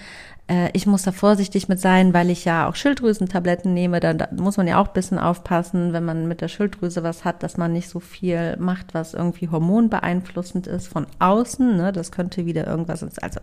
Äh, 0.48 0.70
ich 0.72 0.88
muss 0.88 1.04
da 1.04 1.12
vorsichtig 1.12 1.68
mit 1.68 1.82
sein, 1.82 2.14
weil 2.14 2.30
ich 2.30 2.46
ja 2.46 2.70
auch 2.70 2.76
Schilddrüsentabletten 2.76 3.74
nehme. 3.74 4.00
Da, 4.00 4.14
da 4.14 4.30
muss 4.32 4.56
man 4.56 4.66
ja 4.68 4.82
auch 4.82 4.88
ein 4.88 4.94
bisschen 4.94 5.20
aufpassen, 5.20 5.92
wenn 5.92 6.06
man 6.06 6.30
mit 6.30 6.40
der 6.40 6.48
Schilddrüse 6.48 7.04
was 7.04 7.26
hat, 7.26 7.44
dass 7.44 7.58
man 7.58 7.74
nicht 7.74 7.90
so 7.90 8.00
viel 8.00 8.56
macht, 8.58 8.94
was 8.94 9.14
irgendwie 9.14 9.50
hormonbeeinflussend 9.50 10.68
ist 10.68 10.88
von 10.88 11.06
außen. 11.20 11.76
Ne? 11.76 11.92
Das 11.92 12.14
könnte 12.14 12.46
wieder 12.46 12.66
irgendwas, 12.66 13.04
also 13.22 13.42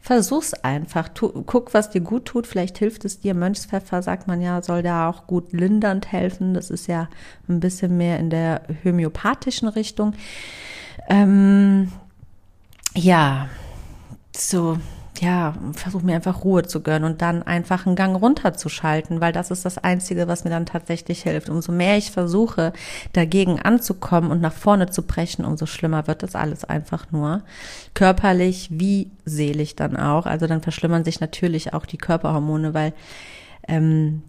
versuch's 0.00 0.54
einfach. 0.54 1.10
Tu, 1.10 1.28
guck, 1.44 1.74
was 1.74 1.90
dir 1.90 2.00
gut 2.00 2.24
tut. 2.24 2.46
Vielleicht 2.46 2.78
hilft 2.78 3.04
es 3.04 3.20
dir. 3.20 3.34
Mönchspfeffer, 3.34 4.02
sagt 4.02 4.28
man 4.28 4.40
ja, 4.40 4.62
soll 4.62 4.82
da 4.82 5.10
auch 5.10 5.26
gut 5.26 5.52
lindernd 5.52 6.10
helfen. 6.10 6.54
Das 6.54 6.70
ist 6.70 6.86
ja 6.86 7.10
ein 7.50 7.60
bisschen 7.60 7.98
mehr 7.98 8.18
in 8.18 8.30
der 8.30 8.62
homöopathischen 8.82 9.68
Richtung. 9.68 10.14
Ähm, 11.08 11.92
ja, 12.94 13.48
so 14.36 14.78
ja, 15.22 15.54
versuche 15.74 16.04
mir 16.04 16.16
einfach 16.16 16.42
Ruhe 16.42 16.64
zu 16.64 16.82
gönnen 16.82 17.04
und 17.04 17.22
dann 17.22 17.42
einfach 17.44 17.86
einen 17.86 17.94
Gang 17.96 18.20
runterzuschalten, 18.20 19.20
weil 19.20 19.32
das 19.32 19.52
ist 19.52 19.64
das 19.64 19.78
Einzige, 19.78 20.26
was 20.26 20.42
mir 20.42 20.50
dann 20.50 20.66
tatsächlich 20.66 21.22
hilft. 21.22 21.48
Umso 21.48 21.70
mehr 21.70 21.96
ich 21.96 22.10
versuche, 22.10 22.72
dagegen 23.12 23.60
anzukommen 23.60 24.30
und 24.30 24.40
nach 24.40 24.52
vorne 24.52 24.90
zu 24.90 25.02
brechen, 25.02 25.44
umso 25.44 25.66
schlimmer 25.66 26.08
wird 26.08 26.22
das 26.22 26.34
alles 26.34 26.64
einfach 26.64 27.12
nur. 27.12 27.42
Körperlich 27.94 28.68
wie 28.72 29.10
seelisch 29.24 29.76
dann 29.76 29.96
auch. 29.96 30.26
Also 30.26 30.46
dann 30.46 30.62
verschlimmern 30.62 31.04
sich 31.04 31.20
natürlich 31.20 31.72
auch 31.72 31.86
die 31.86 31.98
Körperhormone, 31.98 32.74
weil 32.74 32.92
ähm, 33.68 34.22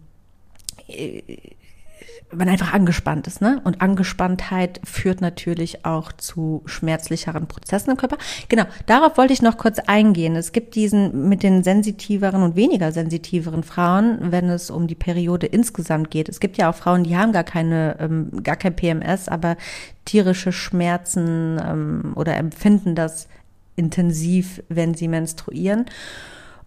man 2.32 2.48
einfach 2.48 2.72
angespannt 2.72 3.26
ist, 3.26 3.40
ne? 3.40 3.60
Und 3.64 3.80
Angespanntheit 3.80 4.80
führt 4.84 5.20
natürlich 5.20 5.84
auch 5.84 6.12
zu 6.12 6.62
schmerzlicheren 6.66 7.46
Prozessen 7.46 7.90
im 7.90 7.96
Körper. 7.96 8.18
Genau, 8.48 8.64
darauf 8.86 9.16
wollte 9.18 9.32
ich 9.32 9.42
noch 9.42 9.56
kurz 9.56 9.78
eingehen. 9.78 10.36
Es 10.36 10.52
gibt 10.52 10.74
diesen 10.74 11.28
mit 11.28 11.42
den 11.42 11.62
sensitiveren 11.62 12.42
und 12.42 12.56
weniger 12.56 12.92
sensitiveren 12.92 13.62
Frauen, 13.62 14.18
wenn 14.32 14.48
es 14.48 14.70
um 14.70 14.86
die 14.86 14.94
Periode 14.94 15.46
insgesamt 15.46 16.10
geht. 16.10 16.28
Es 16.28 16.40
gibt 16.40 16.56
ja 16.56 16.70
auch 16.70 16.74
Frauen, 16.74 17.04
die 17.04 17.16
haben 17.16 17.32
gar 17.32 17.44
keine, 17.44 17.96
ähm, 18.00 18.42
gar 18.42 18.56
kein 18.56 18.74
PMS, 18.74 19.28
aber 19.28 19.56
tierische 20.04 20.52
Schmerzen 20.52 21.60
ähm, 21.64 22.12
oder 22.16 22.36
empfinden 22.36 22.94
das 22.94 23.28
intensiv, 23.76 24.62
wenn 24.68 24.94
sie 24.94 25.08
menstruieren. 25.08 25.86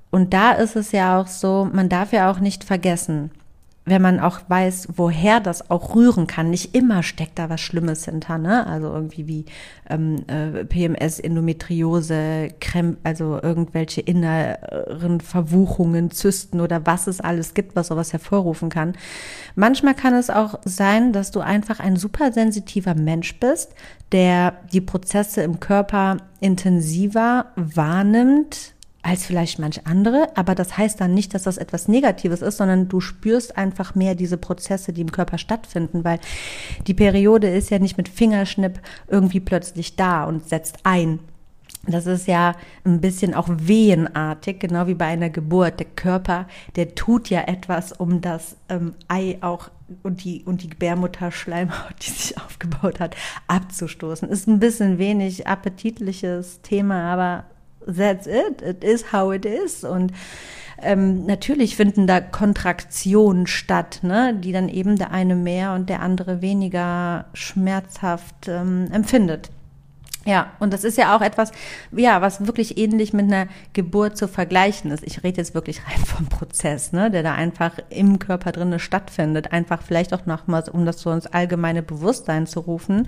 Und 0.10 0.34
da 0.34 0.54
ist 0.54 0.76
es 0.76 0.92
ja 0.92 1.20
auch 1.20 1.28
so, 1.28 1.70
man 1.72 1.90
darf 1.90 2.14
ja 2.14 2.32
auch 2.32 2.40
nicht 2.40 2.64
vergessen, 2.64 3.32
wenn 3.88 4.02
man 4.02 4.20
auch 4.20 4.42
weiß, 4.48 4.90
woher 4.96 5.40
das 5.40 5.72
auch 5.72 5.96
rühren 5.96 6.28
kann, 6.28 6.50
nicht 6.50 6.76
immer 6.76 7.04
steckt 7.04 7.40
da 7.40 7.50
was 7.50 7.62
Schlimmes 7.62 8.04
hinter, 8.04 8.38
ne? 8.38 8.68
Also 8.68 8.88
irgendwie 8.88 9.28
wie 9.28 9.46
ähm, 9.90 10.18
äh, 10.28 10.66
PMS, 10.66 11.20
Endometriose, 11.20 12.50
Krem 12.60 12.98
also 13.04 13.40
irgendwelche 13.42 14.02
inneren 14.02 15.22
Verwuchungen, 15.22 16.12
Zysten 16.12 16.60
oder 16.60 16.86
was 16.86 17.08
es 17.08 17.22
alles 17.22 17.54
gibt, 17.54 17.78
was 17.78 17.88
sowas 17.88 18.12
hervorrufen 18.12 18.70
kann. 18.70 18.94
Manchmal 19.56 19.96
kann 19.96 20.14
es 20.14 20.30
auch 20.30 20.60
sein, 20.66 21.14
dass 21.14 21.32
du 21.32 21.40
einfach 21.40 21.80
ein 21.80 21.96
supersensitiver 21.96 22.94
Mensch 22.94 23.40
bist, 23.40 23.74
der 24.12 24.54
die 24.74 24.82
Prozesse 24.82 25.44
im 25.44 25.62
Körper 25.62 26.18
intensiver 26.42 27.46
wahrnimmt, 27.56 28.74
als 29.04 29.26
vielleicht 29.26 29.60
manch 29.60 29.86
andere, 29.86 30.30
aber 30.36 30.56
das 30.56 30.78
heißt 30.78 31.00
dann 31.00 31.14
nicht, 31.14 31.34
dass 31.34 31.44
das 31.44 31.58
etwas 31.58 31.88
Negatives 31.88 32.42
ist, 32.42 32.58
sondern 32.58 32.90
du 32.90 33.00
spürst 33.00 33.58
einfach 33.58 33.96
mehr 33.96 34.16
diese 34.16 34.38
Prozesse, 34.38 34.92
die 34.92 35.02
im 35.02 35.12
Körper 35.12 35.38
stattfinden, 35.38 36.04
weil 36.04 36.20
die 36.88 36.94
Periode 36.94 37.48
ist 37.50 37.70
ja 37.70 37.80
nicht 37.80 37.98
mit 37.98 38.10
Fingerschnipp 38.10 38.80
irgendwie 39.08 39.40
plötzlich 39.40 39.96
da 39.96 40.26
und 40.26 40.50
setzt 40.50 40.80
ein. 40.84 41.20
Das 41.88 42.06
ist 42.06 42.28
ja 42.28 42.54
ein 42.84 43.00
bisschen 43.00 43.34
auch 43.34 43.48
wehenartig, 43.50 44.60
genau 44.60 44.88
wie 44.88 44.94
bei 44.94 45.06
einer 45.06 45.30
Geburt. 45.30 45.80
Der 45.80 45.88
Körper, 45.88 46.48
der 46.76 46.96
tut 46.96 47.30
ja 47.30 47.44
etwas, 47.44 47.94
um 47.94 48.20
das 48.20 48.58
ähm, 48.68 48.94
Ei 49.08 49.38
auch 49.40 49.70
und 50.04 50.26
die, 50.26 50.44
und 50.44 50.64
die 50.64 50.70
Gebärmutterschleimhaut, 50.70 51.96
die 52.06 52.12
sich 52.12 52.38
aufgebaut 52.38 53.00
hat, 53.00 53.16
abzustoßen. 53.48 54.28
Ist 54.28 54.48
ein 54.48 54.60
bisschen 54.60 54.98
wenig 54.98 55.48
appetitliches 55.48 56.62
Thema, 56.62 57.14
aber 57.14 57.46
that's 57.88 58.28
it, 58.28 58.62
it 58.62 58.84
is 58.84 59.12
how 59.12 59.34
it 59.34 59.46
is. 59.46 59.84
Und 59.84 60.12
ähm, 60.82 61.26
natürlich 61.26 61.76
finden 61.76 62.06
da 62.06 62.22
Kontraktionen 62.22 63.48
statt, 63.48 64.00
ne, 64.04 64.36
die 64.36 64.52
dann 64.52 64.70
eben 64.70 64.98
der 64.98 65.12
eine 65.12 65.36
mehr 65.36 65.74
und 65.74 65.90
der 65.90 66.02
andere 66.02 66.42
weniger 66.42 67.26
schmerzhaft 67.34 68.48
ähm, 68.48 68.88
empfindet. 68.92 69.50
Ja, 70.26 70.52
und 70.60 70.74
das 70.74 70.84
ist 70.84 70.98
ja 70.98 71.16
auch 71.16 71.22
etwas, 71.22 71.54
ja, 71.94 72.22
was 72.22 72.46
wirklich 72.46 72.78
ähnlich 72.78 73.14
mit 73.14 73.28
einer 73.28 73.48
Geburt 73.72 74.18
zu 74.18 74.28
vergleichen 74.28 74.92
ist. 74.92 75.04
Ich 75.06 75.24
rede 75.24 75.38
jetzt 75.38 75.56
wirklich 75.56 75.80
rein 75.88 76.04
vom 76.06 76.28
Prozess, 76.28 76.92
ne, 76.92 77.10
der 77.10 77.24
da 77.24 77.34
einfach 77.34 77.80
im 77.90 78.20
Körper 78.20 78.52
drinne 78.52 78.80
stattfindet. 78.80 79.54
Einfach 79.54 79.82
vielleicht 79.82 80.14
auch 80.14 80.26
nochmals, 80.26 80.68
um 80.68 80.86
das 80.86 81.00
so 81.00 81.12
ins 81.12 81.28
allgemeine 81.28 81.82
Bewusstsein 81.82 82.46
zu 82.46 82.60
rufen 82.60 83.08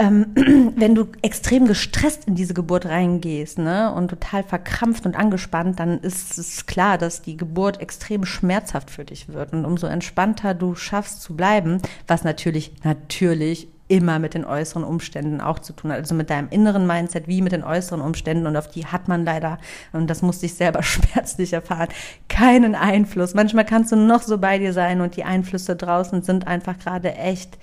ähm, 0.00 0.26
wenn 0.76 0.94
du 0.94 1.06
extrem 1.22 1.66
gestresst 1.66 2.26
in 2.26 2.34
diese 2.34 2.54
Geburt 2.54 2.86
reingehst 2.86 3.58
ne, 3.58 3.92
und 3.94 4.08
total 4.08 4.42
verkrampft 4.42 5.06
und 5.06 5.14
angespannt, 5.14 5.78
dann 5.78 6.00
ist 6.00 6.38
es 6.38 6.66
klar, 6.66 6.98
dass 6.98 7.22
die 7.22 7.36
Geburt 7.36 7.80
extrem 7.80 8.24
schmerzhaft 8.24 8.90
für 8.90 9.04
dich 9.04 9.28
wird. 9.28 9.52
Und 9.52 9.64
umso 9.64 9.86
entspannter 9.86 10.54
du 10.54 10.74
schaffst 10.74 11.22
zu 11.22 11.36
bleiben, 11.36 11.82
was 12.08 12.24
natürlich, 12.24 12.72
natürlich 12.82 13.68
immer 13.88 14.20
mit 14.20 14.34
den 14.34 14.44
äußeren 14.44 14.84
Umständen 14.84 15.40
auch 15.40 15.58
zu 15.58 15.72
tun 15.72 15.90
hat. 15.90 15.98
Also 15.98 16.14
mit 16.14 16.30
deinem 16.30 16.48
inneren 16.48 16.86
Mindset 16.86 17.26
wie 17.26 17.42
mit 17.42 17.50
den 17.50 17.64
äußeren 17.64 18.00
Umständen. 18.00 18.46
Und 18.46 18.56
auf 18.56 18.68
die 18.68 18.86
hat 18.86 19.08
man 19.08 19.24
leider, 19.24 19.58
und 19.92 20.08
das 20.08 20.22
musste 20.22 20.46
ich 20.46 20.54
selber 20.54 20.82
schmerzlich 20.84 21.52
erfahren, 21.52 21.88
keinen 22.28 22.74
Einfluss. 22.74 23.34
Manchmal 23.34 23.64
kannst 23.66 23.90
du 23.90 23.96
noch 23.96 24.22
so 24.22 24.38
bei 24.38 24.58
dir 24.58 24.72
sein 24.72 25.00
und 25.00 25.16
die 25.16 25.24
Einflüsse 25.24 25.74
draußen 25.74 26.22
sind 26.22 26.46
einfach 26.46 26.78
gerade 26.78 27.14
echt 27.16 27.58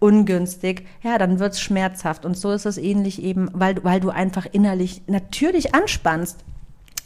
ungünstig, 0.00 0.86
ja, 1.02 1.18
dann 1.18 1.38
wird's 1.38 1.60
schmerzhaft. 1.60 2.24
Und 2.24 2.36
so 2.36 2.50
ist 2.50 2.66
es 2.66 2.78
ähnlich 2.78 3.22
eben, 3.22 3.48
weil, 3.52 3.84
weil 3.84 4.00
du 4.00 4.10
einfach 4.10 4.46
innerlich 4.50 5.02
natürlich 5.06 5.74
anspannst. 5.74 6.44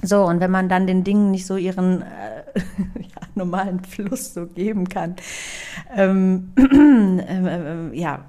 So, 0.02 0.24
und 0.24 0.40
wenn 0.40 0.50
man 0.50 0.68
dann 0.68 0.86
den 0.86 1.04
Dingen 1.04 1.30
nicht 1.30 1.46
so 1.46 1.56
ihren 1.56 2.02
äh, 2.02 2.44
ja, 3.00 3.26
normalen 3.34 3.80
Fluss 3.84 4.34
so 4.34 4.46
geben 4.46 4.88
kann, 4.88 5.16
ähm, 5.94 6.52
äh, 7.20 7.90
äh, 7.90 7.98
ja, 7.98 8.24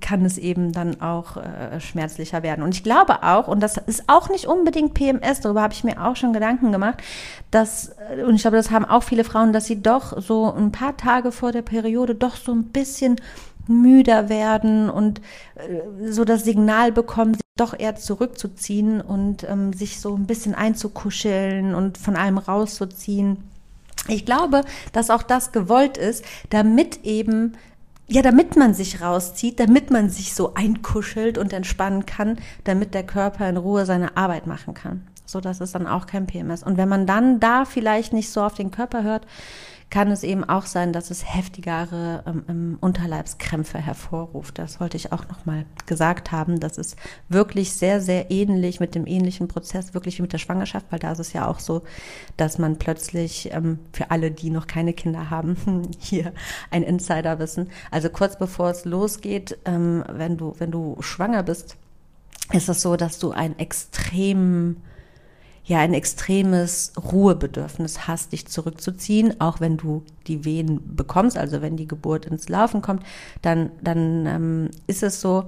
kann 0.00 0.24
es 0.24 0.38
eben 0.38 0.72
dann 0.72 1.00
auch 1.00 1.36
äh, 1.36 1.80
schmerzlicher 1.80 2.42
werden. 2.42 2.62
Und 2.62 2.74
ich 2.74 2.82
glaube 2.82 3.22
auch, 3.22 3.48
und 3.48 3.60
das 3.60 3.76
ist 3.76 4.04
auch 4.06 4.28
nicht 4.28 4.46
unbedingt 4.46 4.94
PMS, 4.94 5.40
darüber 5.40 5.62
habe 5.62 5.74
ich 5.74 5.84
mir 5.84 6.04
auch 6.04 6.16
schon 6.16 6.32
Gedanken 6.32 6.72
gemacht, 6.72 7.02
dass, 7.50 7.94
äh, 8.10 8.22
und 8.22 8.34
ich 8.34 8.42
glaube, 8.42 8.56
das 8.56 8.70
haben 8.70 8.84
auch 8.84 9.02
viele 9.02 9.24
Frauen, 9.24 9.52
dass 9.52 9.66
sie 9.66 9.82
doch 9.82 10.20
so 10.20 10.52
ein 10.52 10.72
paar 10.72 10.96
Tage 10.96 11.32
vor 11.32 11.52
der 11.52 11.62
Periode 11.62 12.14
doch 12.14 12.36
so 12.36 12.52
ein 12.52 12.64
bisschen 12.64 13.16
müder 13.66 14.28
werden 14.28 14.90
und 14.90 15.20
äh, 15.54 16.10
so 16.10 16.24
das 16.24 16.44
Signal 16.44 16.92
bekommen, 16.92 17.34
sich 17.34 17.42
doch 17.56 17.78
eher 17.78 17.96
zurückzuziehen 17.96 19.00
und 19.00 19.44
ähm, 19.44 19.72
sich 19.72 20.00
so 20.00 20.14
ein 20.16 20.26
bisschen 20.26 20.54
einzukuscheln 20.54 21.74
und 21.74 21.98
von 21.98 22.16
allem 22.16 22.38
rauszuziehen. 22.38 23.38
Ich 24.08 24.26
glaube, 24.26 24.62
dass 24.92 25.10
auch 25.10 25.22
das 25.22 25.52
gewollt 25.52 25.96
ist, 25.96 26.24
damit 26.50 27.04
eben 27.04 27.54
ja, 28.06 28.22
damit 28.22 28.56
man 28.56 28.74
sich 28.74 29.00
rauszieht, 29.00 29.58
damit 29.60 29.90
man 29.90 30.10
sich 30.10 30.34
so 30.34 30.54
einkuschelt 30.54 31.38
und 31.38 31.52
entspannen 31.52 32.06
kann, 32.06 32.38
damit 32.64 32.94
der 32.94 33.04
Körper 33.04 33.48
in 33.48 33.56
Ruhe 33.56 33.86
seine 33.86 34.16
Arbeit 34.16 34.46
machen 34.46 34.74
kann. 34.74 35.06
So 35.26 35.40
dass 35.40 35.60
es 35.60 35.72
dann 35.72 35.86
auch 35.86 36.06
kein 36.06 36.26
PMS. 36.26 36.62
Und 36.62 36.76
wenn 36.76 36.88
man 36.88 37.06
dann 37.06 37.40
da 37.40 37.64
vielleicht 37.64 38.12
nicht 38.12 38.30
so 38.30 38.42
auf 38.42 38.54
den 38.54 38.70
Körper 38.70 39.02
hört, 39.02 39.26
kann 39.90 40.10
es 40.10 40.22
eben 40.22 40.44
auch 40.44 40.66
sein, 40.66 40.92
dass 40.92 41.10
es 41.10 41.34
heftigere 41.34 42.24
ähm, 42.26 42.78
Unterleibskrämpfe 42.80 43.78
hervorruft. 43.78 44.58
Das 44.58 44.80
wollte 44.80 44.96
ich 44.96 45.12
auch 45.12 45.28
nochmal 45.28 45.66
gesagt 45.86 46.32
haben. 46.32 46.58
Das 46.58 46.78
ist 46.78 46.96
wirklich 47.28 47.72
sehr, 47.72 48.00
sehr 48.00 48.30
ähnlich 48.30 48.80
mit 48.80 48.94
dem 48.94 49.06
ähnlichen 49.06 49.46
Prozess, 49.46 49.94
wirklich 49.94 50.18
wie 50.18 50.22
mit 50.22 50.32
der 50.32 50.38
Schwangerschaft, 50.38 50.86
weil 50.90 50.98
da 50.98 51.12
ist 51.12 51.20
es 51.20 51.32
ja 51.32 51.46
auch 51.46 51.60
so, 51.60 51.82
dass 52.36 52.58
man 52.58 52.78
plötzlich 52.78 53.52
ähm, 53.52 53.78
für 53.92 54.10
alle, 54.10 54.30
die 54.30 54.50
noch 54.50 54.66
keine 54.66 54.94
Kinder 54.94 55.30
haben, 55.30 55.56
hier 55.98 56.32
ein 56.70 56.82
Insiderwissen. 56.82 57.70
Also 57.90 58.08
kurz 58.08 58.38
bevor 58.38 58.70
es 58.70 58.84
losgeht, 58.84 59.58
ähm, 59.64 60.04
wenn 60.10 60.36
du, 60.36 60.54
wenn 60.58 60.70
du 60.70 60.96
schwanger 61.00 61.42
bist, 61.42 61.76
ist 62.52 62.68
es 62.68 62.82
so, 62.82 62.96
dass 62.96 63.18
du 63.18 63.30
ein 63.30 63.58
extrem 63.58 64.76
ja 65.64 65.78
ein 65.78 65.94
extremes 65.94 66.92
Ruhebedürfnis 67.12 68.06
hast, 68.06 68.32
dich 68.32 68.46
zurückzuziehen, 68.46 69.40
auch 69.40 69.60
wenn 69.60 69.76
du 69.76 70.02
die 70.26 70.44
Wehen 70.44 70.80
bekommst, 70.94 71.38
also 71.38 71.62
wenn 71.62 71.76
die 71.76 71.88
Geburt 71.88 72.26
ins 72.26 72.48
Laufen 72.48 72.82
kommt, 72.82 73.02
dann, 73.42 73.70
dann 73.82 74.26
ähm, 74.26 74.70
ist 74.86 75.02
es 75.02 75.20
so, 75.20 75.46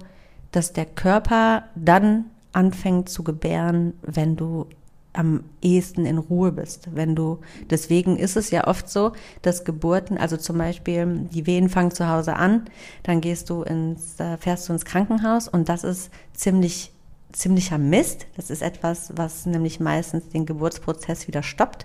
dass 0.52 0.72
der 0.72 0.87
Körper 0.87 1.64
dann 1.74 2.26
anfängt 2.52 3.11
zu 3.11 3.22
gebären, 3.22 3.92
wenn 4.02 4.37
du 4.37 4.66
am 5.12 5.44
ehesten 5.62 6.07
in 6.07 6.18
Ruhe 6.18 6.52
bist. 6.52 6.88
Wenn 6.94 7.14
du, 7.16 7.40
deswegen 7.70 8.16
ist 8.16 8.37
es 8.37 8.50
ja 8.50 8.66
oft 8.66 8.88
so, 8.88 9.12
dass 9.42 9.64
Geburten, 9.64 10.18
also 10.18 10.37
zum 10.37 10.59
Beispiel 10.59 11.29
die 11.33 11.46
Wehen 11.46 11.68
fangen 11.68 11.90
zu 11.90 12.09
Hause 12.09 12.37
an, 12.37 12.66
dann 13.02 13.20
gehst 13.20 13.50
du 13.50 13.62
ins, 13.62 14.20
äh, 14.20 14.37
fährst 14.37 14.68
du 14.68 14.74
ins 14.74 14.85
Krankenhaus 14.85 15.48
und 15.48 15.68
das 15.68 15.85
ist 15.85 16.11
ziemlich 16.35 16.92
ziemlicher 17.32 17.78
Mist. 17.78 18.26
Das 18.36 18.50
ist 18.50 18.62
etwas, 18.62 19.12
was 19.16 19.46
nämlich 19.46 19.80
meistens 19.80 20.28
den 20.28 20.46
Geburtsprozess 20.46 21.28
wieder 21.28 21.42
stoppt. 21.42 21.84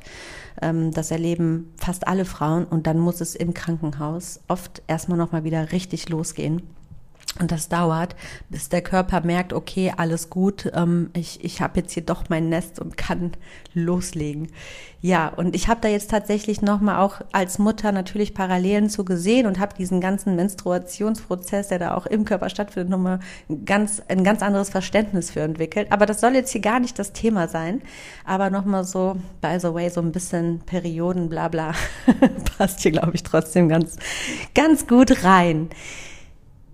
Ähm, 0.61 0.91
das 0.91 1.11
erleben 1.11 1.73
fast 1.77 2.07
alle 2.07 2.25
Frauen 2.25 2.65
und 2.65 2.87
dann 2.87 2.99
muss 2.99 3.21
es 3.21 3.35
im 3.35 3.53
Krankenhaus 3.53 4.41
oft 4.47 4.81
erstmal 4.87 5.17
nochmal 5.17 5.43
wieder 5.43 5.71
richtig 5.71 6.09
losgehen. 6.09 6.61
Und 7.39 7.51
das 7.51 7.69
dauert, 7.69 8.15
bis 8.49 8.67
der 8.67 8.81
Körper 8.81 9.21
merkt, 9.21 9.53
okay, 9.53 9.93
alles 9.95 10.29
gut, 10.29 10.69
ähm, 10.75 11.11
ich, 11.13 11.41
ich 11.43 11.61
habe 11.61 11.79
jetzt 11.79 11.93
hier 11.93 12.03
doch 12.03 12.25
mein 12.27 12.49
Nest 12.49 12.77
und 12.77 12.97
kann 12.97 13.31
loslegen. 13.73 14.49
Ja, 14.99 15.29
und 15.29 15.55
ich 15.55 15.69
habe 15.69 15.79
da 15.79 15.87
jetzt 15.87 16.11
tatsächlich 16.11 16.61
nochmal 16.61 16.99
auch 16.99 17.21
als 17.31 17.57
Mutter 17.57 17.93
natürlich 17.93 18.33
Parallelen 18.33 18.89
zu 18.89 19.05
gesehen 19.05 19.47
und 19.47 19.59
habe 19.59 19.73
diesen 19.75 20.01
ganzen 20.01 20.35
Menstruationsprozess, 20.35 21.69
der 21.69 21.79
da 21.79 21.95
auch 21.95 22.05
im 22.05 22.25
Körper 22.25 22.49
stattfindet, 22.49 22.89
nochmal 22.89 23.19
ganz, 23.65 24.01
ein 24.09 24.25
ganz 24.25 24.43
anderes 24.43 24.69
Verständnis 24.69 25.31
für 25.31 25.39
entwickelt. 25.39 25.87
Aber 25.89 26.05
das 26.05 26.19
soll 26.19 26.35
jetzt 26.35 26.51
hier 26.51 26.61
gar 26.61 26.81
nicht 26.81 26.99
das 26.99 27.13
Thema 27.13 27.47
sein. 27.47 27.81
Aber 28.25 28.49
nochmal 28.49 28.83
so, 28.83 29.15
by 29.39 29.57
the 29.57 29.73
way, 29.73 29.89
so 29.89 30.01
ein 30.01 30.11
bisschen 30.11 30.59
Perioden, 30.65 31.29
bla 31.29 31.47
bla, 31.47 31.71
passt 32.57 32.81
hier, 32.81 32.91
glaube 32.91 33.13
ich, 33.15 33.23
trotzdem 33.23 33.69
ganz, 33.69 33.95
ganz 34.53 34.85
gut 34.85 35.23
rein. 35.23 35.69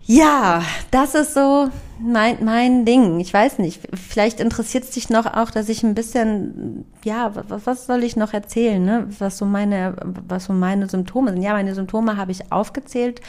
Ja, 0.08 0.64
das 0.90 1.16
ist 1.16 1.34
so 1.34 1.70
mein, 2.00 2.44
mein 2.44 2.86
Ding. 2.86 3.20
Ich 3.20 3.34
weiß 3.34 3.60
nicht. 3.60 3.82
Vielleicht 3.94 4.40
interessiert 4.40 4.86
es 4.86 4.92
dich 4.92 5.10
noch 5.10 5.26
auch, 5.26 5.52
dass 5.52 5.68
ich 5.68 5.84
ein 5.84 5.96
bisschen, 5.96 6.86
ja, 7.04 7.34
was, 7.36 7.66
was 7.66 7.86
soll 7.88 8.06
ich 8.06 8.16
noch 8.16 8.34
erzählen, 8.34 8.84
ne? 8.84 9.08
Was 9.20 9.38
so 9.38 9.46
meine, 9.46 9.96
was 10.28 10.46
so 10.46 10.54
meine 10.54 10.88
Symptome 10.88 11.32
sind. 11.32 11.42
Ja, 11.42 11.52
meine 11.54 11.76
Symptome 11.76 12.16
habe 12.16 12.32
ich 12.32 12.54
aufgezählt. 12.54 13.20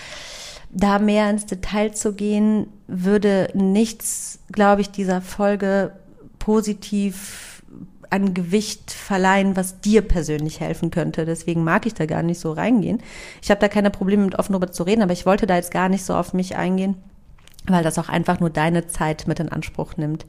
Da 0.70 1.01
mehr 1.01 1.29
ins 1.31 1.47
Detail 1.47 1.95
zu 1.95 2.12
gehen, 2.12 2.68
würde 2.87 3.51
nichts, 3.55 4.39
glaube 4.53 4.83
ich, 4.83 4.91
dieser 4.91 5.20
Folge 5.20 5.93
positiv 6.39 7.58
an 8.11 8.35
Gewicht 8.35 8.91
verleihen, 8.91 9.57
was 9.57 9.81
dir 9.81 10.03
persönlich 10.03 10.61
helfen 10.61 10.91
könnte. 10.91 11.25
Deswegen 11.25 11.65
mag 11.65 11.87
ich 11.87 11.95
da 11.95 12.07
gar 12.07 12.23
nicht 12.23 12.41
so 12.41 12.53
reingehen. 12.53 13.01
Ich 13.43 13.51
habe 13.51 13.61
da 13.61 13.69
keine 13.69 13.91
Probleme 13.91 14.25
mit 14.25 14.39
offen 14.39 14.53
darüber 14.53 14.73
zu 14.73 14.83
reden, 14.83 15.03
aber 15.03 15.13
ich 15.13 15.27
wollte 15.27 15.47
da 15.47 15.57
jetzt 15.57 15.71
gar 15.71 15.89
nicht 15.89 16.05
so 16.05 16.15
auf 16.15 16.33
mich 16.33 16.57
eingehen, 16.57 16.97
weil 17.67 17.85
das 17.85 17.99
auch 17.99 18.09
einfach 18.09 18.41
nur 18.41 18.51
deine 18.51 18.87
Zeit 18.87 19.27
mit 19.27 19.41
in 19.41 19.51
Anspruch 19.51 19.97
nimmt. 19.97 20.27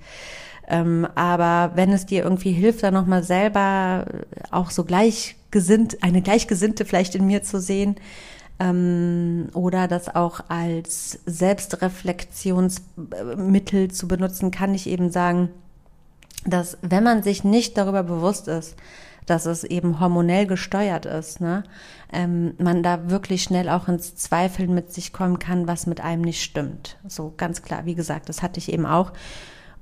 Ähm, 0.68 1.08
aber 1.16 1.72
wenn 1.76 1.92
es 1.92 2.06
dir 2.06 2.24
irgendwie 2.24 2.52
hilft, 2.52 2.84
da 2.84 2.92
nochmal 2.92 3.24
selber 3.24 4.06
auch 4.52 4.72
so 4.72 4.84
gleichgesinnt, 4.84 6.04
eine 6.04 6.22
Gleichgesinnte 6.22 6.86
vielleicht 6.86 7.16
in 7.16 7.26
mir 7.26 7.44
zu 7.44 7.60
sehen, 7.60 7.96
ähm, 8.60 9.48
oder 9.54 9.88
das 9.88 10.14
auch 10.14 10.42
als 10.50 11.20
Selbstreflexionsmittel 11.26 13.90
zu 13.90 14.08
benutzen, 14.08 14.52
kann 14.52 14.76
ich 14.76 14.88
eben 14.88 15.12
sagen, 15.12 15.50
dass 16.46 16.78
wenn 16.82 17.04
man 17.04 17.24
sich 17.24 17.44
nicht 17.44 17.78
darüber 17.78 18.04
bewusst 18.04 18.48
ist, 18.48 18.76
dass 19.26 19.46
es 19.46 19.64
eben 19.64 20.00
hormonell 20.00 20.48
gesteuert 20.48 21.06
ist, 21.06 21.40
ne, 21.40 21.64
ähm, 22.12 22.56
man 22.58 22.82
da 22.82 23.10
wirklich 23.10 23.44
schnell 23.44 23.70
auch 23.70 23.88
ins 23.88 24.16
Zweifeln 24.16 24.74
mit 24.74 24.92
sich 24.92 25.14
kommen 25.14 25.38
kann, 25.38 25.68
was 25.68 25.86
mit 25.86 26.02
einem 26.02 26.24
nicht 26.24 26.42
stimmt. 26.42 26.98
So 27.08 27.34
ganz 27.38 27.62
klar, 27.62 27.86
wie 27.86 27.96
gesagt, 27.96 28.30
das 28.30 28.42
hatte 28.42 28.60
ich 28.60 28.74
eben 28.74 28.86
auch. 28.86 29.12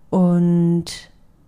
Und 0.09 0.85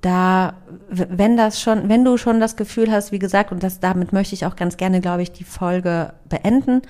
da, 0.01 0.53
wenn 0.89 1.35
das 1.35 1.61
schon, 1.61 1.89
wenn 1.89 2.05
du 2.05 2.17
schon 2.17 2.39
das 2.39 2.55
Gefühl 2.55 2.91
hast, 2.91 3.11
wie 3.11 3.19
gesagt, 3.19 3.51
und 3.51 3.63
das 3.63 3.79
damit 3.79 4.13
möchte 4.13 4.33
ich 4.33 4.45
auch 4.45 4.55
ganz 4.55 4.77
gerne, 4.77 5.01
glaube 5.01 5.23
ich, 5.23 5.31
die 5.31 5.43
Folge 5.43 6.13
beenden, 6.29 6.81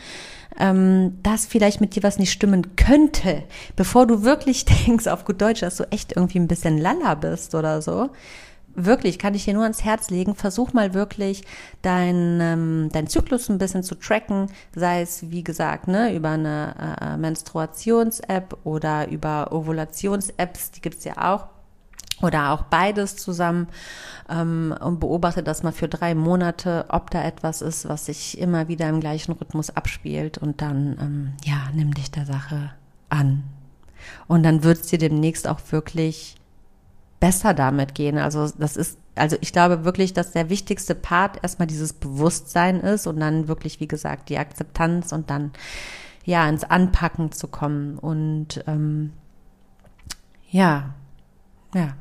ähm, 0.59 1.17
dass 1.23 1.45
vielleicht 1.45 1.81
mit 1.81 1.95
dir 1.95 2.03
was 2.03 2.19
nicht 2.19 2.31
stimmen 2.31 2.75
könnte, 2.75 3.43
bevor 3.75 4.05
du 4.05 4.23
wirklich 4.23 4.65
denkst, 4.85 5.07
auf 5.07 5.25
gut 5.25 5.41
Deutsch, 5.41 5.61
dass 5.61 5.77
du 5.77 5.85
echt 5.91 6.15
irgendwie 6.15 6.39
ein 6.39 6.47
bisschen 6.47 6.77
lala 6.77 7.15
bist 7.15 7.55
oder 7.55 7.81
so. 7.81 8.09
Wirklich, 8.75 9.17
kann 9.17 9.33
ich 9.33 9.45
dir 9.45 9.55
nur 9.55 9.63
ans 9.63 9.83
Herz 9.83 10.09
legen. 10.09 10.35
Versuch 10.35 10.73
mal 10.73 10.93
wirklich 10.93 11.43
dein, 11.81 12.39
ähm, 12.39 12.89
dein 12.93 13.07
Zyklus 13.07 13.49
ein 13.49 13.57
bisschen 13.57 13.83
zu 13.83 13.95
tracken, 13.95 14.47
sei 14.75 15.01
es, 15.01 15.31
wie 15.31 15.43
gesagt, 15.43 15.87
ne, 15.87 16.15
über 16.15 16.29
eine 16.29 16.97
äh, 17.01 17.17
Menstruations-App 17.17 18.57
oder 18.63 19.09
über 19.09 19.51
Ovulations-Apps, 19.51 20.71
die 20.71 20.81
gibt's 20.81 21.03
ja 21.03 21.33
auch 21.33 21.47
oder 22.21 22.51
auch 22.51 22.63
beides 22.63 23.15
zusammen 23.15 23.67
ähm, 24.29 24.75
und 24.79 24.99
beobachte 24.99 25.43
das 25.43 25.63
mal 25.63 25.71
für 25.71 25.87
drei 25.87 26.15
Monate, 26.15 26.85
ob 26.89 27.11
da 27.11 27.23
etwas 27.23 27.61
ist, 27.61 27.87
was 27.87 28.05
sich 28.05 28.37
immer 28.37 28.67
wieder 28.67 28.89
im 28.89 28.99
gleichen 28.99 29.31
Rhythmus 29.33 29.69
abspielt 29.75 30.37
und 30.37 30.61
dann, 30.61 30.97
ähm, 30.99 31.33
ja, 31.45 31.69
nimm 31.73 31.93
dich 31.93 32.11
der 32.11 32.25
Sache 32.25 32.71
an. 33.09 33.43
Und 34.27 34.43
dann 34.43 34.63
wird 34.63 34.79
es 34.81 34.87
dir 34.87 34.99
demnächst 34.99 35.47
auch 35.47 35.59
wirklich 35.71 36.35
besser 37.19 37.53
damit 37.53 37.95
gehen. 37.95 38.17
Also 38.17 38.49
das 38.57 38.77
ist, 38.77 38.97
also 39.15 39.37
ich 39.41 39.51
glaube 39.51 39.83
wirklich, 39.83 40.13
dass 40.13 40.31
der 40.31 40.49
wichtigste 40.49 40.95
Part 40.95 41.43
erstmal 41.43 41.67
dieses 41.67 41.93
Bewusstsein 41.93 42.79
ist 42.79 43.07
und 43.07 43.19
dann 43.19 43.47
wirklich, 43.47 43.79
wie 43.79 43.87
gesagt, 43.87 44.29
die 44.29 44.37
Akzeptanz 44.37 45.11
und 45.11 45.29
dann 45.29 45.51
ja 46.25 46.47
ins 46.47 46.63
Anpacken 46.63 47.31
zu 47.31 47.47
kommen 47.47 47.97
und 47.97 48.63
ähm, 48.67 49.13
ja, 50.51 50.93
ja, 51.75 51.93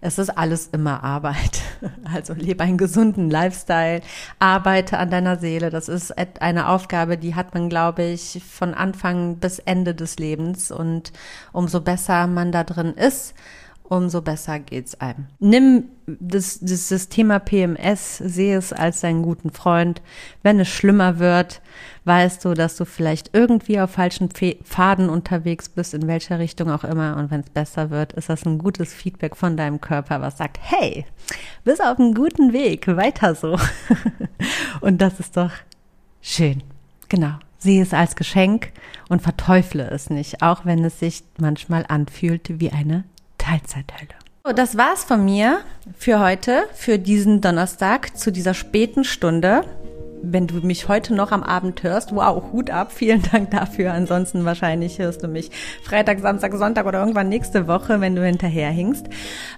es 0.00 0.18
ist 0.18 0.30
alles 0.30 0.68
immer 0.68 1.02
Arbeit. 1.02 1.62
Also 2.04 2.32
lebe 2.32 2.62
einen 2.62 2.78
gesunden 2.78 3.30
Lifestyle, 3.30 4.00
arbeite 4.38 4.98
an 4.98 5.10
deiner 5.10 5.38
Seele. 5.38 5.68
Das 5.70 5.88
ist 5.88 6.14
eine 6.40 6.68
Aufgabe, 6.68 7.18
die 7.18 7.34
hat 7.34 7.52
man, 7.52 7.68
glaube 7.68 8.04
ich, 8.04 8.42
von 8.48 8.72
Anfang 8.72 9.36
bis 9.36 9.58
Ende 9.58 9.94
des 9.94 10.18
Lebens. 10.18 10.70
Und 10.70 11.12
umso 11.52 11.80
besser 11.80 12.26
man 12.26 12.52
da 12.52 12.64
drin 12.64 12.94
ist, 12.94 13.34
umso 13.86 14.22
besser 14.22 14.58
geht's 14.58 15.00
einem. 15.00 15.26
Nimm 15.38 15.84
das, 16.06 16.58
das, 16.60 16.88
das 16.88 17.08
Thema 17.08 17.38
PMS, 17.38 18.18
sehe 18.18 18.56
es 18.56 18.72
als 18.72 19.00
deinen 19.02 19.22
guten 19.22 19.50
Freund. 19.50 20.02
Wenn 20.42 20.58
es 20.58 20.68
schlimmer 20.68 21.18
wird, 21.18 21.60
weißt 22.04 22.44
du, 22.44 22.54
dass 22.54 22.76
du 22.76 22.86
vielleicht 22.86 23.30
irgendwie 23.34 23.80
auf 23.80 23.92
falschen 23.92 24.30
Pfaden 24.30 25.08
unterwegs 25.08 25.68
bist, 25.68 25.94
in 25.94 26.06
welcher 26.06 26.38
Richtung 26.38 26.70
auch 26.70 26.84
immer. 26.84 27.16
Und 27.16 27.30
wenn 27.30 27.40
es 27.40 27.50
besser 27.50 27.90
wird, 27.90 28.14
ist 28.14 28.30
das 28.30 28.44
ein 28.46 28.58
gutes 28.58 28.92
Feedback 28.92 29.36
von 29.36 29.56
deinem 29.56 29.80
Körper, 29.80 30.20
was 30.20 30.38
sagt, 30.38 30.58
hey, 30.60 31.04
bist 31.64 31.82
auf 31.82 31.98
einem 31.98 32.14
guten 32.14 32.52
Weg, 32.52 32.86
weiter 32.86 33.34
so. 33.34 33.58
und 34.80 35.00
das 35.00 35.20
ist 35.20 35.36
doch 35.36 35.52
schön. 36.22 36.62
Genau. 37.08 37.34
Sehe 37.58 37.82
es 37.82 37.94
als 37.94 38.16
Geschenk 38.16 38.72
und 39.08 39.22
verteufle 39.22 39.88
es 39.88 40.10
nicht, 40.10 40.42
auch 40.42 40.66
wenn 40.66 40.84
es 40.84 40.98
sich 40.98 41.22
manchmal 41.38 41.86
anfühlt 41.88 42.60
wie 42.60 42.70
eine 42.70 43.04
Teilzeithölle. 43.44 44.14
So, 44.44 44.52
das 44.52 44.76
war's 44.76 45.04
von 45.04 45.24
mir 45.24 45.60
für 45.96 46.20
heute, 46.20 46.64
für 46.74 46.98
diesen 46.98 47.40
Donnerstag 47.40 48.16
zu 48.16 48.30
dieser 48.30 48.54
späten 48.54 49.04
Stunde. 49.04 49.62
Wenn 50.22 50.46
du 50.46 50.56
mich 50.66 50.88
heute 50.88 51.14
noch 51.14 51.32
am 51.32 51.42
Abend 51.42 51.82
hörst, 51.82 52.14
wow, 52.14 52.42
Hut 52.52 52.70
ab, 52.70 52.92
vielen 52.92 53.22
Dank 53.32 53.50
dafür. 53.50 53.92
Ansonsten 53.92 54.46
wahrscheinlich 54.46 54.98
hörst 54.98 55.22
du 55.22 55.28
mich 55.28 55.50
Freitag, 55.82 56.20
Samstag, 56.20 56.54
Sonntag 56.54 56.86
oder 56.86 57.00
irgendwann 57.00 57.28
nächste 57.28 57.68
Woche, 57.68 58.00
wenn 58.00 58.16
du 58.16 58.24
hinterherhingst. 58.24 59.06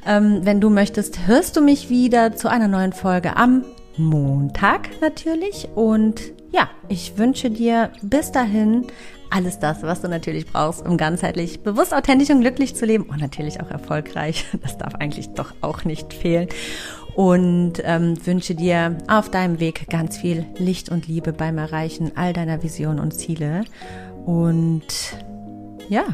Ähm, 0.05 0.41
wenn 0.43 0.61
du 0.61 0.69
möchtest, 0.69 1.27
hörst 1.27 1.57
du 1.57 1.61
mich 1.61 1.89
wieder 1.89 2.35
zu 2.35 2.49
einer 2.49 2.69
neuen 2.69 2.93
Folge 2.93 3.37
am 3.37 3.65
Montag 3.97 4.89
natürlich. 5.01 5.69
Und 5.77 6.21
ja, 6.57 6.71
ich 6.89 7.19
wünsche 7.19 7.51
dir 7.51 7.91
bis 8.01 8.33
dahin 8.33 8.87
alles 9.29 9.59
das, 9.59 9.83
was 9.83 10.01
du 10.01 10.09
natürlich 10.09 10.47
brauchst, 10.47 10.87
um 10.87 10.97
ganzheitlich, 10.97 11.61
bewusst, 11.61 11.93
authentisch 11.93 12.31
und 12.31 12.41
glücklich 12.41 12.75
zu 12.75 12.87
leben 12.87 13.05
und 13.05 13.21
natürlich 13.21 13.61
auch 13.61 13.71
erfolgreich. 13.71 14.47
Das 14.63 14.79
darf 14.79 14.95
eigentlich 14.95 15.29
doch 15.31 15.53
auch 15.61 15.85
nicht 15.85 16.15
fehlen. 16.15 16.49
Und 17.15 17.75
ähm, 17.85 18.15
wünsche 18.27 18.55
dir 18.55 18.99
auf 19.09 19.31
deinem 19.31 19.61
Weg 19.61 19.89
ganz 19.89 20.17
viel 20.17 20.47
Licht 20.59 20.89
und 20.89 21.07
Liebe 21.07 21.33
beim 21.33 21.59
Erreichen 21.59 22.13
all 22.15 22.33
deiner 22.33 22.63
Visionen 22.63 23.01
und 23.01 23.13
Ziele. 23.13 23.65
Und 24.25 25.17
ja, 25.89 26.05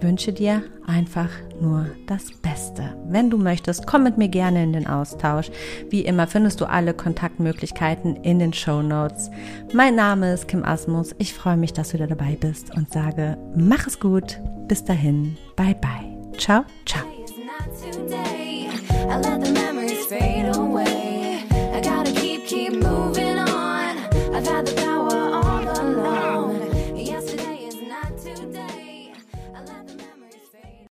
wünsche 0.00 0.32
dir 0.32 0.62
einfach 0.86 1.28
nur 1.60 1.86
das 2.06 2.32
Beste. 2.42 2.96
Wenn 3.06 3.30
du 3.30 3.38
möchtest, 3.38 3.86
komm 3.86 4.04
mit 4.04 4.18
mir 4.18 4.28
gerne 4.28 4.62
in 4.62 4.72
den 4.72 4.86
Austausch. 4.86 5.50
Wie 5.90 6.02
immer 6.02 6.26
findest 6.26 6.60
du 6.60 6.66
alle 6.66 6.94
Kontaktmöglichkeiten 6.94 8.16
in 8.16 8.38
den 8.38 8.52
Show 8.52 8.82
Notes. 8.82 9.30
Mein 9.72 9.94
Name 9.94 10.32
ist 10.32 10.48
Kim 10.48 10.64
Asmus. 10.64 11.14
Ich 11.18 11.34
freue 11.34 11.56
mich, 11.56 11.72
dass 11.72 11.90
du 11.90 11.94
wieder 11.94 12.06
dabei 12.06 12.36
bist 12.38 12.74
und 12.76 12.92
sage, 12.92 13.36
mach 13.56 13.86
es 13.86 14.00
gut. 14.00 14.40
Bis 14.68 14.84
dahin. 14.84 15.36
Bye 15.56 15.76
bye. 15.80 16.38
Ciao, 16.38 16.64
ciao. 16.86 17.02
I've 24.34 24.46
had 24.46 24.66
the 24.66 24.81